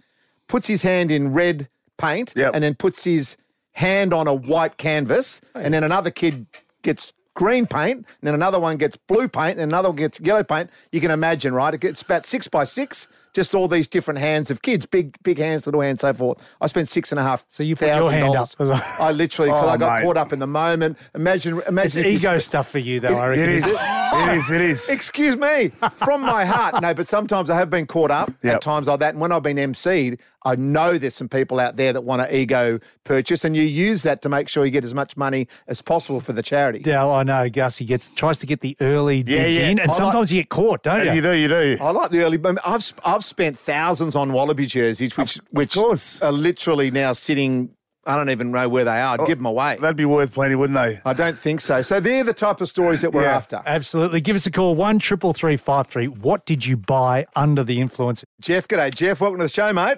puts 0.49 0.67
his 0.69 0.83
hand 0.83 1.11
in 1.11 1.33
red 1.33 1.69
paint, 1.97 2.33
Yep. 2.37 2.55
and 2.55 2.63
then 2.63 2.75
puts 2.75 3.05
his 3.05 3.37
hand 3.73 4.13
on 4.15 4.27
a 4.29 4.35
white 4.35 4.77
canvas, 4.77 5.41
and 5.55 5.73
then 5.75 5.83
another 5.83 6.11
kid 6.11 6.47
gets 6.83 7.13
green 7.35 7.67
paint, 7.67 7.97
and 7.99 8.07
then 8.23 8.35
another 8.35 8.61
one 8.61 8.77
gets 8.77 8.97
blue 8.97 9.27
paint, 9.27 9.59
and 9.59 9.63
another 9.73 9.89
one 9.89 9.97
gets 9.97 10.21
yellow 10.21 10.45
paint. 10.45 10.71
You 10.93 11.01
can 11.01 11.11
imagine, 11.11 11.53
right? 11.55 11.75
It 11.75 11.81
gets 11.81 12.03
about 12.03 12.25
six 12.27 12.47
by 12.47 12.65
six, 12.65 13.09
just 13.35 13.55
all 13.55 13.69
these 13.69 13.87
different 13.87 14.21
hands 14.21 14.51
of 14.51 14.63
kids, 14.63 14.87
big 14.87 15.23
big 15.23 15.39
hands, 15.39 15.67
little 15.67 15.83
hands, 15.83 16.01
so 16.01 16.15
forth. 16.15 16.39
I 16.61 16.67
spent 16.69 16.89
six 16.89 17.13
and 17.13 17.19
a 17.19 17.23
half. 17.23 17.45
So 17.51 17.63
you 17.63 17.77
put 17.77 17.89
your 17.89 18.11
hand 18.11 18.33
dollars. 18.33 18.57
up. 18.59 19.01
I 19.01 19.13
literally, 19.13 19.51
because 19.51 19.65
Oh, 19.69 19.69
I 19.69 19.77
got 19.77 19.97
mate. 19.99 20.05
caught 20.05 20.17
up 20.17 20.33
in 20.33 20.39
the 20.39 20.47
moment. 20.47 20.97
Imagine, 21.15 21.61
imagine 21.69 22.05
It's 22.05 22.23
ego 22.25 22.39
stuff 22.39 22.71
for 22.71 22.79
you, 22.79 23.01
though. 23.01 23.19
I 23.19 23.29
reckon. 23.29 23.43
It 23.45 23.49
is. 23.51 23.79
It 24.15 24.37
is. 24.37 24.49
It 24.51 24.61
is. 24.61 24.89
Excuse 24.91 25.37
me, 25.37 25.71
from 25.97 26.21
my 26.21 26.45
heart. 26.45 26.81
No, 26.81 26.95
but 26.95 27.09
sometimes 27.09 27.51
I 27.51 27.57
have 27.57 27.69
been 27.69 27.85
caught 27.87 28.13
up 28.13 28.31
Yep. 28.45 28.55
at 28.55 28.61
times 28.63 28.87
like 28.87 29.01
that. 29.01 29.15
And 29.15 29.21
when 29.21 29.33
I've 29.33 29.43
been 29.43 29.57
MC'd, 29.57 30.21
I 30.45 30.57
know 30.57 30.99
there's 30.99 31.15
some 31.15 31.29
people 31.29 31.59
out 31.61 31.77
there 31.77 31.93
that 31.93 32.03
want 32.03 32.21
to 32.23 32.37
ego 32.37 32.79
purchase, 33.05 33.45
and 33.45 33.57
you 33.57 33.63
use 33.63 34.03
that 34.03 34.21
to 34.23 34.29
make 34.29 34.49
sure 34.49 34.65
you 34.65 34.71
get 34.71 34.85
as 34.85 34.93
much 34.95 35.17
money 35.17 35.49
as 35.69 35.81
possible 35.83 36.21
for 36.21 36.33
the 36.33 36.43
charity. 36.43 36.81
Dale, 36.81 37.11
I 37.11 37.23
know 37.23 37.49
Gus. 37.49 37.79
He 37.79 37.85
gets 37.85 38.09
tries 38.09 38.39
to 38.39 38.47
get 38.47 38.61
the 38.61 38.77
early 38.81 39.19
Yeah, 39.19 39.23
bids 39.45 39.57
yeah. 39.59 39.69
in, 39.69 39.79
I 39.79 39.83
and 39.85 39.89
like- 39.91 39.97
sometimes 39.97 40.33
you 40.33 40.41
get 40.43 40.51
caught, 40.51 40.83
don't 40.83 41.07
you? 41.07 41.13
You 41.13 41.23
do. 41.23 41.33
You 41.33 41.49
do. 41.49 41.79
I 41.81 41.91
like 41.91 42.11
the 42.11 42.21
early. 42.23 42.39
I've 42.67 42.93
I've 43.05 43.25
spent 43.25 43.59
thousands 43.59 44.15
on 44.15 44.33
Wallaby 44.33 44.67
jerseys, 44.67 45.17
which 45.17 45.37
which 45.51 45.75
course. 45.75 46.21
are 46.23 46.33
literally 46.33 46.91
now 46.91 47.13
sitting. 47.15 47.71
I 48.07 48.17
don't 48.17 48.29
even 48.29 48.51
know 48.53 48.69
where 48.69 48.85
they 48.85 49.01
are. 49.01 49.15
I'd 49.15 49.21
oh, 49.21 49.27
give 49.27 49.39
them 49.39 49.47
away. 49.47 49.79
That'd 49.81 49.97
be 49.97 50.05
worth 50.05 50.35
plenty, 50.35 50.55
wouldn't 50.57 50.77
they? 50.79 51.01
I 51.07 51.15
don't 51.15 51.39
think 51.39 51.63
so. 51.63 51.81
So 51.81 52.01
they're 52.01 52.23
the 52.23 52.35
type 52.35 52.61
of 52.61 52.69
stories 52.69 53.01
that 53.01 53.13
we're 53.15 53.23
Yeah. 53.23 53.35
after. 53.35 53.63
Absolutely. 53.65 54.21
Give 54.21 54.37
us 54.37 54.45
a 54.45 54.51
call 54.51 54.75
one 54.75 54.99
triple 54.99 55.33
three 55.33 55.57
five 55.57 55.87
three. 55.87 56.09
What 56.09 56.45
did 56.45 56.67
you 56.67 56.77
buy 56.77 57.25
under 57.35 57.65
the 57.65 57.81
influence? 57.81 58.23
Jeff, 58.43 58.69
g'day, 58.69 58.95
Jeff. 58.95 59.23
Welcome 59.23 59.39
to 59.39 59.45
the 59.45 59.49
show, 59.49 59.73
mate. 59.73 59.97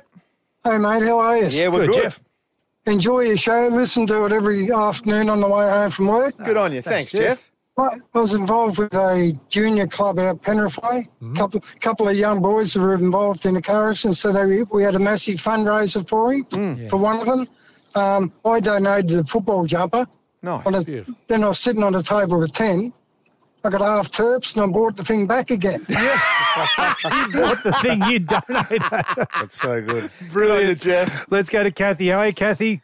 Hey 0.66 0.79
mate, 0.79 1.05
how 1.05 1.20
are 1.20 1.38
you? 1.38 1.46
Yeah, 1.46 1.68
we're 1.68 1.87
Good, 1.87 1.94
good. 1.94 2.02
Jeff. 2.02 2.20
Enjoy 2.87 3.20
your 3.20 3.37
show. 3.37 3.68
Listen 3.68 4.05
to 4.09 4.24
it 4.24 4.33
every 4.33 4.72
afternoon 4.72 5.31
on 5.31 5.40
the 5.40 5.46
way 5.46 5.70
home 5.70 5.92
from 5.92 6.09
work. 6.09 6.37
Good 6.44 6.57
on 6.57 6.72
you. 6.72 6.83
Thanks, 6.83 7.12
Jeff. 7.12 7.48
Jeff. 7.79 8.00
I 8.14 8.18
was 8.18 8.35
involved 8.35 8.79
with 8.79 8.92
a 8.94 9.38
junior 9.48 9.87
club 9.87 10.18
out 10.18 10.42
Penrith 10.42 10.76
Way. 10.83 11.09
Couple 11.37 11.62
couple 11.79 12.09
of 12.09 12.16
young 12.16 12.42
boys 12.42 12.74
that 12.74 12.81
were 12.81 12.94
involved 12.94 13.46
in 13.46 13.55
the 13.55 13.62
car 13.62 13.90
and 13.90 14.16
so 14.16 14.33
they, 14.33 14.64
we 14.72 14.83
had 14.83 14.96
a 14.96 14.98
massive 14.98 15.37
fundraiser 15.37 16.09
for 16.09 16.33
him. 16.33 16.88
For 16.88 16.96
one 16.96 17.20
of 17.20 17.26
them, 17.26 17.46
um, 17.94 18.33
I 18.44 18.59
donated 18.59 19.12
a 19.20 19.22
football 19.22 19.66
jumper. 19.66 20.05
Nice. 20.42 20.66
On 20.66 20.74
a, 20.74 20.83
then 21.29 21.44
I 21.44 21.48
was 21.48 21.61
sitting 21.61 21.85
on 21.85 21.94
a 21.94 22.02
table 22.02 22.40
with 22.40 22.50
ten. 22.50 22.92
I 23.66 23.70
got 23.70 23.81
half 23.81 24.11
terps 24.12 24.55
and 24.55 24.62
I 24.64 24.72
bought 24.72 24.96
the 24.96 25.02
thing 25.05 25.26
back 25.26 25.50
again. 25.50 25.85
You 26.57 27.40
bought 27.40 27.62
the 27.64 27.76
thing 27.83 28.02
you 28.05 28.18
donated? 28.20 28.83
That's 29.35 29.59
so 29.61 29.83
good. 29.83 30.11
Brilliant, 30.33 30.81
Jeff. 30.81 31.26
Let's 31.31 31.50
go 31.50 31.62
to 31.62 31.70
Kathy. 31.70 32.09
How 32.09 32.18
are 32.20 32.29
you, 32.29 32.33
Kathy? 32.33 32.81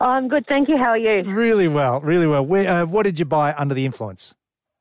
I'm 0.00 0.28
good, 0.28 0.46
thank 0.48 0.68
you. 0.68 0.76
How 0.78 0.90
are 0.90 0.98
you? 0.98 1.22
Really 1.30 1.68
well, 1.68 2.00
really 2.00 2.26
well. 2.26 2.44
Where, 2.46 2.68
uh, 2.70 2.86
what 2.86 3.02
did 3.02 3.18
you 3.18 3.24
buy 3.26 3.52
under 3.58 3.74
the 3.74 3.84
influence? 3.84 4.34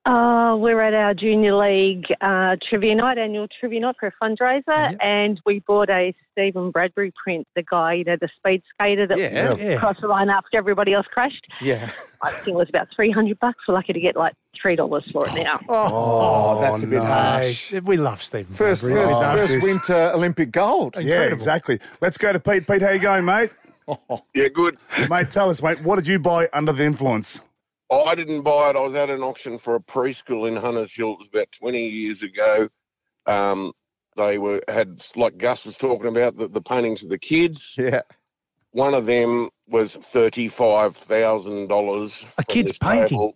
Uh, 0.06 0.56
we're 0.58 0.82
at 0.82 0.94
our 0.96 1.14
junior 1.14 1.56
league 1.56 2.06
uh, 2.22 2.56
trivia 2.70 2.96
night, 2.96 3.18
annual 3.20 3.48
trivia 3.60 3.82
night 3.82 3.96
for 4.00 4.08
a 4.08 4.14
fundraiser, 4.24 4.92
Yep. 4.92 4.98
and 5.02 5.40
we 5.46 5.60
bought 5.68 5.90
a 5.92 6.12
Stephen 6.32 6.72
Bradbury 6.72 7.12
print, 7.24 7.46
the 7.56 7.62
guy, 7.70 7.94
you 7.96 8.04
know, 8.06 8.16
the 8.20 8.30
speed 8.38 8.64
skater 8.74 9.06
that 9.06 9.18
Yeah. 9.18 9.54
Yeah. 9.56 9.78
crossed 9.78 10.02
the 10.02 10.08
line 10.08 10.30
after 10.30 10.58
everybody 10.58 10.94
else 10.94 11.06
crashed. 11.14 11.46
Yeah. 11.62 11.88
I 12.24 12.32
think 12.32 12.56
it 12.56 12.56
was 12.56 12.70
about 12.70 12.88
300 12.96 13.38
bucks. 13.40 13.60
We're 13.68 13.76
lucky 13.76 13.94
to 13.94 14.00
get 14.00 14.16
like 14.16 14.34
three 14.62 14.76
dollars 14.76 15.04
for 15.12 15.28
it 15.28 15.34
now. 15.34 15.60
Oh, 15.68 16.62
that's 16.62 16.84
a 16.84 16.88
bit 16.88 17.00
no. 17.00 17.06
harsh. 17.06 17.72
We 17.72 17.98
love 17.98 18.22
Stephen. 18.24 18.54
First, 18.56 18.84
Fabry. 18.84 18.96
first, 18.96 19.14
Oh, 19.16 19.36
first 19.36 19.64
winter 19.64 20.12
Olympic 20.14 20.52
gold. 20.52 20.96
Yeah, 21.00 21.24
exactly. 21.24 21.80
Let's 22.02 22.18
go 22.18 22.32
to 22.34 22.40
Pete. 22.40 22.66
Pete, 22.68 22.82
how 22.82 22.92
you 22.92 23.00
going, 23.00 23.26
mate? 23.26 23.50
Yeah, 24.34 24.48
good. 24.48 24.78
mate, 25.10 25.32
tell 25.32 25.50
us, 25.50 25.62
mate, 25.62 25.84
what 25.84 25.98
did 25.98 26.08
you 26.08 26.18
buy 26.18 26.48
under 26.54 26.72
the 26.72 26.86
influence? 26.86 27.42
I 27.92 28.16
didn't 28.16 28.44
buy 28.44 28.70
it. 28.70 28.78
I 28.78 28.80
was 28.80 28.94
at 28.94 29.10
an 29.10 29.22
auction 29.22 29.60
for 29.60 29.76
a 29.76 29.82
preschool 29.82 30.48
in 30.48 30.56
Hunters 30.56 30.94
Hill. 30.94 31.12
It 31.14 31.18
was 31.20 31.28
about 31.28 31.52
20 31.52 31.86
years 31.90 32.24
ago. 32.24 32.70
Um, 33.26 33.74
they 34.16 34.38
were 34.38 34.62
had, 34.70 35.02
like 35.18 35.38
Gus 35.38 35.66
was 35.66 35.76
talking 35.76 36.08
about, 36.08 36.38
the, 36.38 36.48
the 36.48 36.62
paintings 36.62 37.04
of 37.04 37.10
the 37.10 37.18
kids. 37.18 37.76
Yeah. 37.78 38.00
One 38.72 38.94
of 38.94 39.06
them 39.08 39.50
was 39.68 39.98
$35,000. 39.98 42.26
A 42.38 42.44
kid's 42.46 42.78
painting? 42.78 43.34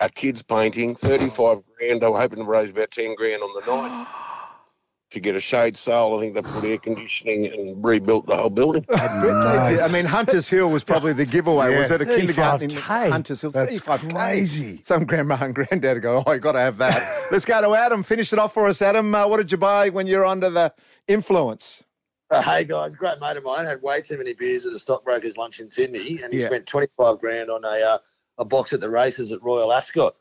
A 0.00 0.08
kid's 0.08 0.42
painting, 0.42 0.94
35 0.94 1.58
grand. 1.76 2.00
They 2.00 2.06
were 2.06 2.20
hoping 2.20 2.38
to 2.38 2.44
raise 2.44 2.70
about 2.70 2.90
10 2.92 3.16
grand 3.16 3.42
on 3.42 3.50
the 3.60 3.66
night 3.72 4.06
to 5.10 5.18
get 5.20 5.34
a 5.34 5.40
shade 5.40 5.76
sale. 5.76 6.14
I 6.16 6.20
think 6.20 6.34
they 6.34 6.42
put 6.42 6.62
air 6.64 6.78
conditioning 6.78 7.46
and 7.46 7.84
rebuilt 7.84 8.26
the 8.26 8.36
whole 8.36 8.48
building. 8.50 8.84
I 8.90 9.88
mean, 9.92 10.04
Hunters 10.04 10.48
Hill 10.48 10.70
was 10.70 10.84
probably 10.84 11.14
the 11.14 11.24
giveaway. 11.24 11.72
Yeah. 11.72 11.78
Was 11.80 11.90
it 11.90 12.00
a 12.00 12.04
kindergarten 12.06 12.70
in 12.70 12.76
Hunters 12.76 13.40
Hill? 13.40 13.50
That's 13.50 13.80
35K. 13.80 14.14
crazy. 14.14 14.80
Some 14.84 15.04
grandma 15.04 15.36
and 15.40 15.52
granddad 15.54 16.00
go, 16.00 16.22
oh, 16.24 16.32
you 16.32 16.38
got 16.38 16.52
to 16.52 16.60
have 16.60 16.78
that. 16.78 17.26
Let's 17.32 17.44
go 17.44 17.60
to 17.60 17.74
Adam. 17.74 18.04
Finish 18.04 18.32
it 18.32 18.38
off 18.38 18.54
for 18.54 18.68
us, 18.68 18.80
Adam. 18.80 19.12
Uh, 19.12 19.26
what 19.26 19.38
did 19.38 19.50
you 19.50 19.58
buy 19.58 19.88
when 19.88 20.06
you're 20.06 20.24
under 20.26 20.48
the 20.50 20.72
influence? 21.08 21.82
Uh, 22.30 22.42
hey 22.42 22.62
guys, 22.62 22.94
great 22.94 23.18
mate 23.20 23.38
of 23.38 23.42
mine 23.42 23.64
had 23.64 23.80
way 23.80 24.02
too 24.02 24.18
many 24.18 24.34
beers 24.34 24.66
at 24.66 24.74
a 24.74 24.78
stockbroker's 24.78 25.38
lunch 25.38 25.60
in 25.60 25.68
Sydney, 25.70 26.20
and 26.22 26.30
he 26.30 26.40
Yeah. 26.40 26.46
spent 26.46 26.66
twenty 26.66 26.86
five 26.94 27.18
grand 27.18 27.48
on 27.50 27.64
a 27.64 27.68
uh, 27.68 27.98
a 28.38 28.44
box 28.44 28.72
at 28.72 28.80
the 28.80 28.90
races 28.90 29.32
at 29.32 29.42
Royal 29.42 29.72
Ascot. 29.72 30.14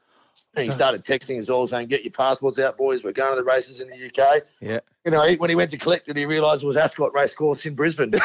And 0.56 0.66
he 0.66 0.72
started 0.72 1.04
texting 1.04 1.40
us 1.40 1.50
all 1.50 1.66
saying, 1.68 1.88
"Get 1.88 2.04
your 2.04 2.12
passports 2.12 2.60
out, 2.60 2.78
boys. 2.78 3.04
We're 3.04 3.12
going 3.12 3.32
to 3.32 3.36
the 3.36 3.44
races 3.44 3.80
in 3.82 3.90
the 3.90 3.96
UK." 3.96 4.44
Yeah. 4.62 4.80
You 5.04 5.12
know, 5.12 5.24
he, 5.28 5.36
when 5.36 5.50
he 5.50 5.56
went 5.56 5.72
to 5.72 5.78
collect 5.78 6.08
it, 6.10 6.18
he 6.18 6.26
realised 6.26 6.64
it 6.64 6.68
was 6.68 6.78
Ascot 6.78 7.14
Racecourse 7.14 7.66
in 7.66 7.74
Brisbane. 7.76 8.12
that 8.12 8.22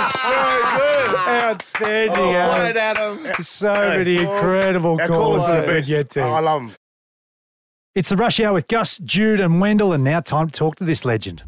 is 0.00 1.14
Outstanding, 1.28 2.10
is 2.10 2.16
so 2.16 2.24
good. 2.24 2.76
Adam. 2.76 3.18
Oh, 3.18 3.22
right, 3.22 3.26
Adam. 3.36 3.44
So 3.44 3.72
many 3.72 4.18
incredible 4.18 5.00
Our 5.00 5.08
calls 5.08 5.46
callers 5.46 5.48
are 5.48 5.60
the 5.60 5.66
to 5.66 5.94
best. 5.96 6.10
to. 6.12 6.20
Oh, 6.22 6.30
I 6.30 6.40
love 6.40 6.62
them. 6.62 6.72
It's 7.94 8.08
the 8.08 8.16
rush 8.16 8.40
hour 8.40 8.52
with 8.52 8.66
Gus, 8.68 8.98
Jude, 8.98 9.40
and 9.40 9.60
Wendell, 9.60 9.92
and 9.92 10.02
now 10.02 10.20
time 10.20 10.48
to 10.48 10.52
talk 10.52 10.76
to 10.76 10.84
this 10.84 11.04
legend. 11.04 11.44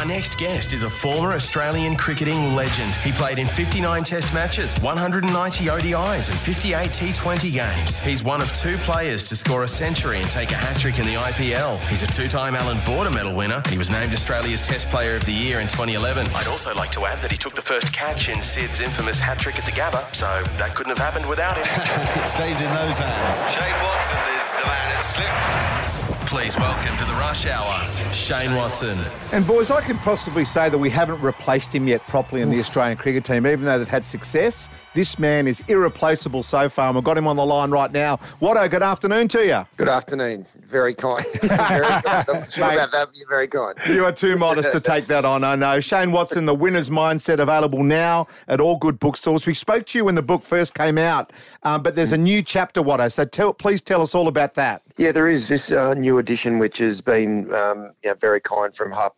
Our 0.00 0.06
next 0.06 0.38
guest 0.38 0.72
is 0.72 0.82
a 0.82 0.88
former 0.88 1.34
Australian 1.34 1.94
cricketing 1.94 2.54
legend. 2.54 2.94
He 3.04 3.12
played 3.12 3.38
in 3.38 3.46
59 3.46 4.02
Test 4.02 4.32
matches, 4.32 4.74
190 4.80 5.66
ODIs, 5.66 6.30
and 6.30 6.38
58 6.38 6.88
T20 6.88 7.52
games. 7.52 8.00
He's 8.00 8.24
one 8.24 8.40
of 8.40 8.50
two 8.54 8.78
players 8.78 9.22
to 9.24 9.36
score 9.36 9.64
a 9.64 9.68
century 9.68 10.22
and 10.22 10.30
take 10.30 10.52
a 10.52 10.54
hat 10.54 10.78
trick 10.78 10.98
in 10.98 11.04
the 11.04 11.16
IPL. 11.16 11.78
He's 11.90 12.02
a 12.02 12.06
two 12.06 12.28
time 12.28 12.54
Allan 12.54 12.78
Border 12.86 13.10
Medal 13.10 13.34
winner, 13.34 13.60
he 13.68 13.76
was 13.76 13.90
named 13.90 14.14
Australia's 14.14 14.66
Test 14.66 14.88
Player 14.88 15.16
of 15.16 15.26
the 15.26 15.34
Year 15.34 15.60
in 15.60 15.68
2011. 15.68 16.28
I'd 16.34 16.46
also 16.46 16.74
like 16.74 16.92
to 16.92 17.04
add 17.04 17.20
that 17.20 17.30
he 17.30 17.36
took 17.36 17.54
the 17.54 17.60
first 17.60 17.92
catch 17.92 18.30
in 18.30 18.40
Sid's 18.40 18.80
infamous 18.80 19.20
hat 19.20 19.38
trick 19.38 19.58
at 19.58 19.66
the 19.66 19.72
Gabba, 19.72 20.14
so 20.14 20.42
that 20.56 20.74
couldn't 20.74 20.96
have 20.96 21.04
happened 21.12 21.28
without 21.28 21.58
him. 21.58 21.66
it 22.24 22.26
stays 22.26 22.62
in 22.62 22.72
those 22.72 22.96
hands. 22.96 23.42
Shane 23.52 23.82
Watson 23.84 24.18
is 24.34 24.56
the 24.56 24.64
man 24.64 24.96
at 24.96 25.00
slip. 25.00 25.89
Please 26.26 26.56
welcome 26.56 26.96
to 26.96 27.04
the 27.04 27.12
Rush 27.14 27.46
Hour, 27.46 27.84
Shane 28.12 28.54
Watson. 28.54 28.96
And 29.32 29.44
boys, 29.46 29.70
I 29.70 29.80
can 29.80 29.96
possibly 29.98 30.44
say 30.44 30.68
that 30.68 30.78
we 30.78 30.88
haven't 30.88 31.20
replaced 31.20 31.74
him 31.74 31.88
yet 31.88 32.00
properly 32.02 32.40
in 32.40 32.50
the 32.50 32.60
Australian 32.60 32.96
cricket 32.96 33.24
team, 33.24 33.46
even 33.46 33.64
though 33.64 33.78
they've 33.78 33.88
had 33.88 34.04
success. 34.04 34.68
This 34.92 35.20
man 35.20 35.46
is 35.46 35.62
irreplaceable 35.68 36.42
so 36.42 36.68
far, 36.68 36.88
and 36.88 36.96
we've 36.96 37.04
got 37.04 37.16
him 37.16 37.28
on 37.28 37.36
the 37.36 37.46
line 37.46 37.70
right 37.70 37.92
now. 37.92 38.16
Watto, 38.40 38.68
good 38.68 38.82
afternoon 38.82 39.28
to 39.28 39.46
you. 39.46 39.64
Good 39.76 39.88
afternoon. 39.88 40.44
Very 40.68 40.94
kind. 40.94 41.24
very 41.42 41.86
kind. 41.86 42.28
I'm 42.28 42.50
sure 42.50 42.66
Mate. 42.66 42.74
about 42.74 42.90
that, 42.90 43.08
you're 43.14 43.28
very 43.28 43.46
kind. 43.46 43.78
You 43.88 44.04
are 44.04 44.10
too 44.10 44.36
modest 44.36 44.72
to 44.72 44.80
take 44.92 45.06
that 45.06 45.24
on, 45.24 45.44
I 45.44 45.54
know. 45.54 45.78
Shane 45.78 46.10
Watson, 46.10 46.44
The 46.44 46.56
Winner's 46.56 46.90
Mindset, 46.90 47.38
available 47.38 47.84
now 47.84 48.26
at 48.48 48.60
all 48.60 48.78
good 48.78 48.98
bookstores. 48.98 49.46
We 49.46 49.54
spoke 49.54 49.86
to 49.86 49.98
you 49.98 50.04
when 50.06 50.16
the 50.16 50.22
book 50.22 50.42
first 50.42 50.74
came 50.74 50.98
out, 50.98 51.32
um, 51.62 51.84
but 51.84 51.94
there's 51.94 52.10
a 52.10 52.18
new 52.18 52.42
chapter, 52.42 52.82
Watto, 52.82 53.12
so 53.12 53.24
tell, 53.24 53.54
please 53.54 53.80
tell 53.80 54.02
us 54.02 54.12
all 54.12 54.26
about 54.26 54.54
that. 54.54 54.82
Yeah, 54.96 55.12
there 55.12 55.28
is 55.28 55.46
this 55.46 55.70
uh, 55.70 55.94
new 55.94 56.18
edition 56.18 56.58
which 56.58 56.78
has 56.78 57.00
been 57.00 57.54
um, 57.54 57.92
yeah, 58.02 58.14
very 58.14 58.40
kind 58.40 58.74
from 58.74 58.90
Harp, 58.90 59.14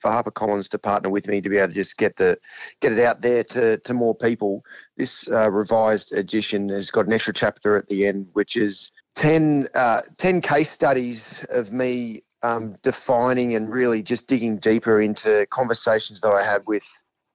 for, 0.00 0.10
HarperCollins 0.10 0.68
to 0.70 0.78
partner 0.78 1.10
with 1.10 1.28
me 1.28 1.40
to 1.40 1.48
be 1.48 1.58
able 1.58 1.68
to 1.68 1.74
just 1.74 1.96
get 1.96 2.16
the 2.16 2.38
get 2.80 2.92
it 2.92 3.04
out 3.04 3.22
there 3.22 3.44
to, 3.44 3.78
to 3.78 3.94
more 3.94 4.14
people. 4.14 4.64
This 4.96 5.28
uh, 5.30 5.50
revised 5.50 6.12
edition 6.12 6.68
has 6.70 6.90
got 6.90 7.06
an 7.06 7.12
extra 7.12 7.34
chapter 7.34 7.76
at 7.76 7.88
the 7.88 8.06
end, 8.06 8.28
which 8.32 8.56
is 8.56 8.92
10, 9.16 9.68
uh, 9.74 10.02
10 10.16 10.40
case 10.40 10.70
studies 10.70 11.44
of 11.50 11.72
me 11.72 12.22
um, 12.42 12.76
defining 12.82 13.54
and 13.54 13.70
really 13.70 14.02
just 14.02 14.28
digging 14.28 14.58
deeper 14.58 15.00
into 15.00 15.46
conversations 15.50 16.20
that 16.20 16.30
I 16.30 16.44
had 16.44 16.62
with 16.66 16.84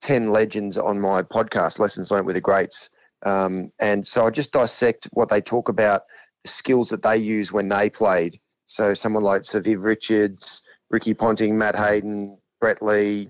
10 0.01 0.31
legends 0.31 0.77
on 0.77 0.99
my 0.99 1.21
podcast, 1.23 1.79
Lessons 1.79 2.11
Learned 2.11 2.25
with 2.25 2.35
the 2.35 2.41
Greats. 2.41 2.89
Um, 3.25 3.71
and 3.79 4.05
so 4.05 4.25
I 4.25 4.29
just 4.29 4.51
dissect 4.51 5.07
what 5.11 5.29
they 5.29 5.41
talk 5.41 5.69
about, 5.69 6.03
the 6.43 6.49
skills 6.49 6.89
that 6.89 7.03
they 7.03 7.17
use 7.17 7.51
when 7.51 7.69
they 7.69 7.89
played. 7.89 8.39
So 8.65 8.93
someone 8.93 9.23
like 9.23 9.45
Sir 9.45 9.61
Viv 9.61 9.81
Richards, 9.81 10.61
Ricky 10.89 11.13
Ponting, 11.13 11.57
Matt 11.57 11.75
Hayden, 11.75 12.37
Brett 12.63 12.81
Lee, 12.81 13.29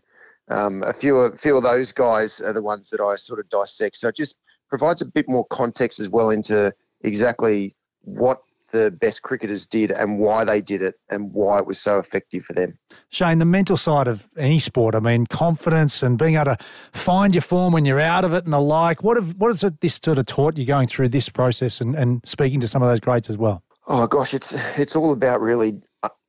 um, 0.50 0.84
a 0.84 0.94
few 0.94 1.18
a 1.18 1.36
few 1.36 1.58
of 1.58 1.64
those 1.64 1.92
guys 1.92 2.40
are 2.40 2.54
the 2.54 2.62
ones 2.62 2.92
that 2.92 3.02
I 3.02 3.16
sort 3.16 3.40
of 3.40 3.50
dissect. 3.50 3.98
So 3.98 4.10
it 4.10 4.16
just 4.16 4.36
provides 4.70 5.02
a 5.02 5.06
bit 5.06 5.28
more 5.28 5.44
context 5.46 6.00
as 6.00 6.08
well 6.08 6.30
into 6.30 6.72
exactly 7.02 7.76
what 8.02 8.44
the 8.74 8.92
best 8.92 9.24
cricketers 9.24 9.66
did 9.66 9.90
and 9.90 10.20
why 10.20 10.44
they 10.44 10.62
did 10.62 10.84
it 10.84 11.00
and 11.10 11.34
why 11.34 11.58
it 11.58 11.66
was 11.66 11.80
so 11.80 11.98
effective 11.98 12.46
for 12.46 12.54
them. 12.54 12.78
Shane, 13.10 13.40
the 13.40 13.46
mental 13.46 13.76
side 13.76 14.08
of 14.08 14.28
any 14.38 14.60
sport, 14.60 14.94
I 14.94 15.00
mean, 15.00 15.26
confidence 15.26 16.04
and 16.04 16.16
being 16.16 16.36
able 16.36 16.56
to 16.56 16.58
find 16.92 17.34
your 17.34 17.42
form 17.42 17.74
when 17.74 17.86
you're 17.86 18.00
out 18.00 18.26
of 18.26 18.34
it 18.34 18.44
and 18.44 18.54
the 18.54 18.62
like. 18.62 19.02
What 19.02 19.18
have 19.18 19.34
what 19.38 19.48
has 19.48 19.64
it, 19.64 19.82
this 19.82 20.00
sort 20.04 20.20
of 20.20 20.28
taught 20.28 20.58
you 20.58 20.66
going 20.66 20.88
through 20.88 21.10
this 21.10 21.28
process 21.28 21.82
and, 21.82 21.96
and 21.96 22.22
speaking 22.24 22.60
to 22.60 22.68
some 22.68 22.84
of 22.84 22.90
those 22.90 23.00
greats 23.00 23.32
as 23.32 23.38
well? 23.38 23.64
Oh 23.88 24.06
gosh, 24.06 24.36
it's 24.36 24.54
it's 24.78 24.96
all 24.96 25.12
about 25.12 25.42
really 25.42 25.82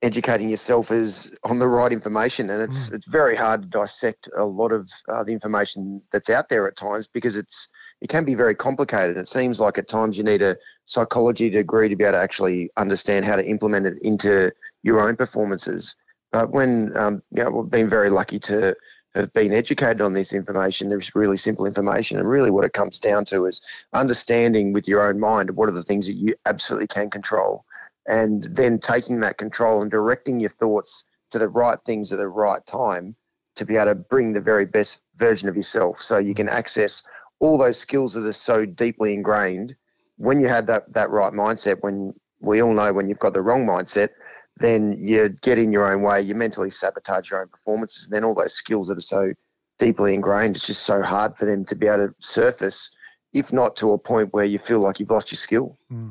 educating 0.02 0.50
yourself 0.50 0.90
is 0.90 1.32
on 1.44 1.58
the 1.58 1.66
right 1.66 1.92
information, 1.92 2.50
and 2.50 2.62
it's 2.62 2.90
it's 2.90 3.06
very 3.06 3.37
hard 3.37 3.62
to 3.62 3.68
dissect 3.68 4.28
a 4.37 4.44
lot 4.44 4.72
of 4.72 4.90
uh, 5.08 5.24
the 5.24 5.32
information 5.32 6.00
that's 6.12 6.30
out 6.30 6.48
there 6.48 6.68
at 6.68 6.76
times 6.76 7.08
because 7.08 7.37
it's 7.37 7.68
it 8.00 8.08
can 8.08 8.24
be 8.24 8.34
very 8.34 8.54
complicated. 8.54 9.16
It 9.16 9.28
seems 9.28 9.60
like 9.60 9.78
at 9.78 9.88
times 9.88 10.18
you 10.18 10.24
need 10.24 10.42
a 10.42 10.56
psychology 10.84 11.50
degree 11.50 11.88
to 11.88 11.96
be 11.96 12.04
able 12.04 12.12
to 12.12 12.22
actually 12.22 12.70
understand 12.76 13.24
how 13.24 13.37
to 13.37 13.46
implement 13.46 13.87
it 13.87 13.98
into 14.02 14.52
your 14.82 15.00
own 15.00 15.16
performances. 15.16 15.96
But 16.32 16.50
when 16.50 16.96
um, 16.96 17.22
you 17.32 17.42
know, 17.42 17.50
we've 17.50 17.70
been 17.70 17.88
very 17.88 18.10
lucky 18.10 18.38
to 18.40 18.76
have 19.14 19.32
been 19.32 19.52
educated 19.52 20.00
on 20.00 20.12
this 20.12 20.32
information. 20.32 20.88
There's 20.88 21.14
really 21.14 21.37
simple 21.37 21.66
information, 21.66 22.18
and 22.18 22.28
really 22.28 22.50
what 22.50 22.64
it 22.64 22.72
comes 22.72 23.00
down 23.00 23.24
to 23.26 23.46
is 23.46 23.60
understanding 23.92 24.72
with 24.72 24.88
your 24.88 25.08
own 25.08 25.20
mind 25.20 25.50
what 25.52 25.68
are 25.68 25.72
the 25.72 25.82
things 25.82 26.06
that 26.06 26.14
you 26.14 26.34
absolutely 26.46 26.88
can 26.88 27.10
control, 27.10 27.64
and 28.06 28.44
then 28.50 28.78
taking 28.78 29.20
that 29.20 29.38
control 29.38 29.82
and 29.82 29.90
directing 29.90 30.40
your 30.40 30.50
thoughts 30.50 31.06
to 31.30 31.38
the 31.38 31.48
right 31.48 31.78
things 31.86 32.12
at 32.12 32.18
the 32.18 32.28
right 32.28 32.64
time 32.66 33.16
to 33.56 33.64
be 33.64 33.76
able 33.76 33.86
to 33.86 33.94
bring 33.94 34.32
the 34.32 34.40
very 34.40 34.66
best 34.66 35.02
version 35.16 35.48
of 35.48 35.56
yourself. 35.56 36.00
So 36.02 36.18
you 36.18 36.34
can 36.34 36.48
access 36.48 37.02
all 37.40 37.58
those 37.58 37.78
skills 37.78 38.14
that 38.14 38.26
are 38.26 38.32
so 38.32 38.64
deeply 38.64 39.14
ingrained 39.14 39.74
when 40.16 40.40
you 40.40 40.48
have 40.48 40.66
that 40.66 40.92
that 40.92 41.10
right 41.10 41.32
mindset. 41.32 41.82
When 41.82 42.14
we 42.40 42.62
all 42.62 42.74
know 42.74 42.92
when 42.92 43.08
you've 43.08 43.18
got 43.18 43.34
the 43.34 43.42
wrong 43.42 43.66
mindset, 43.66 44.10
then 44.58 44.96
you 45.00 45.28
get 45.42 45.58
in 45.58 45.72
your 45.72 45.92
own 45.92 46.02
way, 46.02 46.20
you 46.20 46.34
mentally 46.34 46.70
sabotage 46.70 47.30
your 47.30 47.40
own 47.40 47.48
performances, 47.48 48.04
and 48.04 48.12
then 48.12 48.24
all 48.24 48.34
those 48.34 48.54
skills 48.54 48.88
that 48.88 48.98
are 48.98 49.00
so 49.00 49.32
deeply 49.78 50.14
ingrained, 50.14 50.56
it's 50.56 50.66
just 50.66 50.82
so 50.82 51.02
hard 51.02 51.36
for 51.36 51.46
them 51.46 51.64
to 51.64 51.74
be 51.74 51.86
able 51.86 52.08
to 52.08 52.14
surface, 52.20 52.90
if 53.32 53.52
not 53.52 53.76
to 53.76 53.92
a 53.92 53.98
point 53.98 54.32
where 54.32 54.44
you 54.44 54.58
feel 54.58 54.80
like 54.80 55.00
you've 55.00 55.10
lost 55.10 55.32
your 55.32 55.36
skill. 55.36 55.76
Hmm. 55.88 56.10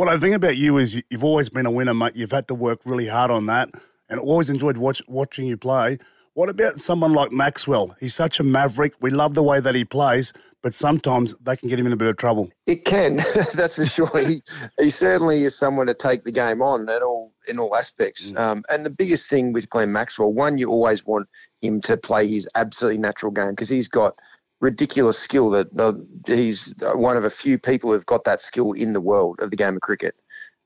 What 0.00 0.08
I 0.08 0.18
think 0.18 0.34
about 0.34 0.56
you 0.56 0.78
is 0.78 0.94
you- 0.94 1.02
you've 1.10 1.24
always 1.24 1.50
been 1.50 1.66
a 1.66 1.70
winner, 1.70 1.92
mate. 1.92 2.16
You've 2.16 2.30
had 2.30 2.48
to 2.48 2.54
work 2.54 2.80
really 2.86 3.06
hard 3.08 3.30
on 3.30 3.44
that 3.46 3.68
and 4.08 4.18
always 4.18 4.48
enjoyed 4.48 4.78
watch, 4.78 5.02
watching 5.06 5.44
you 5.44 5.58
play. 5.58 5.98
What 6.32 6.48
about 6.48 6.78
someone 6.78 7.12
like 7.12 7.32
Maxwell? 7.32 7.94
He's 8.00 8.14
such 8.14 8.40
a 8.40 8.42
maverick. 8.42 8.94
We 9.02 9.10
love 9.10 9.34
the 9.34 9.42
way 9.42 9.60
that 9.60 9.74
he 9.74 9.84
plays, 9.84 10.32
but 10.62 10.72
sometimes 10.72 11.34
they 11.40 11.54
can 11.54 11.68
get 11.68 11.78
him 11.78 11.86
in 11.86 11.92
a 11.92 11.98
bit 11.98 12.08
of 12.08 12.16
trouble. 12.16 12.48
It 12.64 12.86
can, 12.86 13.16
that's 13.52 13.76
for 13.76 13.84
sure. 13.84 14.10
He, 14.26 14.42
he 14.80 14.88
certainly 14.88 15.42
is 15.44 15.54
someone 15.54 15.86
to 15.88 15.92
take 15.92 16.24
the 16.24 16.32
game 16.32 16.62
on 16.62 16.88
at 16.88 17.02
all 17.02 17.34
in 17.46 17.58
all 17.58 17.76
aspects. 17.76 18.34
Um, 18.36 18.64
and 18.70 18.86
the 18.86 18.90
biggest 18.90 19.28
thing 19.28 19.52
with 19.52 19.68
Glenn 19.68 19.92
Maxwell, 19.92 20.32
one, 20.32 20.56
you 20.56 20.70
always 20.70 21.04
want 21.04 21.28
him 21.60 21.82
to 21.82 21.98
play 21.98 22.26
his 22.26 22.48
absolutely 22.54 22.96
natural 22.96 23.32
game 23.32 23.50
because 23.50 23.68
he's 23.68 23.88
got 23.88 24.18
ridiculous 24.60 25.18
skill. 25.18 25.50
That 25.50 25.68
uh, 25.78 25.94
he's 26.26 26.74
one 26.94 27.16
of 27.16 27.24
a 27.24 27.30
few 27.30 27.58
people 27.58 27.92
who've 27.92 28.06
got 28.06 28.24
that 28.24 28.40
skill 28.40 28.72
in 28.72 28.92
the 28.92 29.00
world 29.00 29.40
of 29.40 29.50
the 29.50 29.56
game 29.56 29.76
of 29.76 29.82
cricket. 29.82 30.14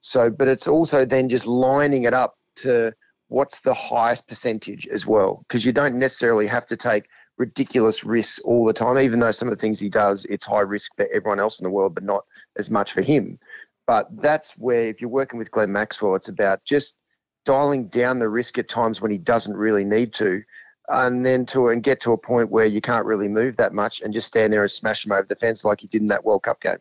So, 0.00 0.30
but 0.30 0.48
it's 0.48 0.68
also 0.68 1.04
then 1.04 1.28
just 1.28 1.46
lining 1.46 2.04
it 2.04 2.12
up 2.12 2.36
to 2.56 2.92
what's 3.28 3.60
the 3.60 3.74
highest 3.74 4.28
percentage 4.28 4.86
as 4.88 5.06
well, 5.06 5.44
because 5.48 5.64
you 5.64 5.72
don't 5.72 5.98
necessarily 5.98 6.46
have 6.46 6.66
to 6.66 6.76
take 6.76 7.08
ridiculous 7.38 8.04
risks 8.04 8.38
all 8.44 8.66
the 8.66 8.72
time. 8.72 8.98
Even 8.98 9.18
though 9.18 9.30
some 9.30 9.48
of 9.48 9.54
the 9.54 9.60
things 9.60 9.80
he 9.80 9.88
does, 9.88 10.24
it's 10.26 10.46
high 10.46 10.60
risk 10.60 10.92
for 10.96 11.08
everyone 11.12 11.40
else 11.40 11.58
in 11.58 11.64
the 11.64 11.70
world, 11.70 11.94
but 11.94 12.04
not 12.04 12.24
as 12.58 12.70
much 12.70 12.92
for 12.92 13.02
him. 13.02 13.38
But 13.86 14.08
that's 14.22 14.52
where, 14.58 14.86
if 14.86 15.00
you're 15.00 15.10
working 15.10 15.38
with 15.38 15.50
Glenn 15.50 15.72
Maxwell, 15.72 16.14
it's 16.14 16.28
about 16.28 16.64
just 16.64 16.96
dialing 17.44 17.88
down 17.88 18.18
the 18.18 18.28
risk 18.28 18.56
at 18.58 18.68
times 18.68 19.00
when 19.00 19.10
he 19.10 19.18
doesn't 19.18 19.56
really 19.56 19.84
need 19.84 20.14
to, 20.14 20.42
and 20.88 21.24
then 21.24 21.46
to 21.46 21.68
and 21.68 21.82
get 21.82 22.00
to 22.00 22.12
a 22.12 22.18
point 22.18 22.50
where 22.50 22.66
you 22.66 22.80
can't 22.80 23.06
really 23.06 23.28
move 23.28 23.56
that 23.56 23.72
much 23.72 24.00
and 24.00 24.12
just 24.12 24.26
stand 24.26 24.52
there 24.52 24.62
and 24.62 24.70
smash 24.70 25.04
him 25.04 25.12
over 25.12 25.26
the 25.28 25.36
fence 25.36 25.64
like 25.64 25.80
he 25.80 25.86
did 25.86 26.02
in 26.02 26.08
that 26.08 26.24
World 26.24 26.42
Cup 26.42 26.60
game. 26.60 26.78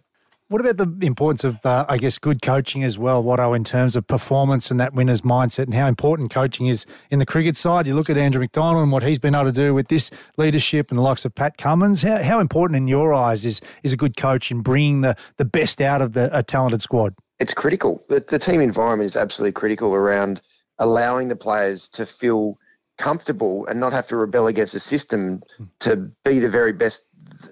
What 0.49 0.63
about 0.63 0.99
the 0.99 1.07
importance 1.07 1.43
of, 1.45 1.65
uh, 1.65 1.85
I 1.89 1.97
guess, 1.97 2.19
good 2.19 2.41
coaching 2.41 2.83
as 2.83 2.97
well, 2.97 3.23
Watto, 3.23 3.55
in 3.55 3.63
terms 3.63 3.95
of 3.95 4.05
performance 4.05 4.69
and 4.69 4.79
that 4.79 4.93
winner's 4.93 5.21
mindset 5.21 5.63
and 5.63 5.73
how 5.73 5.87
important 5.87 6.31
coaching 6.31 6.67
is 6.67 6.85
in 7.09 7.17
the 7.17 7.25
cricket 7.25 7.57
side? 7.57 7.87
You 7.87 7.95
look 7.95 8.09
at 8.09 8.17
Andrew 8.17 8.41
McDonald 8.41 8.83
and 8.83 8.91
what 8.91 9.01
he's 9.01 9.17
been 9.17 9.33
able 9.33 9.45
to 9.45 9.51
do 9.51 9.73
with 9.73 9.87
this 9.87 10.11
leadership 10.37 10.91
and 10.91 10.97
the 10.97 11.01
likes 11.01 11.25
of 11.25 11.33
Pat 11.33 11.57
Cummins. 11.57 12.03
How, 12.03 12.21
how 12.21 12.39
important 12.39 12.77
in 12.77 12.87
your 12.87 13.13
eyes 13.13 13.45
is, 13.45 13.61
is 13.81 13.93
a 13.93 13.97
good 13.97 14.15
coach 14.17 14.51
in 14.51 14.61
bringing 14.61 15.01
the, 15.01 15.15
the 15.37 15.45
best 15.45 15.81
out 15.81 16.01
of 16.01 16.13
the, 16.13 16.29
a 16.37 16.43
talented 16.43 16.81
squad? 16.81 17.15
It's 17.39 17.53
critical. 17.53 18.03
The, 18.09 18.19
the 18.19 18.37
team 18.37 18.61
environment 18.61 19.05
is 19.05 19.15
absolutely 19.15 19.53
critical 19.53 19.95
around 19.95 20.41
allowing 20.77 21.29
the 21.29 21.35
players 21.35 21.87
to 21.89 22.05
feel 22.05 22.59
comfortable 22.97 23.65
and 23.67 23.79
not 23.79 23.93
have 23.93 24.07
to 24.07 24.15
rebel 24.15 24.47
against 24.47 24.73
the 24.73 24.79
system 24.79 25.41
to 25.79 25.95
be 26.23 26.39
the 26.39 26.49
very 26.49 26.73
best 26.73 27.05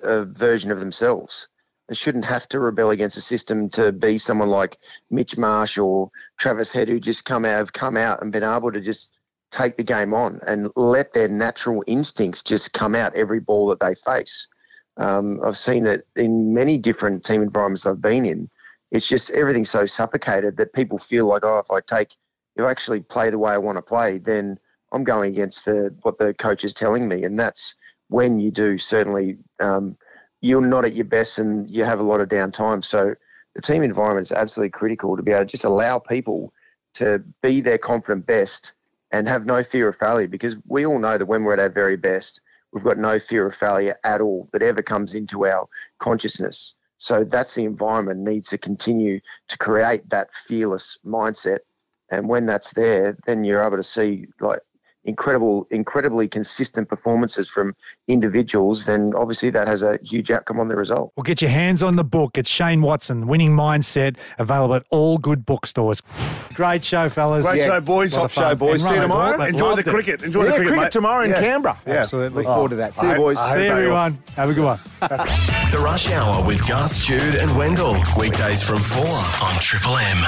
uh, 0.04 0.26
version 0.26 0.72
of 0.72 0.80
themselves. 0.80 1.48
They 1.89 1.96
shouldn't 1.96 2.26
have 2.26 2.48
to 2.50 2.60
rebel 2.60 2.92
against 2.92 3.16
the 3.16 3.22
system 3.22 3.68
to 3.70 3.92
be 3.92 4.18
someone 4.18 4.50
like 4.50 4.78
Mitch 5.10 5.38
Marsh 5.38 5.78
or 5.78 6.10
Travis 6.38 6.72
Head, 6.72 6.88
who 6.88 7.00
just 7.00 7.26
come 7.26 7.44
out 7.44 7.58
have 7.58 7.74
come 7.74 7.98
out 7.98 8.22
and 8.22 8.32
been 8.32 8.44
able 8.44 8.72
to 8.72 8.80
just 8.80 9.14
take 9.52 9.76
the 9.76 9.84
game 9.84 10.14
on 10.14 10.39
and 10.48 10.70
let 10.76 11.14
their 11.14 11.28
natural 11.28 11.84
instincts 11.88 12.42
just 12.42 12.74
come 12.74 12.96
out 12.96 13.14
every 13.16 13.39
ball 13.39 13.68
that 13.68 13.82
they 13.82 13.96
face. 13.96 14.48
Um, 14.98 15.39
I've 15.44 15.58
seen 15.58 15.86
it 15.86 16.08
in 16.16 16.54
many 16.54 16.78
different 16.78 17.26
team 17.26 17.42
environments 17.42 17.86
I've 17.86 18.02
been 18.02 18.26
in. 18.26 18.50
It's 18.92 19.08
just 19.08 19.30
everything's 19.32 19.70
so 19.70 19.86
suffocated 19.86 20.58
that 20.58 20.74
people 20.74 20.98
feel 20.98 21.26
like, 21.26 21.44
oh, 21.44 21.60
if 21.60 21.72
I 21.72 21.82
take, 21.82 22.16
if 22.56 22.64
I 22.64 22.72
actually 22.72 23.02
play 23.02 23.30
the 23.30 23.39
way 23.39 23.52
I 23.52 23.58
want 23.58 23.78
to 23.78 23.82
play, 23.82 24.18
then 24.18 24.58
I'm 24.92 25.04
going 25.04 25.32
against 25.34 25.66
the 25.66 25.94
what 26.02 26.18
the 26.18 26.34
coach 26.34 26.64
is 26.64 26.74
telling 26.74 27.08
me, 27.08 27.24
and 27.24 27.39
that's 27.39 27.76
when 28.10 28.39
you 28.39 28.52
do 28.52 28.78
certainly 28.78 29.38
um, 29.62 29.98
you're 30.42 30.62
not 30.62 30.86
at 30.86 30.96
your 30.96 31.06
best 31.06 31.39
and 31.39 31.70
you 31.72 31.84
have 31.84 32.00
a 32.00 32.04
lot 32.04 32.20
of 32.20 32.30
downtime. 32.30 32.84
So 32.84 33.16
the 33.56 33.62
team 33.62 33.84
environment 33.84 34.28
is 34.28 34.32
absolutely 34.32 34.72
critical 34.72 35.16
to 35.16 35.24
be 35.24 35.32
able 35.32 35.42
to 35.42 35.46
just 35.46 35.66
allow 35.66 36.00
people 36.00 36.54
to 36.96 37.24
be 37.42 37.62
their 37.62 37.78
confident 37.78 38.26
best 38.26 38.74
and 39.12 39.28
have 39.28 39.46
no 39.46 39.64
fear 39.64 39.88
of 39.88 39.98
failure 39.98 40.28
because 40.28 40.56
we 40.68 40.86
all 40.86 41.00
know 41.00 41.18
that 41.18 41.26
when 41.26 41.44
we're 41.44 41.54
at 41.54 41.60
our 41.60 41.70
very 41.70 41.98
best, 41.98 42.42
we've 42.72 42.84
got 42.84 42.98
no 42.98 43.20
fear 43.20 43.46
of 43.48 43.56
failure 43.56 43.96
at 44.04 44.22
all 44.22 44.50
that 44.54 44.62
ever 44.62 44.82
comes 44.82 45.14
into 45.14 45.46
our 45.46 45.68
consciousness. 46.00 46.76
So 46.98 47.24
that's 47.24 47.56
the 47.56 47.66
environment 47.66 48.20
needs 48.20 48.50
to 48.50 48.58
continue 48.58 49.20
to 49.48 49.58
create 49.58 50.10
that 50.10 50.30
fearless 50.48 50.98
mindset. 51.06 51.60
And 52.10 52.28
when 52.28 52.46
that's 52.46 52.72
there, 52.74 53.18
then 53.26 53.44
you're 53.44 53.66
able 53.66 53.78
to 53.78 53.84
see 53.84 54.28
like 54.39 54.60
incredible, 55.04 55.68
incredibly 55.72 56.28
consistent 56.28 56.88
performances 56.89 57.49
from 57.49 57.74
individuals, 58.08 58.86
then 58.86 59.12
obviously 59.16 59.49
that 59.49 59.68
has 59.68 59.82
a 59.82 59.97
huge 60.04 60.30
outcome 60.32 60.60
on 60.60 60.68
the 60.68 60.76
result. 60.76 61.12
Well, 61.16 61.24
get 61.24 61.41
your 61.41 61.49
hands 61.52 61.82
on 61.82 61.95
the 61.95 62.04
book. 62.04 62.38
It's 62.38 62.49
Shane 62.49 62.82
Watson, 62.82 63.28
Winning 63.28 63.56
Mindset, 63.56 64.18
available 64.38 64.76
at 64.76 64.84
all 64.91 65.18
good 65.18 65.45
bookstores. 65.45 66.02
Great 66.54 66.84
show, 66.84 67.10
fellas. 67.10 67.45
Great 67.45 67.62
show, 67.66 67.80
boys. 67.82 68.14
Top 68.14 68.30
show, 68.32 68.54
boys. 68.56 68.82
And 68.84 68.89
See 68.89 68.95
you 68.95 68.95
Rowan 68.95 69.10
tomorrow. 69.10 69.38
Gordon, 69.38 69.56
Enjoy 69.56 69.70
loved 69.70 69.84
the 69.86 69.89
it. 69.89 69.93
cricket. 69.93 70.24
Enjoy 70.24 70.43
the 70.43 70.49
cricket, 70.52 70.68
cricket 70.68 70.84
mate. 70.84 70.91
tomorrow 70.91 71.24
in 71.24 71.30
Yeah. 71.32 71.39
Canberra. 71.39 71.82
Yeah. 71.88 71.93
Absolutely. 71.93 72.43
Look 72.43 72.54
forward 72.54 72.70
to 72.70 72.76
that. 72.76 72.95
See 72.95 73.10
you, 73.10 73.16
boys. 73.16 73.39
See 73.54 73.64
you, 73.66 73.72
everyone. 73.72 74.20
Have 74.36 74.49
a 74.49 74.54
good 74.54 74.66
one. 74.66 74.80
The 74.99 75.80
Rush 75.84 76.12
Hour 76.12 76.45
with 76.45 76.68
Gus, 76.68 77.06
Jude, 77.06 77.36
and 77.36 77.56
Wendell. 77.58 77.95
Weekdays 78.18 78.62
from 78.62 78.80
4 78.80 79.06
on 79.06 79.60
Triple 79.62 79.97
M. 79.97 80.24